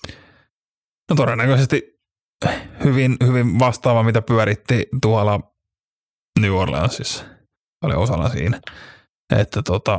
[1.10, 1.82] No todennäköisesti
[2.84, 5.40] hyvin, hyvin vastaava, mitä pyöritti tuolla
[6.40, 7.24] New Orleansissa.
[7.84, 8.60] Oli osana siinä.
[9.36, 9.98] Että tota,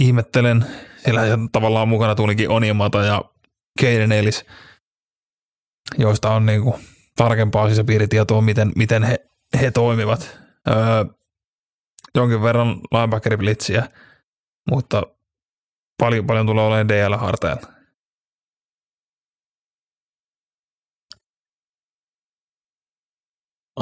[0.00, 0.66] ihmettelen,
[1.04, 1.22] siellä
[1.52, 3.24] tavallaan mukana tulikin Onimata ja
[3.80, 4.44] Keiden Ellis,
[5.98, 6.78] joista on niinku
[7.16, 9.18] tarkempaa sisäpiiritietoa, miten, miten he,
[9.60, 10.38] he toimivat.
[10.68, 11.04] Öö,
[12.14, 13.88] jonkin verran linebackeri blitsiä,
[14.70, 15.02] mutta
[16.00, 17.71] paljon, paljon tulee olemaan DL-harteilla.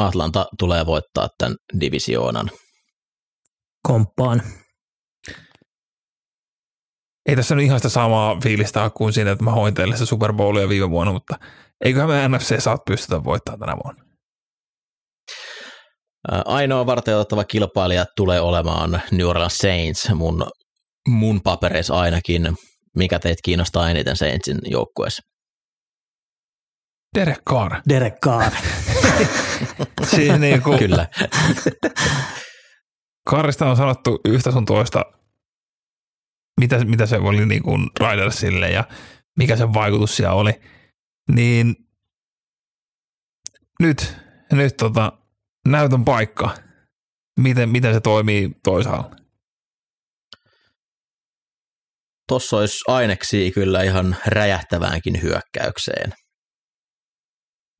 [0.00, 2.50] Atlanta tulee voittaa tämän divisioonan.
[3.82, 4.42] Komppaan.
[7.28, 10.32] Ei tässä nyt ihan sitä samaa fiilistä kuin siinä, että mä hoin teille se Super
[10.32, 11.38] Bowlia viime vuonna, mutta
[11.84, 14.04] eiköhän me NFC saat pystytä voittamaan tänä vuonna.
[16.44, 20.50] Ainoa varteutettava kilpailija tulee olemaan New Orleans Saints mun,
[21.08, 22.56] mun papereissa ainakin.
[22.96, 25.22] Mikä teitä kiinnostaa eniten Saintsin joukkueessa?
[27.18, 27.74] Derek Carr.
[27.88, 28.52] Derek Carr.
[30.10, 31.08] siis niin kuin, Kyllä.
[33.30, 35.04] Karista on sanottu yhtä sun toista,
[36.60, 38.84] mitä, mitä se oli niin kuin Ridersille ja
[39.38, 40.60] mikä sen vaikutus siellä oli.
[41.34, 41.76] Niin
[43.80, 44.16] nyt,
[44.52, 45.12] nyt tota,
[45.68, 46.54] näytön paikka,
[47.40, 49.16] miten, miten se toimii toisaalla.
[52.28, 56.12] Tuossa olisi aineksia kyllä ihan räjähtäväänkin hyökkäykseen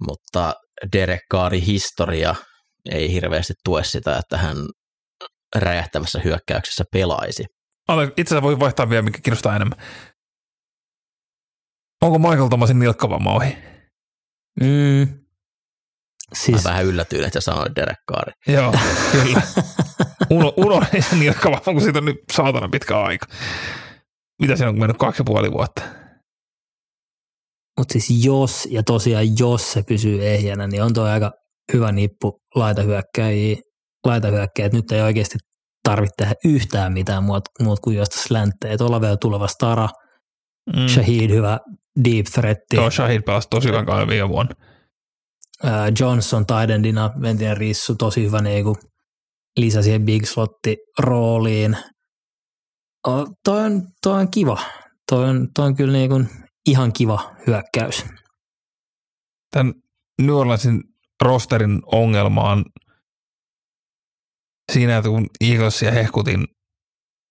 [0.07, 0.55] mutta
[0.93, 2.35] Derek Kaari historia
[2.91, 4.57] ei hirveästi tue sitä, että hän
[5.57, 7.45] räjähtävässä hyökkäyksessä pelaisi.
[8.17, 9.79] Itse asiassa voi vaihtaa vielä, mikä kiinnostaa enemmän.
[12.03, 13.57] Onko Michael Thomasin nilkkavamma ohi?
[14.61, 15.21] Mm.
[16.35, 16.65] Siis...
[16.65, 18.33] Mä vähän yllätyin, että sanoit Derek Kaari.
[18.47, 18.75] Joo,
[19.13, 19.43] kyllä.
[20.31, 23.27] Uno, unohdin sen nilkkavamman, kun siitä on nyt saatana pitkä aika.
[24.41, 25.83] Mitä siinä on mennyt kaksi ja puoli vuotta?
[27.79, 31.31] Mutta siis jos, ja tosiaan jos se pysyy ehjänä, niin on tuo aika
[31.73, 33.57] hyvä nippu laitahyökkäjiä,
[34.07, 35.39] laitahyökkäjiä, nyt ei oikeasti
[35.89, 38.79] tarvitse tehdä yhtään mitään muuta, muut kuin juosta slänttejä.
[38.79, 39.89] Tuolla vielä tuleva Stara,
[40.77, 40.89] mm.
[40.89, 41.59] Shahid hyvä
[42.05, 42.77] deep threatti.
[42.77, 44.55] Joo, Shahid pelasi tosi hyvän kauden viime vuonna.
[46.01, 48.77] Johnson Tidendina, entinen rissu, tosi hyvä niinku,
[49.57, 51.77] lisä siihen big slotti rooliin.
[53.07, 54.59] Oh, toi, on, toi on kiva.
[55.11, 56.25] Toi on, toi on kyllä niinku
[56.67, 58.07] ihan kiva hyökkäys.
[59.51, 59.75] Tämän
[60.23, 60.83] New Orleansin
[61.23, 62.65] rosterin ongelma on
[64.73, 66.47] siinä, että kun Eaglesia hehkutin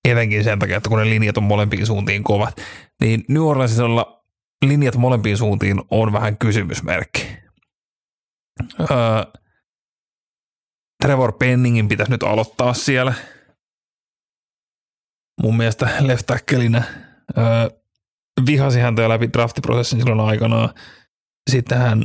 [0.06, 2.62] etenkin sen takia, että kun ne linjat on molempiin suuntiin kovat,
[3.02, 4.26] niin New Orleansilla
[4.66, 7.28] linjat molempiin suuntiin on vähän kysymysmerkki.
[8.80, 8.88] Öö,
[11.04, 13.14] Trevor Penningin pitäisi nyt aloittaa siellä.
[15.42, 16.84] Mun mielestä left tacklinä.
[17.38, 17.80] Öö,
[18.46, 20.70] vihasi häntä läpi draftiprosessin silloin aikanaan.
[21.50, 22.04] Sitten hän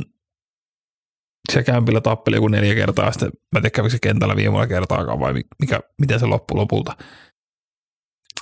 [1.51, 5.33] se kämpillä tappeli joku neljä kertaa, sitten mä en tiedä se kentällä viime kertaakaan vai
[5.59, 6.97] mikä, miten se loppui lopulta.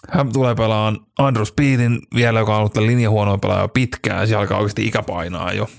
[0.10, 4.58] Hän tulee pelaamaan Andrew Speedin vielä, joka on ollut linja huonoin pelaaja pitkään, se alkaa
[4.58, 5.70] oikeasti ikä painaa jo,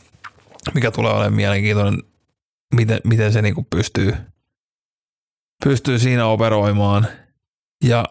[0.75, 2.03] mikä tulee olemaan mielenkiintoinen,
[2.75, 4.17] miten, miten se niinku pystyy,
[5.65, 7.07] pystyy siinä operoimaan.
[7.85, 8.05] Ja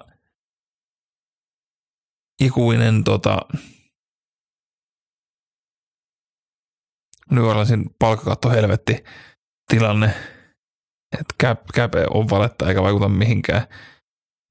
[2.42, 3.38] ikuinen tota,
[7.32, 9.04] New Orleansin palkkakatto helvetti
[9.70, 10.14] tilanne,
[11.20, 13.68] että cap, cap on valetta eikä vaikuta mihinkään,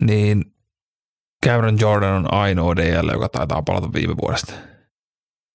[0.03, 0.55] niin
[1.47, 4.53] Cameron Jordan on ainoa DL, joka taitaa palata viime vuodesta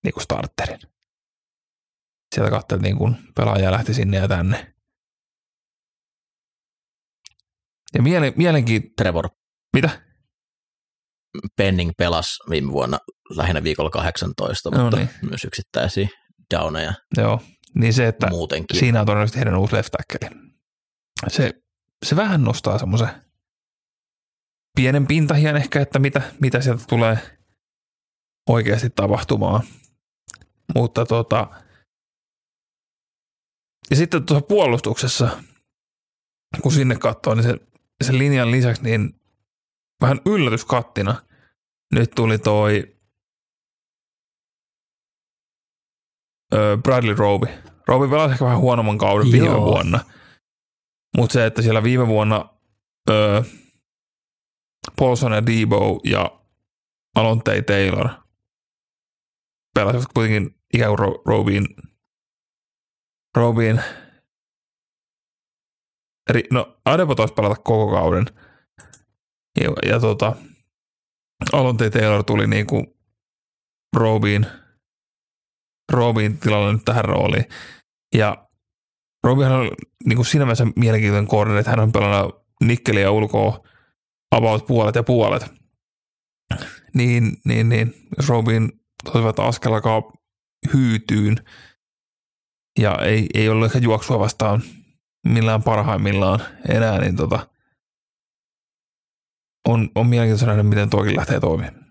[0.04, 0.80] niin kuin starterin.
[2.36, 4.74] Sieltä katseltiin, kun pelaaja lähti sinne ja tänne.
[7.94, 8.96] Ja mielen, mielenkiin...
[8.96, 9.30] Trevor.
[9.76, 10.02] Mitä?
[11.56, 13.00] Penning pelasi viime vuonna
[13.36, 15.10] lähinnä viikolla 18, no mutta niin.
[15.30, 16.08] myös yksittäisiä
[16.56, 16.94] downeja.
[17.18, 17.42] Joo,
[17.76, 18.80] niin se, että muutenkin.
[18.80, 19.94] siinä on todennäköisesti heidän uusi left
[21.28, 21.54] Se,
[22.06, 23.10] se vähän nostaa semmoisen
[24.76, 27.18] pienen pintahian ehkä, että mitä, mitä sieltä tulee
[28.50, 29.62] oikeasti tapahtumaan.
[30.76, 31.48] Mutta tota,
[33.90, 35.44] ja sitten tuossa puolustuksessa,
[36.62, 37.58] kun sinne katsoo, niin se,
[38.04, 39.22] se linjan lisäksi niin
[40.02, 41.16] vähän yllätyskattina
[41.94, 42.97] nyt tuli toi
[46.84, 47.48] Bradley Roby.
[47.88, 49.32] Roby pelasi ehkä vähän huonomman kauden Joo.
[49.32, 50.00] viime vuonna.
[51.18, 52.50] Mutta se, että siellä viime vuonna
[53.10, 53.44] ö,
[55.00, 56.40] Paulson ja Debo ja
[57.16, 58.10] Alontei Taylor
[59.74, 61.66] pelasivat kuitenkin ikään kuin Robin,
[63.38, 63.82] Robin
[66.52, 68.26] no Adepo taisi pelata koko kauden.
[69.62, 70.36] Ja, ja tota,
[71.54, 72.88] Alontei Taylor tuli niin kuin
[73.96, 74.46] Robin–
[75.92, 77.46] Robin tilalle nyt tähän rooliin.
[78.16, 78.48] Ja
[79.24, 79.72] Robin on
[80.06, 83.64] niin kuin siinä mielessä mielenkiintoinen koordinaattori, että hän on pelannut nikkeliä ulkoa
[84.36, 85.46] about puolet ja puolet.
[86.94, 87.94] Niin, niin, niin.
[88.18, 88.72] Jos Robin
[89.04, 90.04] tosiaan askel alkaa
[90.74, 91.38] hyytyyn
[92.80, 94.64] ja ei, ei ollut ehkä juoksua vastaan
[95.28, 96.40] millään parhaimmillaan
[96.70, 97.48] enää, niin tota,
[99.68, 101.87] on, on mielenkiintoista nähdä, miten toikin lähtee toimimaan.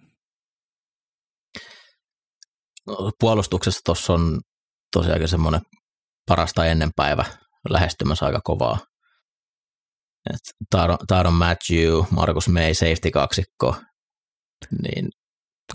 [3.20, 4.40] Puolustuksessa tuossa on
[4.96, 5.60] tosiaankin semmoinen
[6.26, 7.24] parasta ennen päivä
[7.68, 8.78] lähestymässä aika kovaa.
[11.08, 13.76] Taron, Matthew, Markus May, safety kaksikko.
[14.82, 15.08] Niin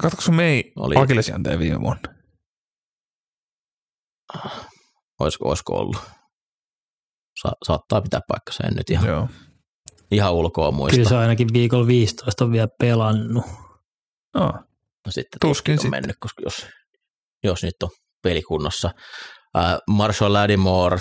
[0.02, 0.96] Katsoiko May oli...
[0.98, 2.02] akillesjänteen viime vuonna?
[5.20, 5.98] Olisiko, olisiko ollut?
[7.42, 9.28] Sa- saattaa pitää paikkansa, en nyt ihan, Joo.
[10.12, 10.96] ihan ulkoa muista.
[10.96, 13.46] Kyllä se ainakin viikolla 15 on vielä pelannut.
[14.34, 14.52] No.
[15.06, 16.68] no sitten tuskin on mennyt, koska jos
[17.44, 17.90] jos nyt on
[18.24, 18.92] pelikunnossa.
[19.58, 21.00] Äh, Marshall Lattimore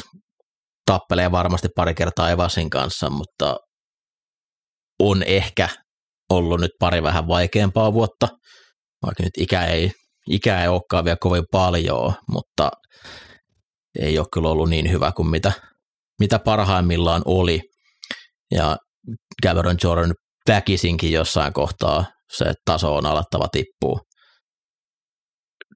[0.87, 3.57] tappelee varmasti pari kertaa Evasin kanssa, mutta
[4.99, 5.69] on ehkä
[6.31, 8.29] ollut nyt pari vähän vaikeampaa vuotta,
[9.07, 9.93] vaikka nyt ikä ei,
[10.31, 12.71] ikä ei olekaan vielä kovin paljon, mutta
[14.01, 15.53] ei ole kyllä ollut niin hyvä kuin mitä,
[16.21, 17.61] mitä parhaimmillaan oli.
[18.55, 18.77] Ja
[19.47, 20.15] Cameron Jordan
[20.49, 22.05] väkisinkin jossain kohtaa
[22.37, 24.01] se taso on alettava tippuu.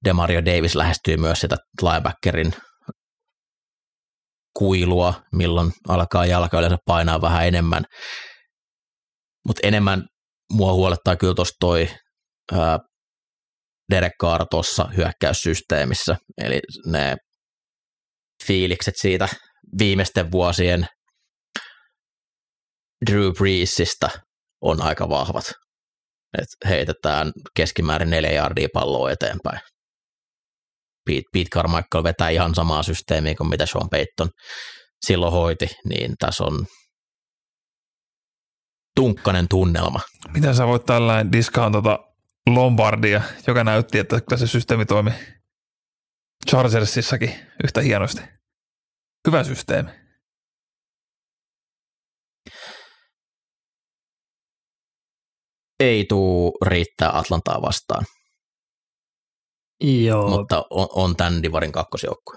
[0.04, 2.54] Demario Davis lähestyy myös sitä linebackerin
[4.58, 7.84] kuilua, milloin alkaa jalka yleensä painaa vähän enemmän.
[9.46, 10.04] Mutta enemmän
[10.52, 11.88] mua huolettaa kyllä tuossa toi
[12.52, 12.78] ää,
[13.90, 17.16] Derek Carr tuossa hyökkäyssysteemissä, eli ne
[18.46, 19.28] fiilikset siitä
[19.78, 20.86] viimeisten vuosien
[23.10, 24.08] Drew Breesista
[24.60, 25.44] on aika vahvat.
[26.38, 29.60] Et heitetään keskimäärin neljä jardia palloa eteenpäin
[31.06, 34.30] Pete, Pete Carmichael vetää ihan samaa systeemiä kuin mitä Sean Payton
[35.06, 36.66] silloin hoiti, niin tässä on
[38.96, 40.00] tunkkanen tunnelma.
[40.34, 41.98] Miten sä voit tällainen discountata
[42.46, 45.10] Lombardia, joka näytti, että se systeemi toimi
[46.50, 48.22] Chargersissakin yhtä hienosti.
[49.26, 49.90] Hyvä systeemi.
[55.80, 58.04] Ei tuu riittää Atlantaa vastaan,
[59.80, 62.36] Joo, mutta on, on tämän Divarin kakkosjoukkue.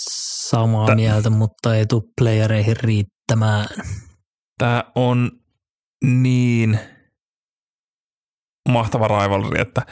[0.00, 3.66] samaa Tä- mieltä, mutta ei tule playereihin riittämään.
[4.58, 5.30] Tämä on
[6.04, 6.78] niin
[8.68, 9.82] mahtava rivalry, että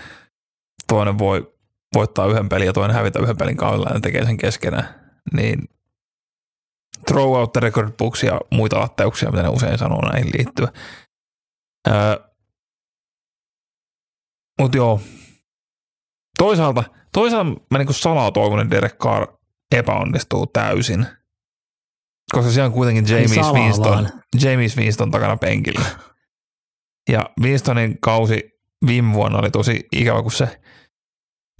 [0.88, 1.52] toinen voi
[1.94, 5.14] voittaa yhden pelin ja toinen hävitä yhden pelin kaudella ja ne tekee sen keskenään.
[5.32, 5.58] Niin
[7.06, 10.68] throw out the record books ja muita latteuksia, mitä ne usein sanoo näihin liittyen.
[11.88, 12.16] Öö,
[14.60, 15.00] Mutta joo,
[16.42, 19.26] toisaalta, toisaalta mä niinku salaa toivon, että Derek Carr
[19.74, 21.06] epäonnistuu täysin.
[22.32, 24.08] Koska siellä on kuitenkin James Winston.
[24.42, 25.86] James Winston takana penkillä.
[27.08, 28.50] Ja Winstonin kausi
[28.86, 30.60] viime vuonna oli tosi ikävä, kun se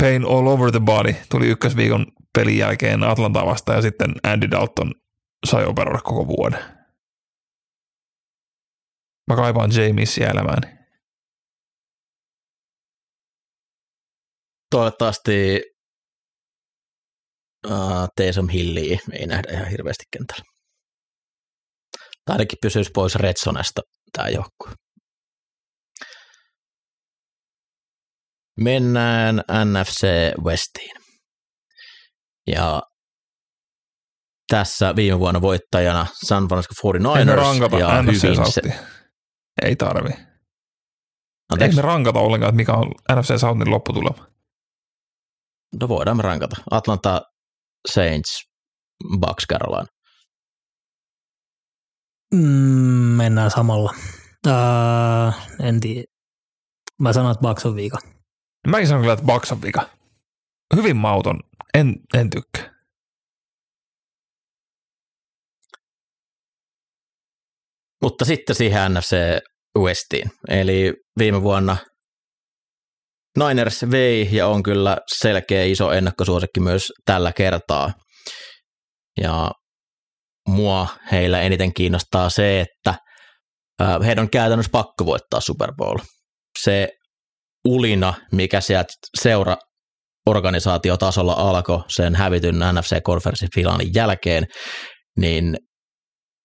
[0.03, 2.07] pain all over the body tuli ykkösviikon
[2.39, 4.95] pelin jälkeen Atlanta vastaan ja sitten Andy Dalton
[5.47, 6.59] sai operoida koko vuoden.
[9.31, 10.82] Mä kaipaan Jamesia elämääni.
[14.73, 15.63] Toivottavasti
[17.67, 20.45] uh, Taysom Hilliä ei nähdä ihan hirveästi kentällä.
[22.25, 23.83] Tai ainakin pysyisi pois Redsonesta
[24.13, 24.73] tämä joukkue.
[28.61, 30.07] Mennään NFC
[30.45, 30.97] Westiin.
[32.47, 32.83] Ja
[34.51, 38.63] tässä viime vuonna voittajana San Francisco Ei me 49ers rankata ja NFC hyvin se.
[39.63, 40.11] Ei tarvi.
[40.11, 40.27] Ei
[41.53, 44.32] anteeksi, me rankata ollenkaan, että mikä on NFC Southin lopputulema.
[45.81, 46.57] No voidaan me rankata.
[46.71, 47.23] Atlanta
[47.93, 48.43] Saints,
[49.21, 49.87] Bucks, Carolina.
[52.35, 53.95] Mm, mennään samalla.
[54.47, 55.35] Uh,
[55.67, 56.05] en tiedä.
[57.01, 57.99] Mä sanon, että Bucks on viika.
[58.69, 59.91] Mäkin sanon kyllä, että Bucks on vika.
[60.77, 61.41] Hyvin mauton.
[61.75, 62.73] En, en tykkää.
[68.03, 69.17] Mutta sitten siihen NFC
[69.79, 70.31] Westiin.
[70.49, 71.77] Eli viime vuonna
[73.39, 77.93] Niners vei ja on kyllä selkeä iso ennakkosuosikki myös tällä kertaa.
[79.21, 79.51] Ja
[80.49, 82.95] mua heillä eniten kiinnostaa se, että
[84.05, 85.99] heidän on käytännössä pakko voittaa Super Bowl.
[86.63, 86.89] Se
[87.69, 89.57] ulina, mikä sieltä seura
[90.29, 94.47] organisaatiotasolla alkoi sen hävityn NFC-konferenssifinaalin jälkeen,
[95.19, 95.57] niin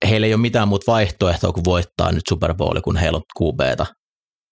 [0.10, 3.86] heillä ei ole mitään muuta vaihtoehtoa kuin voittaa nyt Super Bowl, kun heillä on QBtä.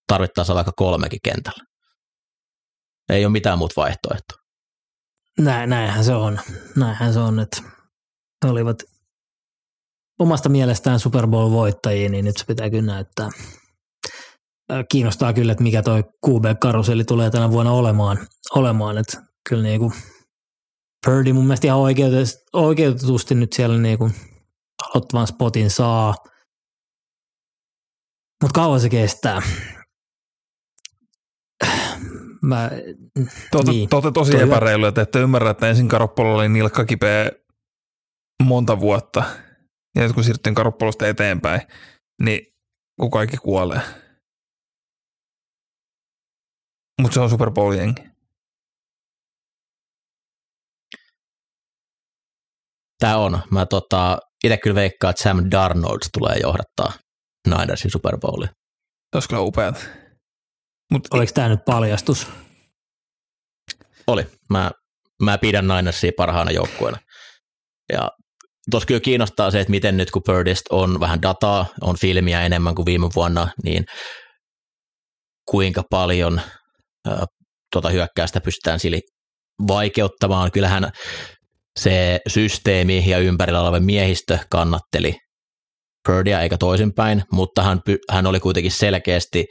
[0.08, 1.62] Tarvittaessa vaikka kolmekin kentällä.
[3.08, 4.38] Ei ole mitään muuta vaihtoehtoa.
[5.38, 6.40] Näin, näinhän se on.
[6.76, 7.62] Näinhän se on, että
[8.44, 8.76] he olivat
[10.18, 13.30] omasta mielestään Super Bowl-voittajia, niin nyt se pitää kyllä näyttää.
[14.72, 18.18] Äh, Kiinnostaa kyllä, että mikä toi QB-karuselli tulee tänä vuonna olemaan.
[18.54, 19.92] olemaan että kyllä niinku
[21.06, 21.80] Purdy mun mielestä ihan
[22.52, 24.10] oikeutetusti, nyt siellä niinku
[24.82, 26.14] aloittavan spotin saa.
[28.42, 29.42] Mutta kauan se kestää.
[32.42, 32.70] Mä,
[33.54, 33.88] olette, Niin.
[33.92, 34.54] olette tosi Toi hyvä.
[34.56, 37.30] epäreiluja, että ette ymmärrä, että ensin Karoppolo oli nilkka kipeä
[38.42, 39.24] monta vuotta.
[39.96, 41.60] Ja nyt kun siirryttiin Karoppolosta eteenpäin,
[42.22, 42.40] niin
[43.00, 43.80] kun kaikki kuolee.
[47.02, 48.02] Mutta se on Super Bowl jengi.
[52.98, 53.42] Tämä on.
[53.50, 56.92] Mä tota, itse kyllä veikkaan, että Sam Darnold tulee johdattaa
[57.48, 58.50] Ninersin Super Bowliin.
[58.50, 59.88] Se olisi kyllä upeat.
[60.90, 62.26] Mut oliko tämä nyt paljastus?
[64.06, 64.26] Oli.
[64.50, 64.70] Mä,
[65.22, 66.98] mä pidän Ninersia parhaana joukkueena.
[67.92, 68.10] Ja
[68.70, 72.74] tuossa kyllä kiinnostaa se, että miten nyt kun Purdist on vähän dataa, on filmiä enemmän
[72.74, 73.84] kuin viime vuonna, niin
[75.50, 76.40] kuinka paljon
[77.08, 77.24] ä,
[77.72, 79.00] tuota hyökkäystä pystytään sili
[79.68, 80.52] vaikeuttamaan.
[80.52, 80.90] Kyllähän
[81.78, 85.16] se systeemi ja ympärillä oleva miehistö kannatteli
[86.06, 87.80] Purdia eikä toisinpäin, mutta hän,
[88.10, 89.46] hän oli kuitenkin selkeästi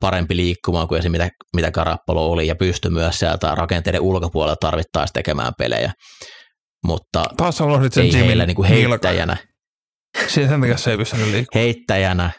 [0.00, 1.12] parempi liikkumaan kuin esim.
[1.12, 5.92] mitä, mitä Karappalo oli ja pystyi myös sieltä rakenteiden ulkopuolella tarvittaessa tekemään pelejä.
[6.86, 8.78] Mutta taas sä unohdit sen ei Jimin heillä niinku nilkan.
[8.90, 9.36] heittäjänä,
[10.28, 11.64] Sen takia se ei pystynyt liikkumaan.
[11.64, 12.30] heittäjänä,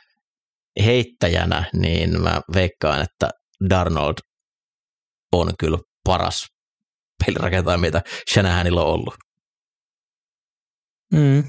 [0.85, 3.29] heittäjänä, niin mä veikkaan, että
[3.69, 4.13] Darnold
[5.31, 6.45] on kyllä paras
[7.25, 8.01] pelirakentaja, mitä
[8.33, 9.13] Shanahanilla on ollut.
[11.13, 11.43] Mm,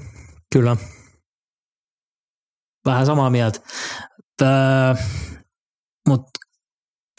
[0.53, 0.77] kyllä.
[2.85, 3.59] Vähän samaa mieltä.
[6.07, 6.31] Mutta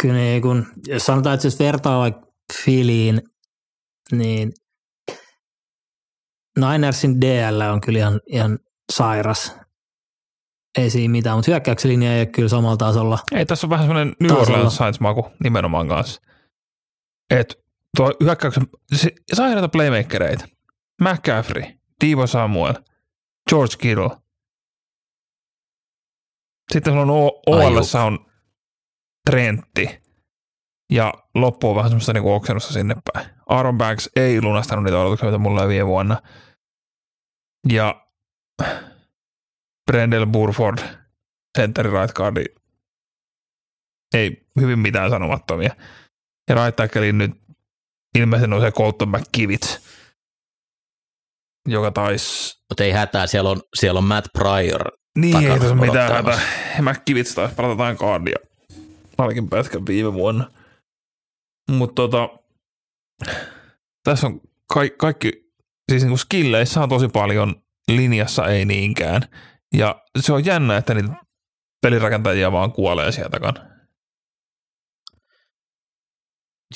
[0.03, 2.27] kyllä niin kun, jos sanotaan, että jos vertaa vaikka
[2.65, 3.23] Filiin
[4.13, 4.53] niin
[6.59, 8.59] Ninersin DL on kyllä ihan, ihan
[8.93, 9.57] sairas.
[10.79, 13.19] Ei siinä mitään, mutta hyökkäyksen linja ei ole kyllä samalla tasolla.
[13.33, 14.33] Ei, tässä on vähän semmoinen New.
[14.33, 16.23] Orleans Saints-maku nimenomaan kanssa.
[17.31, 17.65] Et
[17.97, 20.45] tuo hyökkäyksen, se, sairaita playmakereita.
[21.01, 21.65] McCaffrey,
[22.01, 22.75] Divo Samuel,
[23.51, 24.11] George Kittle.
[26.73, 28.27] Sitten on O- OL on
[29.31, 30.03] Trentti.
[30.93, 33.27] Ja loppu on vähän semmoista niinku oksennusta sinne päin.
[33.49, 36.23] Aaron Banks ei lunastanut niitä odotuksia, mitä mulla oli viime vuonna.
[37.69, 38.07] Ja
[39.91, 40.79] Brendel Burford,
[41.59, 42.45] center right guardi,
[44.15, 45.77] ei hyvin mitään sanomattomia.
[46.49, 47.31] Ja right nyt
[48.19, 49.79] ilmeisesti nousee Colton McKivitz,
[51.69, 52.59] joka taisi...
[52.71, 54.93] Mutta ei hätää, siellä on, siellä on Matt Pryor.
[55.19, 56.47] Niin, ei tässä ole mitään odottelemassa.
[56.71, 56.91] hätä.
[56.91, 58.37] McKivitz taisi pelata jotain guardia.
[59.19, 60.51] Ainakin pätkän viime vuonna.
[61.71, 62.29] Mutta tota,
[64.05, 64.41] tässä on
[64.75, 65.33] ka- kaikki,
[65.91, 69.23] siis niinku skilleissä on tosi paljon, linjassa ei niinkään.
[69.75, 71.15] Ja se on jännä, että niitä
[71.83, 73.71] pelirakentajia vaan kuolee sieltä takana.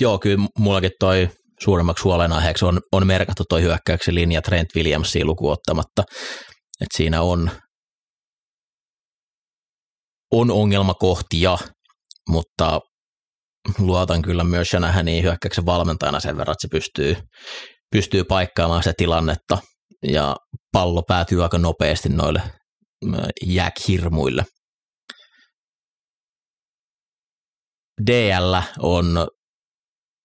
[0.01, 1.29] Joo, kyllä mullakin toi
[1.61, 6.03] suuremmaksi huolenaiheeksi on, on merkattu toi hyökkäyksen linja Trent Williamsia lukuun ottamatta.
[6.81, 7.51] Että siinä on,
[10.33, 11.59] on ongelmakohtia,
[12.29, 12.81] mutta
[13.79, 17.17] luotan kyllä myös Shanahaniin hyökkäyksen valmentajana sen verran, että se pystyy,
[17.91, 19.59] pystyy paikkaamaan sitä tilannetta
[20.03, 20.37] ja
[20.73, 22.43] pallo päätyy aika nopeasti noille
[23.47, 24.45] jääkhirmuille.
[28.07, 29.29] DL on,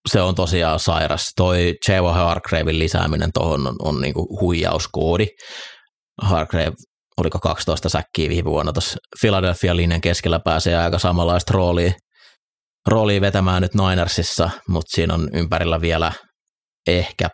[0.10, 1.32] se on tosiaan sairas.
[1.36, 2.14] Toi J.W.
[2.14, 5.28] Hargraven lisääminen tuohon on, on niinku huijauskoodi.
[6.22, 6.72] Hargrave
[7.18, 11.92] oliko 12 säkkiä viime vuonna tuossa Philadelphia linjan keskellä pääsee aika samanlaista roolia,
[12.88, 16.12] roolia vetämään nyt Ninersissa, mutta siinä on ympärillä vielä
[16.88, 17.30] ehkä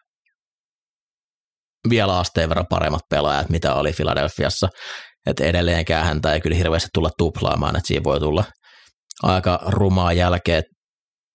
[1.90, 4.68] vielä asteen verran paremmat pelaajat, mitä oli Philadelphiassa.
[5.26, 8.44] Että edelleenkään häntä ei kyllä hirveästi tulla tuplaamaan, että siinä voi tulla
[9.24, 10.64] aika rumaa jälkeen,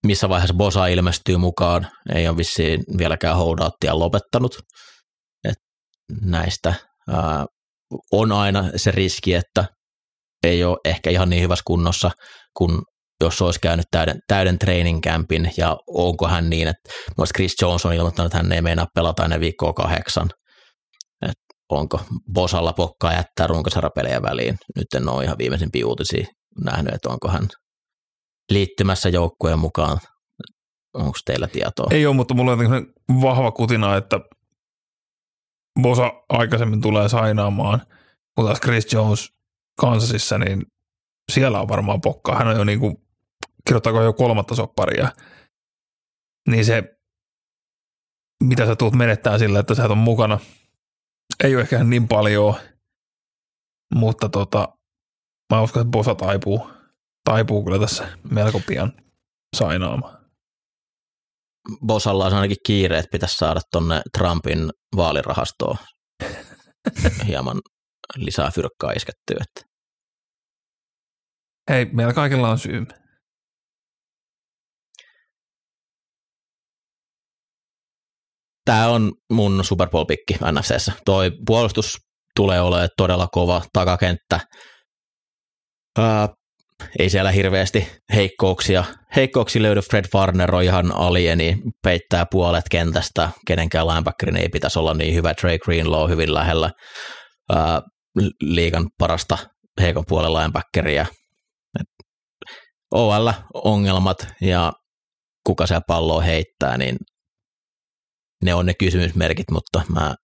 [0.06, 4.56] missä vaiheessa Bosa ilmestyy mukaan, ei ole vissiin vieläkään holdouttia lopettanut.
[5.48, 5.56] Et
[6.22, 6.74] näistä
[7.08, 7.46] ää,
[8.12, 9.64] on aina se riski, että
[10.42, 12.10] ei ole ehkä ihan niin hyvässä kunnossa,
[12.56, 12.82] kun
[13.20, 17.86] jos olisi käynyt täyden, täyden training campin, ja onko hän niin, että myös Chris Jones
[17.86, 20.30] on ilmoittanut, että hän ei meinaa pelata ennen viikkoa kahdeksan.
[21.22, 21.38] Et
[21.70, 22.00] onko
[22.32, 24.56] Bosalla pokkaa jättää runkosarapelejä väliin.
[24.76, 26.26] Nyt en ole ihan viimeisimpiä uutisia
[26.64, 27.48] nähnyt, että onko hän
[28.50, 29.98] liittymässä joukkueen mukaan.
[30.94, 31.86] Onko teillä tietoa?
[31.90, 32.86] Ei ole, mutta mulla on
[33.22, 34.20] vahva kutina, että
[35.82, 37.80] Bosa aikaisemmin tulee sainaamaan,
[38.34, 39.32] kun taas Chris Jones
[39.80, 40.62] Kansasissa, niin
[41.32, 42.36] siellä on varmaan pokkaa.
[42.36, 42.96] Hän on jo niin kuin,
[43.66, 45.08] kirjoittaako jo kolmatta sopparia.
[46.48, 46.98] Niin se,
[48.42, 50.38] mitä sä tulet menettää sillä, että sä et ole mukana,
[51.44, 52.54] ei ole ehkä niin paljon,
[53.94, 54.78] mutta tota,
[55.52, 56.70] mä uskon, että Bosa taipuu,
[57.24, 58.92] taipuu kyllä tässä melko pian
[59.56, 60.23] sainaamaan.
[61.86, 65.76] Bosalla on ainakin kiire, että pitäisi saada tonne Trumpin vaalirahastoon
[67.28, 67.60] hieman
[68.16, 69.36] lisää fyrkkaa iskettyä.
[69.40, 69.74] Että
[71.70, 72.86] Hei, meillä kaikilla on syy.
[78.64, 80.92] Tämä on mun Super Bowl-pikki NFCssä.
[81.04, 81.96] Toi puolustus
[82.36, 84.40] tulee olemaan todella kova takakenttä.
[85.98, 86.28] Ää,
[86.98, 88.84] ei siellä hirveästi heikkouksia.
[89.16, 89.80] Heikkouksia löydy.
[89.80, 93.30] Fred Warner on ihan alieni, peittää puolet kentästä.
[93.46, 95.34] Kenenkään linebackerin ei pitäisi olla niin hyvä.
[95.40, 96.70] Drake Greenlaw hyvin lähellä
[97.52, 97.82] ää,
[98.40, 99.38] liigan parasta
[99.80, 101.06] heikon puolen linebackeria.
[102.94, 104.72] OL-ongelmat ja
[105.46, 106.96] kuka se palloa heittää, niin
[108.44, 110.14] ne on ne kysymysmerkit, mutta mä,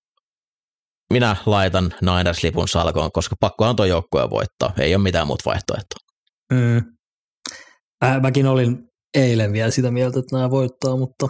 [1.13, 4.73] minä laitan Niners-lipun salkoon, koska pakkohan tuo joukkue voittaa.
[4.79, 6.10] Ei ole mitään muuta vaihtoehtoa.
[6.51, 6.77] Mm.
[8.05, 8.79] Äh, mäkin olin
[9.15, 11.29] eilen vielä sitä mieltä, että nämä voittaa, mutta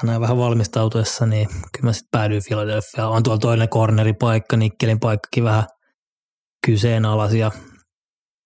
[0.00, 3.08] tänään vähän valmistautuessa, niin kyllä mä sitten päädyin Philadelphia.
[3.08, 5.64] On tuolla toinen corneripaikka, Nikkelin paikkakin vähän
[6.66, 7.50] kyseenalaisia,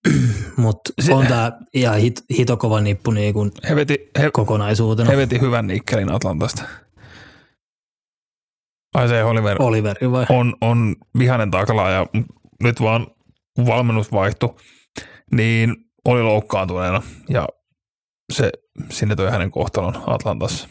[0.57, 5.11] mutta Se- on tämä ihan hit, hitokova nippu niin kuin He veti, he, kokonaisuutena.
[5.11, 6.63] he veti hyvän nikkelin Atlantasta.
[8.95, 10.25] Ai se Oliver Oliveri vai?
[10.29, 12.05] on, on vihainen takla ja
[12.63, 13.07] nyt vaan
[13.55, 14.55] kun valmennus vaihtui,
[15.31, 15.75] niin
[16.09, 17.47] oli loukkaantuneena ja
[18.33, 18.51] se
[18.89, 20.67] sinne toi hänen kohtalon Atlantassa.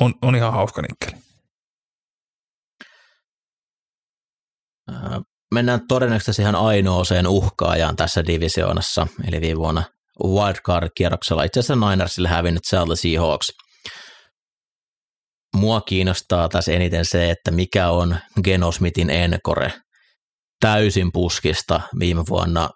[0.00, 1.22] On, on ihan hauska nikkeli.
[4.90, 5.20] Ää,
[5.54, 9.82] Mennään todennäköisesti ihan ainoaseen uhkaajaan tässä divisioonassa, eli viime vuonna
[10.24, 13.52] wildcard-kierroksella itse asiassa Ninersille hävinnyt Seattle Seahawks.
[15.56, 19.72] mua kiinnostaa tässä eniten se, että mikä on Genosmitin Encore.
[20.60, 22.70] Täysin puskista viime vuonna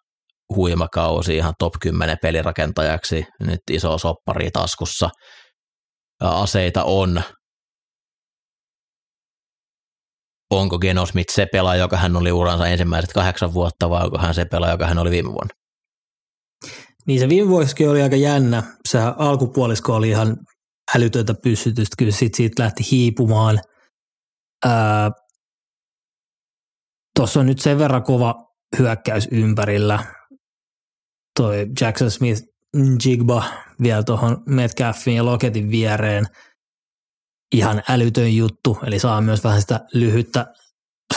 [0.56, 5.10] huima kausi ihan top 10 pelirakentajaksi, nyt iso soppari taskussa.
[6.20, 7.22] Aseita on.
[10.50, 14.44] Onko Genosmit se pelaaja, joka hän oli uransa ensimmäiset kahdeksan vuotta, vai onko hän se
[14.44, 15.54] pelaaja, joka hän oli viime vuonna?
[17.06, 18.62] Niin se viime vuosikin oli aika jännä.
[18.88, 20.36] Se alkupuolisko oli ihan
[20.96, 21.94] älytöntä pystytystä.
[21.98, 23.58] Kyllä sit siitä lähti hiipumaan.
[27.16, 28.34] Tuossa on nyt sen verran kova
[28.78, 30.04] hyökkäys ympärillä.
[31.40, 32.42] Toi Jackson Smith
[33.04, 33.44] Jigba
[33.82, 36.24] vielä tuohon Metcalfin ja Loketin viereen.
[37.54, 40.46] Ihan älytön juttu, eli saa myös vähän sitä lyhyttä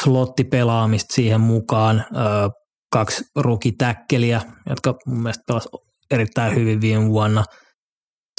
[0.03, 2.05] slottipelaamista siihen mukaan.
[2.15, 2.49] Öö,
[2.93, 5.81] kaksi rukitäkkeliä, jotka mun mielestä pelasivat
[6.11, 7.43] erittäin hyvin viime vuonna,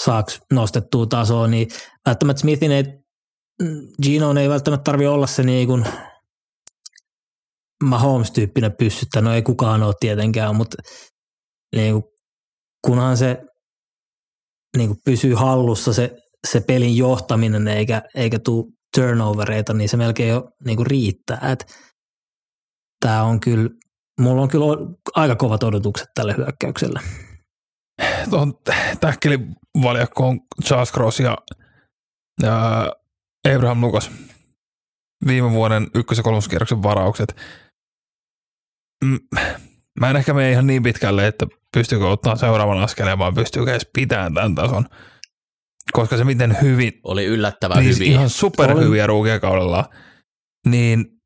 [0.03, 1.69] saaks nostettua tasoa, niin
[2.07, 2.85] välttämättä Smithin ei,
[4.03, 5.85] Gino ei välttämättä tarvi olla se niin kuin
[7.85, 10.77] Mahomes-tyyppinen pyssyttä, no ei kukaan ole tietenkään, mutta
[11.77, 12.05] niin kuin,
[12.87, 13.45] kunhan se
[14.77, 16.17] niin kuin pysyy hallussa se,
[16.47, 21.57] se pelin johtaminen eikä, eikä tule turnovereita, niin se melkein jo niin kuin riittää.
[23.01, 23.71] Tämä on kyllä
[24.19, 24.67] mulla on kyllä
[25.15, 27.01] aika kovat odotukset tälle hyökkäykselle.
[28.31, 28.55] Tuohon
[29.01, 31.39] tähkelivaljakkoon Charles Cross ja,
[32.43, 32.93] ja
[33.55, 34.11] Abraham Lucas
[35.27, 37.37] viime vuoden ykkös- ja kolmoskierroksen varaukset.
[40.01, 43.91] Mä en ehkä mene ihan niin pitkälle, että pystyykö ottaa seuraavan askeleen, vaan pystyykö edes
[43.93, 44.87] pitämään tämän tason.
[45.93, 46.93] Koska se miten hyvin...
[47.05, 48.13] Oli yllättävän niin hyviä.
[48.13, 49.91] Ihan superhyviä ruukia kaudella.
[50.67, 51.21] Niin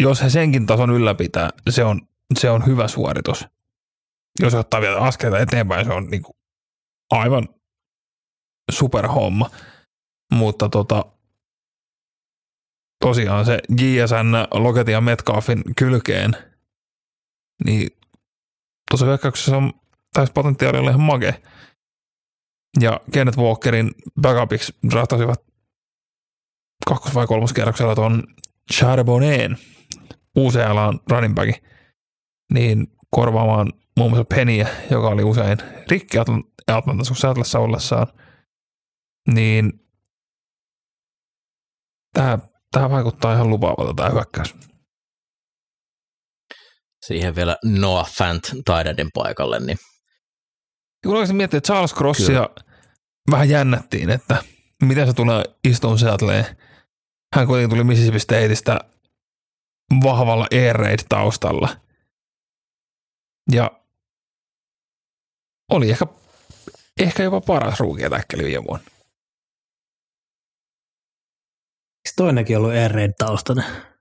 [0.00, 2.00] jos he senkin tason ylläpitää, se on,
[2.38, 3.46] se on hyvä suoritus.
[4.40, 6.36] Jos ottaa vielä askelta eteenpäin, se on niin kuin
[7.10, 7.48] aivan
[8.70, 9.50] superhomma.
[10.32, 11.04] Mutta tota,
[13.00, 16.36] tosiaan se JSN, Loketin ja Metcalfin kylkeen,
[17.64, 17.90] niin
[18.92, 19.72] tuossa hyökkäyksessä on
[20.12, 21.42] täys potentiaalilla ihan mage.
[22.80, 23.90] Ja Kenneth Walkerin
[24.20, 25.44] backupiksi draftasivat
[26.90, 28.22] kakkos- vai kolmoskierroksella tuon
[28.72, 29.58] Charbonneen,
[30.36, 31.64] UCLAn running back,
[32.52, 35.58] niin korvaamaan muun muassa Pennyä, joka oli usein
[35.90, 36.18] rikki
[36.66, 38.06] Atlantassa Seattleissa ollessaan,
[39.34, 39.72] niin
[42.14, 42.38] tämä,
[42.70, 44.54] tämä vaikuttaa ihan lupaavalta tämä hyökkäys.
[47.06, 49.60] Siihen vielä Noah Fant Tidedin paikalle.
[49.60, 49.78] Niin.
[51.04, 52.72] Kun oikeasti miettii, että Charles Crossia Kyllä.
[53.30, 54.44] vähän jännättiin, että
[54.82, 56.46] miten se tulee istuun Seattleen.
[57.34, 58.80] Hän kuitenkin tuli Mississippi Stateista
[60.04, 61.76] vahvalla air raid taustalla.
[63.52, 63.70] Ja
[65.70, 66.06] oli ehkä,
[67.00, 68.84] ehkä jopa paras ruukia täkkeli viime vuonna.
[72.06, 73.91] Eikö toinenkin ollut air raid taustana?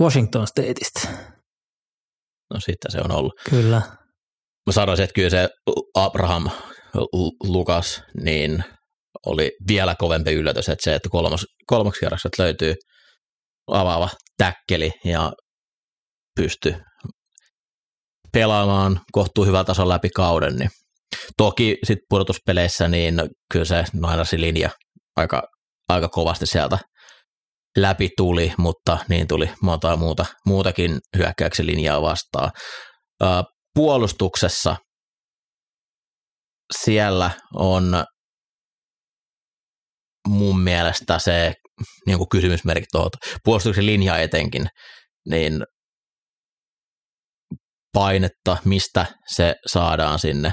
[0.00, 1.08] Washington Stateista.
[2.54, 3.32] No sitten se on ollut.
[3.50, 3.82] Kyllä.
[4.66, 5.48] Mä sanoisin, että kyllä se
[5.94, 6.50] Abraham
[7.42, 8.64] Lukas niin
[9.26, 12.74] oli vielä kovempi yllätys, että se, että kolmos, kolmoksi kierrokset löytyy–
[13.66, 14.08] avaava
[14.38, 15.32] täkkeli ja
[16.36, 16.74] pysty
[18.32, 20.56] pelaamaan kohtuu hyvä tason läpi kauden.
[20.56, 20.70] Niin.
[21.36, 24.70] Toki sitten pudotuspeleissä niin kyllä se Ninersin linja
[25.16, 25.42] aika,
[25.88, 26.78] aika kovasti sieltä
[27.76, 32.50] läpi tuli, mutta niin tuli monta muuta, muutakin hyökkäyksen linjaa vastaan.
[33.74, 34.76] puolustuksessa
[36.82, 38.04] siellä on
[40.28, 41.54] mun mielestä se
[42.06, 43.10] niin kuin kysymysmerkit tuohon
[43.44, 44.66] puolustuksen linja etenkin,
[45.28, 45.64] niin
[47.92, 50.52] painetta, mistä se saadaan sinne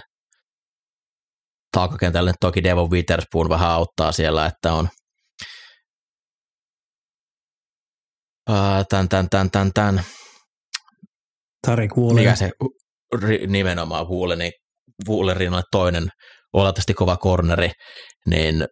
[1.72, 2.34] taakakentälle.
[2.40, 4.90] Toki Devon Witherspoon vähän auttaa siellä, että on
[8.90, 10.04] tän, tän, tän, tän.
[11.68, 12.24] Tarik Woolen.
[12.24, 12.52] Mikä se
[13.48, 14.52] nimenomaan Woolen, niin
[15.10, 16.10] Woolen rinnalle toinen
[16.54, 17.72] oletettavasti kova corneri,
[18.30, 18.68] niin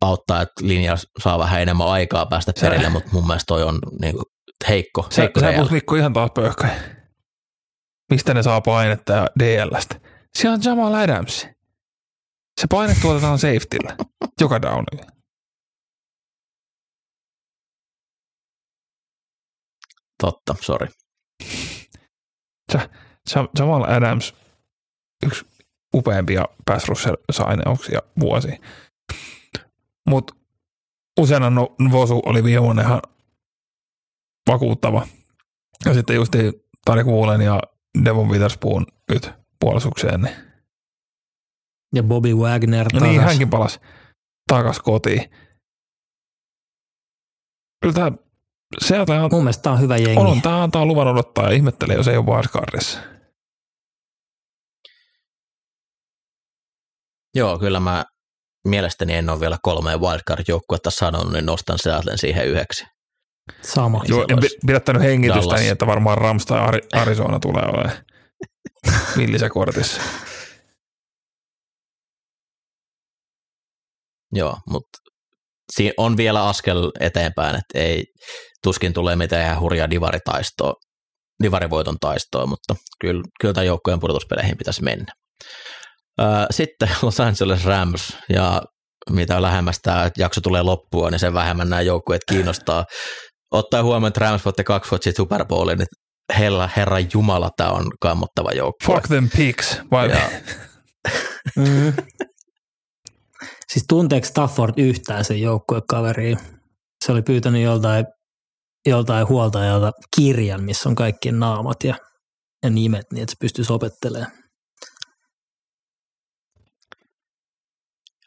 [0.00, 4.14] auttaa, että linja saa vähän enemmän aikaa päästä perille, mutta mun mielestä toi on niin
[4.14, 4.24] kuin
[4.68, 5.06] heikko.
[5.10, 6.80] Sä, heikko sä Mikko ihan taas pöyhköjä.
[8.10, 10.00] Mistä ne saa painetta ja DLstä?
[10.38, 11.46] Siellä on Jamal Adams.
[12.60, 13.96] Se paine tuotetaan safetyllä,
[14.40, 15.19] joka downilla.
[20.20, 20.88] Totta, sorry.
[23.58, 24.34] Jamal Adams,
[25.26, 25.46] yksi
[25.94, 28.48] upeampia pass rusher-saineuksia vuosi.
[30.08, 30.34] Mutta
[31.20, 31.50] useana
[31.92, 33.02] Vosu oli viime vuonna ihan
[34.48, 35.06] vakuuttava.
[35.84, 36.32] Ja sitten just
[36.84, 37.60] Tarik Woolen ja
[38.04, 39.30] Devon Witherspoon nyt
[39.60, 40.36] puolustukseen, niin
[41.94, 43.08] Ja Bobby Wagner No takas.
[43.08, 43.80] niin, hänkin palasi
[44.48, 45.30] takas kotiin.
[47.82, 48.12] Kyllä tämä
[48.78, 50.20] Seattle on, Mun mielestä tää on hyvä jengi.
[50.20, 52.98] on, tämä antaa luvan odottaa ja ihmettelee, jos ei ole wildcardissa.
[57.34, 58.04] Joo, kyllä mä
[58.68, 62.84] mielestäni en ole vielä kolmeen wildcard-joukkuetta sanonut, niin nostan Seattlen siihen yhdeksi.
[63.62, 64.02] Sama.
[64.08, 64.24] Joo.
[64.28, 65.60] En pidättänyt hengitystä Dallas.
[65.60, 67.92] niin, että varmaan Rams tai Ari- Arizona tulee olemaan
[69.16, 70.02] villissä kortissa.
[74.32, 74.98] Joo, mutta
[75.76, 78.04] siinä on vielä askel eteenpäin, että ei
[78.62, 80.74] tuskin tulee mitään ihan hurjaa divaritaistoa,
[81.42, 85.12] divarivoiton taistoa, mutta kyllä, kyllä tämän joukkojen pudotuspeleihin pitäisi mennä.
[86.50, 88.62] Sitten Los Angeles Rams, ja
[89.10, 92.84] mitä lähemmäs tämä jakso tulee loppua, niin sen vähemmän nämä joukkueet kiinnostaa.
[93.50, 95.86] Ottaa huomioon, että Rams voitti kaksi vuotta sitten Super Bowlin, niin
[96.38, 98.94] herra, herra Jumala, tämä on kammottava joukkue.
[98.94, 99.80] Fuck them pigs.
[99.90, 100.10] Vai?
[100.10, 100.30] Ja,
[101.56, 101.92] Mm.
[103.72, 106.38] Siis tunteeko Stafford yhtään sen joukkuekaveriin?
[107.04, 108.06] Se oli pyytänyt joltain,
[108.86, 111.96] joltain huoltajalta kirjan, missä on kaikkien naamat ja,
[112.62, 114.32] ja nimet, niin että se pystyisi opettelemaan.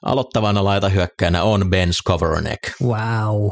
[0.05, 2.59] aloittavana laita hyökkäänä on Ben Skowronek.
[2.83, 3.49] Wow.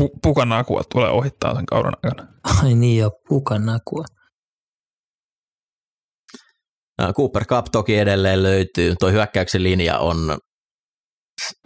[0.00, 2.28] Pu- pukanakua tulee ohittaa sen kauden aikana.
[2.62, 4.04] Ai niin jo, pukan nakua.
[6.98, 8.94] Ää, Cooper Cup toki edelleen löytyy.
[9.00, 10.38] Tuo hyökkäyksen linja on,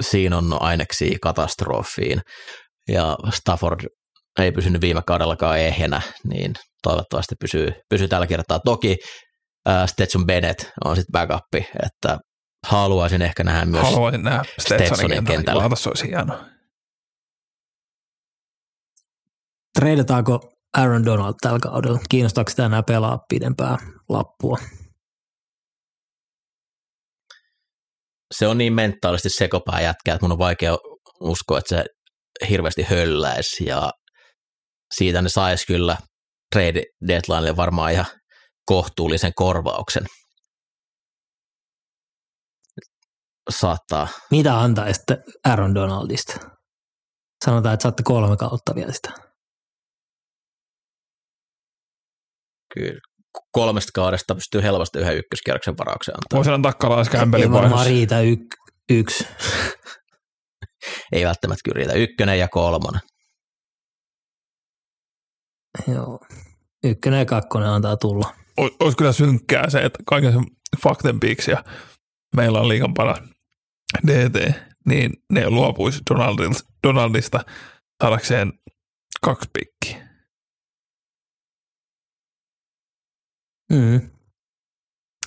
[0.02, 2.20] siinä on aineksia katastrofiin.
[2.88, 3.80] Ja Stafford
[4.38, 6.52] ei pysynyt viime kaudellakaan ehjänä, niin
[6.82, 8.60] toivottavasti pysyy, pysyy tällä kertaa.
[8.64, 8.97] Toki
[9.66, 11.55] ää, Stetson Bennett on sitten backup,
[11.86, 12.18] että
[12.66, 15.60] haluaisin ehkä nähdä myös Haluaisin nähdä Stetsonin Stetsonin kentällä.
[15.62, 15.76] kentällä.
[15.76, 16.44] Se olisi hienoa.
[19.78, 21.98] Treidataanko Aaron Donald tällä kaudella?
[22.09, 23.76] Kiinnostaako sitä enää pelaa pidempää
[24.09, 24.59] lappua?
[28.38, 30.76] Se on niin mentaalisesti sekopää jätkä, että mun on vaikea
[31.20, 31.84] uskoa, että se
[32.48, 33.92] hirveästi hölläisi ja
[34.94, 35.96] siitä ne saisi kyllä
[36.54, 38.06] trade deadlinelle varmaan ihan
[38.66, 40.06] kohtuullisen korvauksen.
[43.50, 44.08] Saattaa.
[44.30, 46.32] Mitä antaisitte Aaron Donaldista?
[47.44, 49.12] Sanotaan, että saatte kolme kautta vielä sitä.
[52.74, 53.06] Kyllä
[53.52, 56.36] kolmesta kaudesta pystyy helposti yhden ykköskierroksen varauksen antaa.
[56.36, 57.08] Voisin antaa Kalais
[57.38, 58.46] Ei varmaan riitä yk,
[58.90, 59.26] yksi.
[61.12, 61.92] Ei välttämättä kyllä riitä.
[61.92, 63.00] Ykkönen ja kolmonen.
[65.88, 66.20] Joo.
[66.84, 68.34] Ykkönen ja kakkonen antaa tulla.
[68.80, 70.44] Olisi kyllä synkkää se, että kaiken sen
[70.82, 71.64] fuck them pigs ja
[72.36, 73.18] meillä on liikan paras
[74.06, 74.54] DT,
[74.86, 77.40] niin ne luopuisi Donaldilta, Donaldista
[78.02, 78.52] saadakseen
[79.22, 80.06] kaksi pikkiä.
[83.72, 84.10] Mm.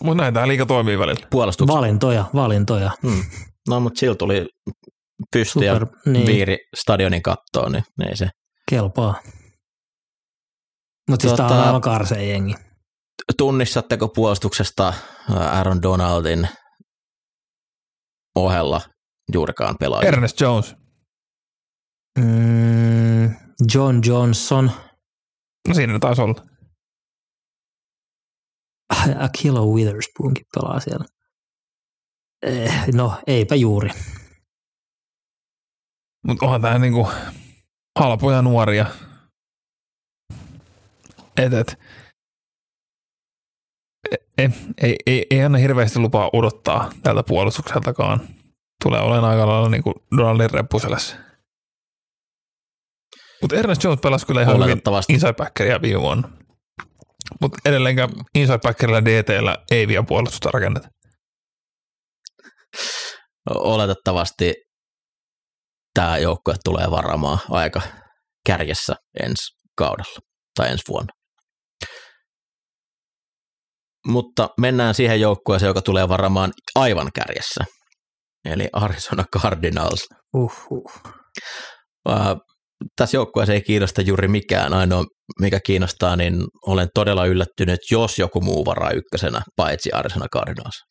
[0.03, 1.27] Mutta näin tämä liika toimii välillä.
[1.31, 1.75] Puolustuksen.
[1.77, 2.91] Valintoja, valintoja.
[3.03, 3.23] hmm.
[3.69, 4.45] No, mutta sillä tuli
[5.31, 8.29] pysty ja niin, viiri stadionin kattoon, niin ei se
[8.69, 9.21] kelpaa.
[11.09, 12.53] Mutta siis tää on Tota- aivan karseen jengi.
[13.37, 14.93] tunnistatteko puolustuksesta
[15.29, 16.47] Aaron Donaldin
[18.35, 18.81] ohella
[19.33, 20.07] juurikaan pelaajia?
[20.07, 20.75] Ernest Jones.
[22.19, 23.35] Mm,
[23.73, 24.71] John Johnson,
[25.67, 26.45] No siinä taisi olla.
[29.25, 31.05] Akilo Witherspoonkin pelaa siellä.
[32.41, 33.89] Eh, no, eipä juuri.
[36.27, 37.07] Mutta onhan tämä niinku
[37.99, 38.85] halpoja nuoria.
[41.37, 41.79] Et, et,
[44.37, 44.49] ei,
[44.81, 48.19] ei, ei, ei anna hirveästi lupaa odottaa tältä puolustukseltakaan.
[48.83, 51.17] Tulee olemaan aika lailla niinku Donaldin reppuselässä.
[53.41, 56.29] Mutta Ernest Jones pelasi kyllä ihan hyvin inside backeria viime vuonna.
[57.41, 60.87] Mutta edelleenkään inside backerilla DTllä ei vielä puolustusta rakenneta.
[63.49, 64.53] Oletettavasti
[65.93, 67.81] tämä joukkue tulee varamaan aika
[68.45, 69.43] kärjessä ensi
[69.77, 70.19] kaudella
[70.55, 71.13] tai ensi vuonna.
[74.07, 77.65] Mutta mennään siihen joukkueeseen, joka tulee varamaan aivan kärjessä.
[78.45, 80.07] Eli Arizona Cardinals.
[80.33, 80.91] Uhuh.
[82.07, 82.35] Ää,
[82.95, 84.73] tässä joukkueessa ei kiinnosta juuri mikään.
[84.73, 85.03] Ainoa,
[85.39, 90.83] mikä kiinnostaa, niin olen todella yllättynyt, jos joku muu varaa ykkösenä, paitsi Arizona Cardinals.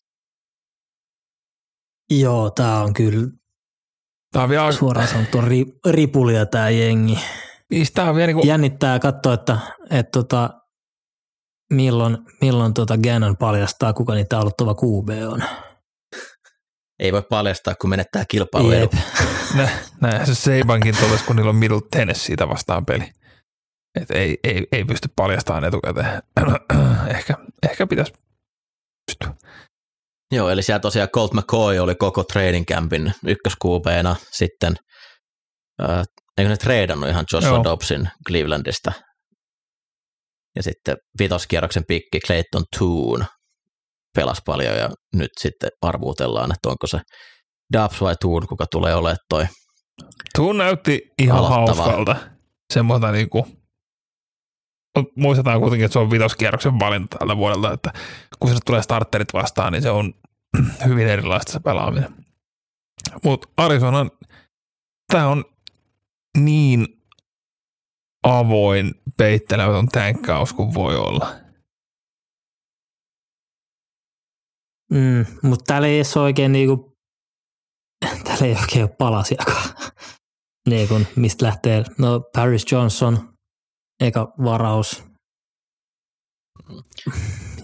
[2.11, 3.29] Joo, tää on kyllä
[4.33, 7.19] Tämä on vielä, suoraan sanottu ri, ripulia tää jengi.
[7.73, 9.59] siis tää on vielä niinku, Jännittää katsoa, että,
[9.91, 10.51] että tota,
[11.73, 15.43] milloin, milloin tota Gannon paljastaa, kuka niitä aloittava QB on.
[16.99, 18.73] Ei voi paljastaa, kun menettää kilpailu.
[18.73, 18.93] Jep.
[19.57, 19.69] nä,
[20.01, 23.11] näinhän se Seibankin tulisi, kun niillä on Middle Tennesseeitä vastaan peli.
[24.03, 26.23] Et ei, ei, ei pysty paljastamaan etukäteen.
[27.17, 27.35] ehkä,
[27.69, 28.13] ehkä pitäisi
[29.07, 29.35] pystyä.
[30.33, 34.75] Joo, eli siellä tosiaan Colt McCoy oli koko training campin ykköskuupeena sitten,
[35.83, 36.05] äh,
[36.39, 37.65] eikö ne treidannut ihan Joshua Joo.
[37.65, 38.93] Dobbsin Clevelandista.
[40.57, 43.27] Ja sitten vitoskierroksen pikki Clayton Toon
[44.15, 47.01] pelasi paljon ja nyt sitten arvuutellaan, että onko se
[47.73, 49.47] Dobbs vai Toon, kuka tulee olemaan toi.
[50.37, 51.83] Tuo näytti ihan Aloittava.
[51.83, 52.17] hauskalta.
[52.73, 53.47] Semmoista niinku,
[55.17, 57.93] muistetaan kuitenkin, että se on vitoskierroksen valinta tältä vuodelta, että
[58.41, 60.15] kun sinne tulee starterit vastaan, niin se on
[60.87, 62.15] hyvin erilaista se pelaaminen.
[63.25, 64.07] Mutta Arizona,
[65.13, 65.45] tämä on
[66.39, 66.87] niin
[68.23, 71.35] avoin, peittelemätön tänkkaus kuin voi olla.
[74.93, 76.97] Mm, mutta täällä ei edes oikein niinku,
[78.25, 79.69] täällä ei oikein ole palasiakaan.
[80.69, 83.28] niin kun, mistä lähtee, no Paris Johnson,
[84.01, 85.03] eka varaus.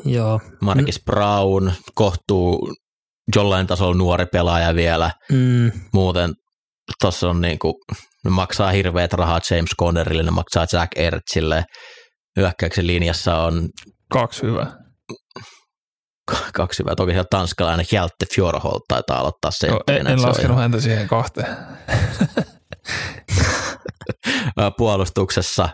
[0.04, 2.74] Joo, Marcus Brown, kohtuu
[3.36, 5.10] jollain tasolla nuori pelaaja vielä.
[5.32, 6.32] mm, Muuten
[7.00, 7.74] tuossa on niinku,
[8.24, 11.64] ne maksaa hirveät rahat James Connerille, ne maksaa Jack Ertzille.
[12.36, 13.68] Hyökkäyksen linjassa on
[14.12, 14.66] Kaksi hyvää.
[16.30, 16.94] k- kaksi hyvää.
[16.96, 20.10] Toki siellä tanskalainen Hjalte Fjorholt taitaa aloittaa Joo, sentterinä.
[20.10, 21.56] en, en se on laskenut häntä siihen kahteen.
[24.78, 25.68] puolustuksessa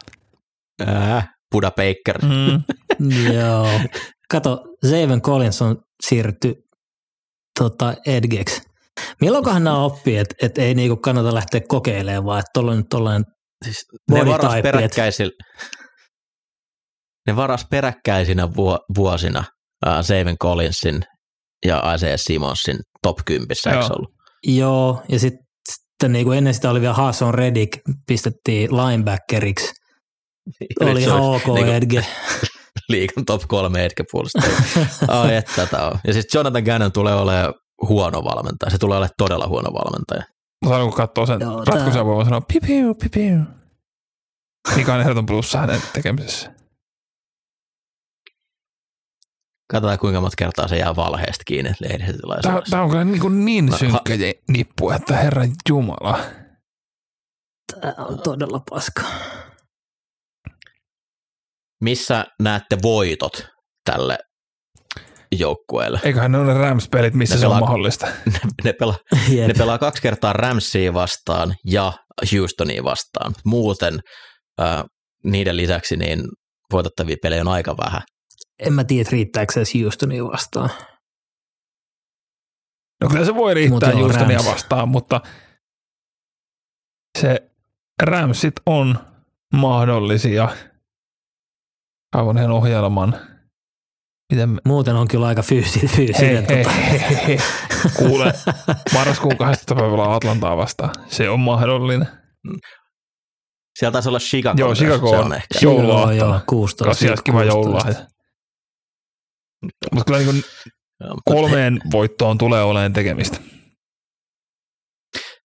[0.87, 2.19] ää, Buda Baker.
[2.23, 2.63] Mm.
[3.35, 3.81] joo.
[4.31, 5.77] Kato, Zaven Collins on
[6.07, 6.55] siirrytty
[7.59, 8.63] tota, Edgeksi.
[9.21, 13.25] Milloinkohan nämä oppii, että et ei niinku kannata lähteä kokeilemaan, vaan että tollainen, tollainen
[13.65, 15.33] Siis ne varas peräkkäisillä,
[17.27, 19.45] ne varas peräkkäisinä vuo, vuosina
[19.87, 21.03] uh, Saven Collinsin
[21.67, 23.87] ja Isaiah Simonsin top 10, eikö Joo.
[23.89, 24.11] se ollut?
[24.47, 25.35] Joo, ja sit,
[25.71, 29.73] sitten niin kuin ennen sitä oli vielä Haason Reddick, pistettiin linebackeriksi.
[30.81, 32.07] Oli ihan ok niinku Edge.
[32.89, 34.53] Liikan top kolme etkäpuolustaja.
[35.09, 35.99] Ai että tätä on.
[36.07, 37.55] Ja siis Jonathan Gannon tulee olemaan
[37.89, 38.71] huono valmentaja.
[38.71, 40.23] Se tulee olemaan todella huono valmentaja.
[40.65, 43.37] Mutta aina kun katsoo sen Joo, ratkaisun, tää- voi sanoa pipiu, pipiu.
[44.77, 46.53] Mikä on ehdoton plussa hänen tekemisessä.
[49.73, 52.71] Katsotaan kuinka monta kertaa se jää valheesta kiinni Tämä, lehdistötilaisuudessa.
[52.71, 56.19] tämä on kyllä niin, kuin niin No, synkkä je- nippu, että herran jumala.
[57.81, 59.03] Tämä on todella paska.
[61.81, 63.47] Missä näette voitot
[63.85, 64.19] tälle
[65.39, 66.01] joukkueelle?
[66.03, 68.07] Eiköhän ne ole ne Rams-pelit, missä Ne se on pelaa- mahdollista.
[68.65, 68.99] ne, pelaa,
[69.29, 69.49] Jep.
[69.49, 71.93] ne pelaa kaksi kertaa Ramsia vastaan ja
[72.33, 73.35] Houstonia vastaan.
[73.45, 74.01] Muuten
[74.61, 74.85] äh,
[75.25, 76.23] niiden lisäksi niin
[76.73, 78.03] voitettavia pelejä on aika vähän.
[78.59, 80.71] En mä tiedä, riittääkö se Houstonia vastaan.
[83.03, 84.49] No kyllä se voi riittää Houstonia Rams.
[84.51, 85.21] vastaan, mutta
[87.19, 87.51] se
[88.03, 88.99] Ramsit on
[89.55, 90.49] mahdollisia.
[92.15, 93.21] Aivan ihan ohjelman.
[94.33, 94.61] Miten.
[94.65, 96.47] Muuten on kyllä aika fyysi, fyysinen.
[96.49, 96.71] hei, tota.
[96.71, 97.39] hei, hei, hei.
[97.97, 98.33] Kuule,
[98.95, 99.75] marraskuun 12.
[99.75, 100.91] päivällä Atlantaa vastaan.
[101.09, 102.09] Se on mahdollinen.
[103.79, 104.61] Siellä taisi olla Chicago.
[104.61, 105.47] Joo, Chicago on on ehkä.
[105.63, 106.15] Joo, jouluaattona.
[106.15, 106.85] joo, 16.
[106.85, 107.59] Koska sieltä kiva 16.
[107.59, 108.07] joululahja.
[109.93, 110.45] Mutta kyllä niin
[111.25, 113.39] kolmeen voittoon tulee olemaan tekemistä.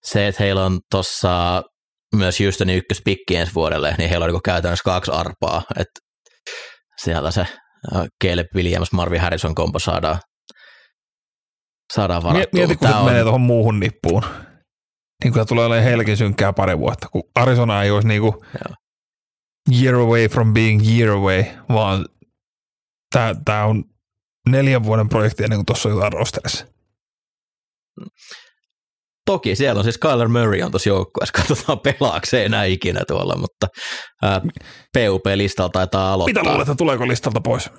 [0.03, 1.63] Se, että heillä on tuossa
[2.15, 5.61] myös Houstonin ykköspikki ensi vuodelle, niin heillä on niinku käytännössä kaksi arpaa.
[5.79, 6.04] että
[7.05, 7.47] sieltä se
[8.23, 10.19] Caleb Williams, Marvin Harrison kombo saadaan,
[11.93, 12.49] saadaan varattua.
[12.53, 14.23] Mieti, kun se menee tuohon muuhun nippuun.
[15.23, 18.75] Niin kuin tulee olemaan heillekin synkkää pari vuotta, kun Arizona ei olisi niinku Joo.
[19.81, 22.05] year away from being year away, vaan
[23.45, 23.83] tämä on
[24.49, 26.65] neljän vuoden projekti ennen kuin tuossa on jotain rosterissa.
[29.25, 33.37] Toki siellä on siis Kyler Murray on tuossa joukkueessa, katsotaan pelaako se enää ikinä tuolla,
[33.37, 33.67] mutta
[34.23, 34.41] ää,
[34.97, 36.43] PUP-listalla taitaa aloittaa.
[36.43, 37.69] Mitä luulet, että tuleeko listalta pois?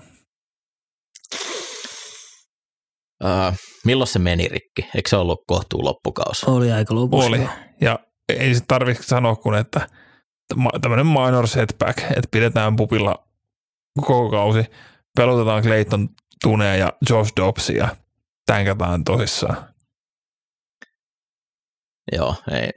[3.22, 3.54] Ää,
[3.84, 4.82] milloin se meni rikki?
[4.94, 6.46] Eikö se ollut kohtuu loppukausi?
[6.50, 7.28] Oli aika lopussa.
[7.28, 7.48] Oli.
[7.80, 7.98] Ja
[8.28, 9.88] ei se tarvitse sanoa kuin, että
[10.80, 13.26] tämmöinen minor setback, että pidetään pupilla
[14.00, 14.64] koko kausi,
[15.16, 16.08] pelotetaan Clayton
[16.42, 17.88] Tunea ja Josh Dobbsia
[18.46, 19.75] tänkätään tosissaan.
[22.12, 22.70] Joo, ei,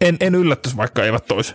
[0.00, 1.54] En, en yllättyisi, vaikka eivät toisi.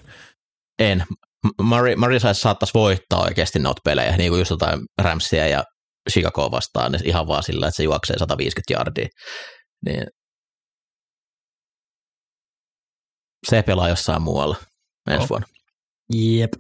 [0.79, 1.03] en.
[1.45, 5.63] M- Murray, Murray saisi saattaisi voittaa oikeasti noita pelejä, niin kuin just jotain Ramsia ja
[6.11, 9.07] Chicago vastaan, niin ihan vaan sillä, että se juoksee 150 yardia.
[9.85, 10.03] Niin
[13.49, 14.55] se pelaa jossain muualla
[15.09, 15.27] ensi Joo.
[15.29, 15.47] vuonna.
[16.13, 16.53] Jep.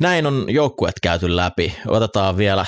[0.00, 1.76] Näin on joukkueet käyty läpi.
[1.86, 2.66] Otetaan vielä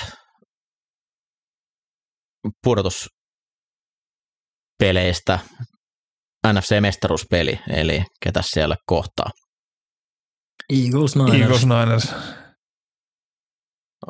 [4.79, 5.39] pudotuspeleistä
[6.47, 9.29] NFC-mestaruuspeli, eli ketä siellä kohtaa.
[10.69, 11.41] Eagles Niners.
[11.41, 12.13] Eagles Niners.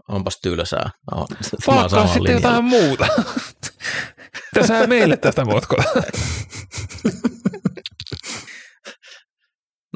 [0.09, 0.89] onpas tylsää.
[1.11, 1.25] No,
[1.65, 3.07] Pakkaa sitten jotain muuta.
[4.55, 5.83] Mitä meille tästä motkoa?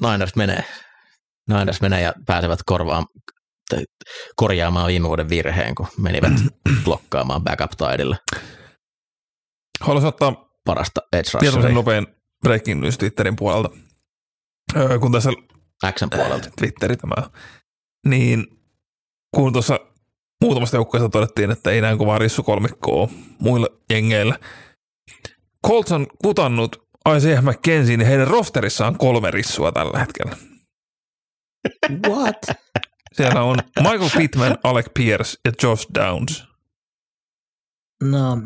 [0.02, 0.64] Niners menee.
[1.50, 3.06] Niners menee ja pääsevät korvaan,
[4.36, 6.34] korjaamaan viime vuoden virheen, kun menivät
[6.84, 8.18] blokkaamaan backup tidille.
[9.82, 12.07] Haluaisin ottaa parasta edge Tietoisen nopein
[12.44, 13.69] breaking news Twitterin puolelta.
[14.76, 15.30] Öö, kun tässä
[15.91, 16.49] Xn puolelta.
[16.57, 17.30] Twitteri tämä.
[18.07, 18.48] Niin
[19.35, 19.80] kun tuossa
[20.44, 23.07] muutamasta joukkueesta todettiin, että ei näin kovaa rissukolmikkoa
[23.40, 24.40] muilla jengeillä.
[25.68, 26.88] Colts on kutannut
[27.18, 30.38] Isaiah McKenzie, niin heidän rosterissaan on kolme rissua tällä hetkellä.
[32.10, 32.38] What?
[33.14, 36.48] Siellä on Michael Pittman, Alec Pierce ja Josh Downs.
[38.03, 38.38] No,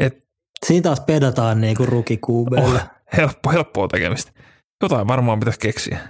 [0.00, 0.25] Et,
[0.66, 2.80] siinä taas pedataan niinku rukikuubeille.
[2.80, 4.32] oh, helppo, helppoa tekemistä.
[4.82, 6.08] Jotain varmaan pitäisi keksiä.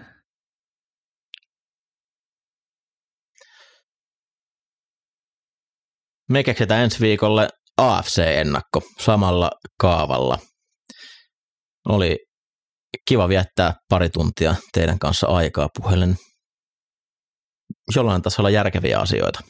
[6.30, 7.48] Me keksitään ensi viikolle
[7.80, 9.50] AFC-ennakko samalla
[9.80, 10.38] kaavalla.
[11.88, 12.18] Oli
[13.08, 16.16] kiva viettää pari tuntia teidän kanssa aikaa puhelin.
[17.96, 19.40] Jollain tasolla järkeviä asioita.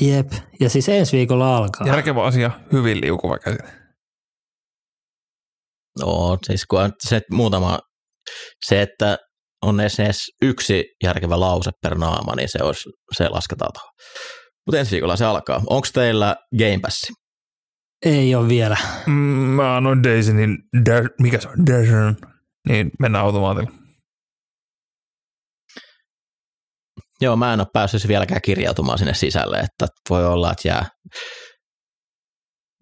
[0.00, 1.86] Jep, ja siis ensi viikolla alkaa.
[1.86, 3.79] Järkevä asia, hyvin liukuva käsite.
[6.00, 7.78] No, siis kun se muutama,
[8.66, 9.18] se, että
[9.62, 13.90] on edes, edes yksi järkevä lause per naama, niin se, olisi, se lasketaan tuohon.
[14.66, 15.62] Mutta ensi viikolla se alkaa.
[15.70, 17.12] Onko teillä Game Pass?
[18.04, 18.76] Ei ole vielä.
[19.06, 21.66] Mm, mä annoin Daisy, niin der, mikä se on?
[21.66, 22.18] Desert.
[22.68, 23.70] Niin mennään automaatilla.
[27.20, 30.86] Joo, mä en ole päässyt vieläkään kirjautumaan sinne sisälle, että voi olla, että jää.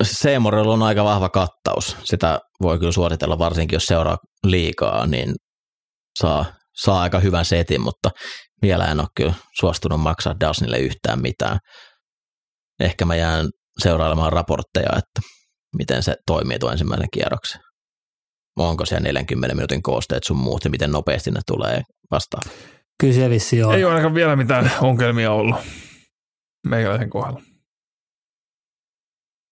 [0.03, 1.97] Seemorilla on aika vahva kattaus.
[2.05, 5.35] Sitä voi kyllä suositella, varsinkin jos seuraa liikaa, niin
[6.21, 6.45] saa,
[6.83, 8.11] saa aika hyvän setin, mutta
[8.63, 11.59] vielä en ole kyllä suostunut maksaa Dasnille yhtään mitään.
[12.81, 13.49] Ehkä mä jään
[13.83, 15.21] seurailemaan raportteja, että
[15.79, 17.61] miten se toimii tuon ensimmäisen kierroksen.
[18.59, 22.43] Onko siellä 40 minuutin koosteet sun muut ja miten nopeasti ne tulee vastaan?
[23.01, 23.75] Kyllä se vissi on.
[23.75, 25.57] Ei ole ainakaan vielä mitään ongelmia ollut
[26.67, 27.41] meikäläisen kohdalla.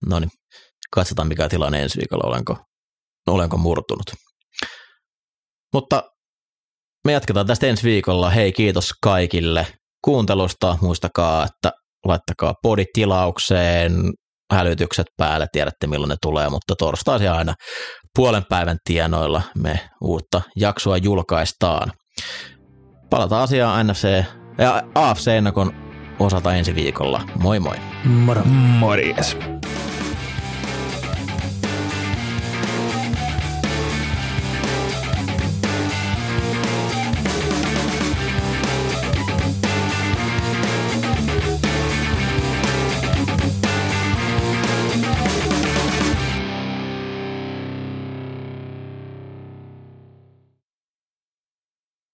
[0.06, 0.30] No niin,
[0.90, 2.56] katsotaan mikä tilanne ensi viikolla, olenko,
[3.26, 4.06] olenko murtunut.
[5.72, 6.02] Mutta
[7.04, 8.30] me jatketaan tästä ensi viikolla.
[8.30, 9.66] Hei, kiitos kaikille
[10.04, 10.78] kuuntelusta.
[10.80, 11.72] Muistakaa, että
[12.04, 13.92] laittakaa podit tilaukseen,
[14.52, 17.54] hälytykset päälle, tiedätte milloin ne tulee, mutta torstaisin aina
[18.16, 21.92] puolen päivän tienoilla me uutta jaksoa julkaistaan.
[23.10, 24.24] Palataan asiaan NFC
[24.58, 25.72] ja AFC-ennakon
[26.18, 27.22] osalta ensi viikolla.
[27.40, 27.76] Moi moi.
[28.04, 28.42] Moro.
[28.44, 29.36] Morjes.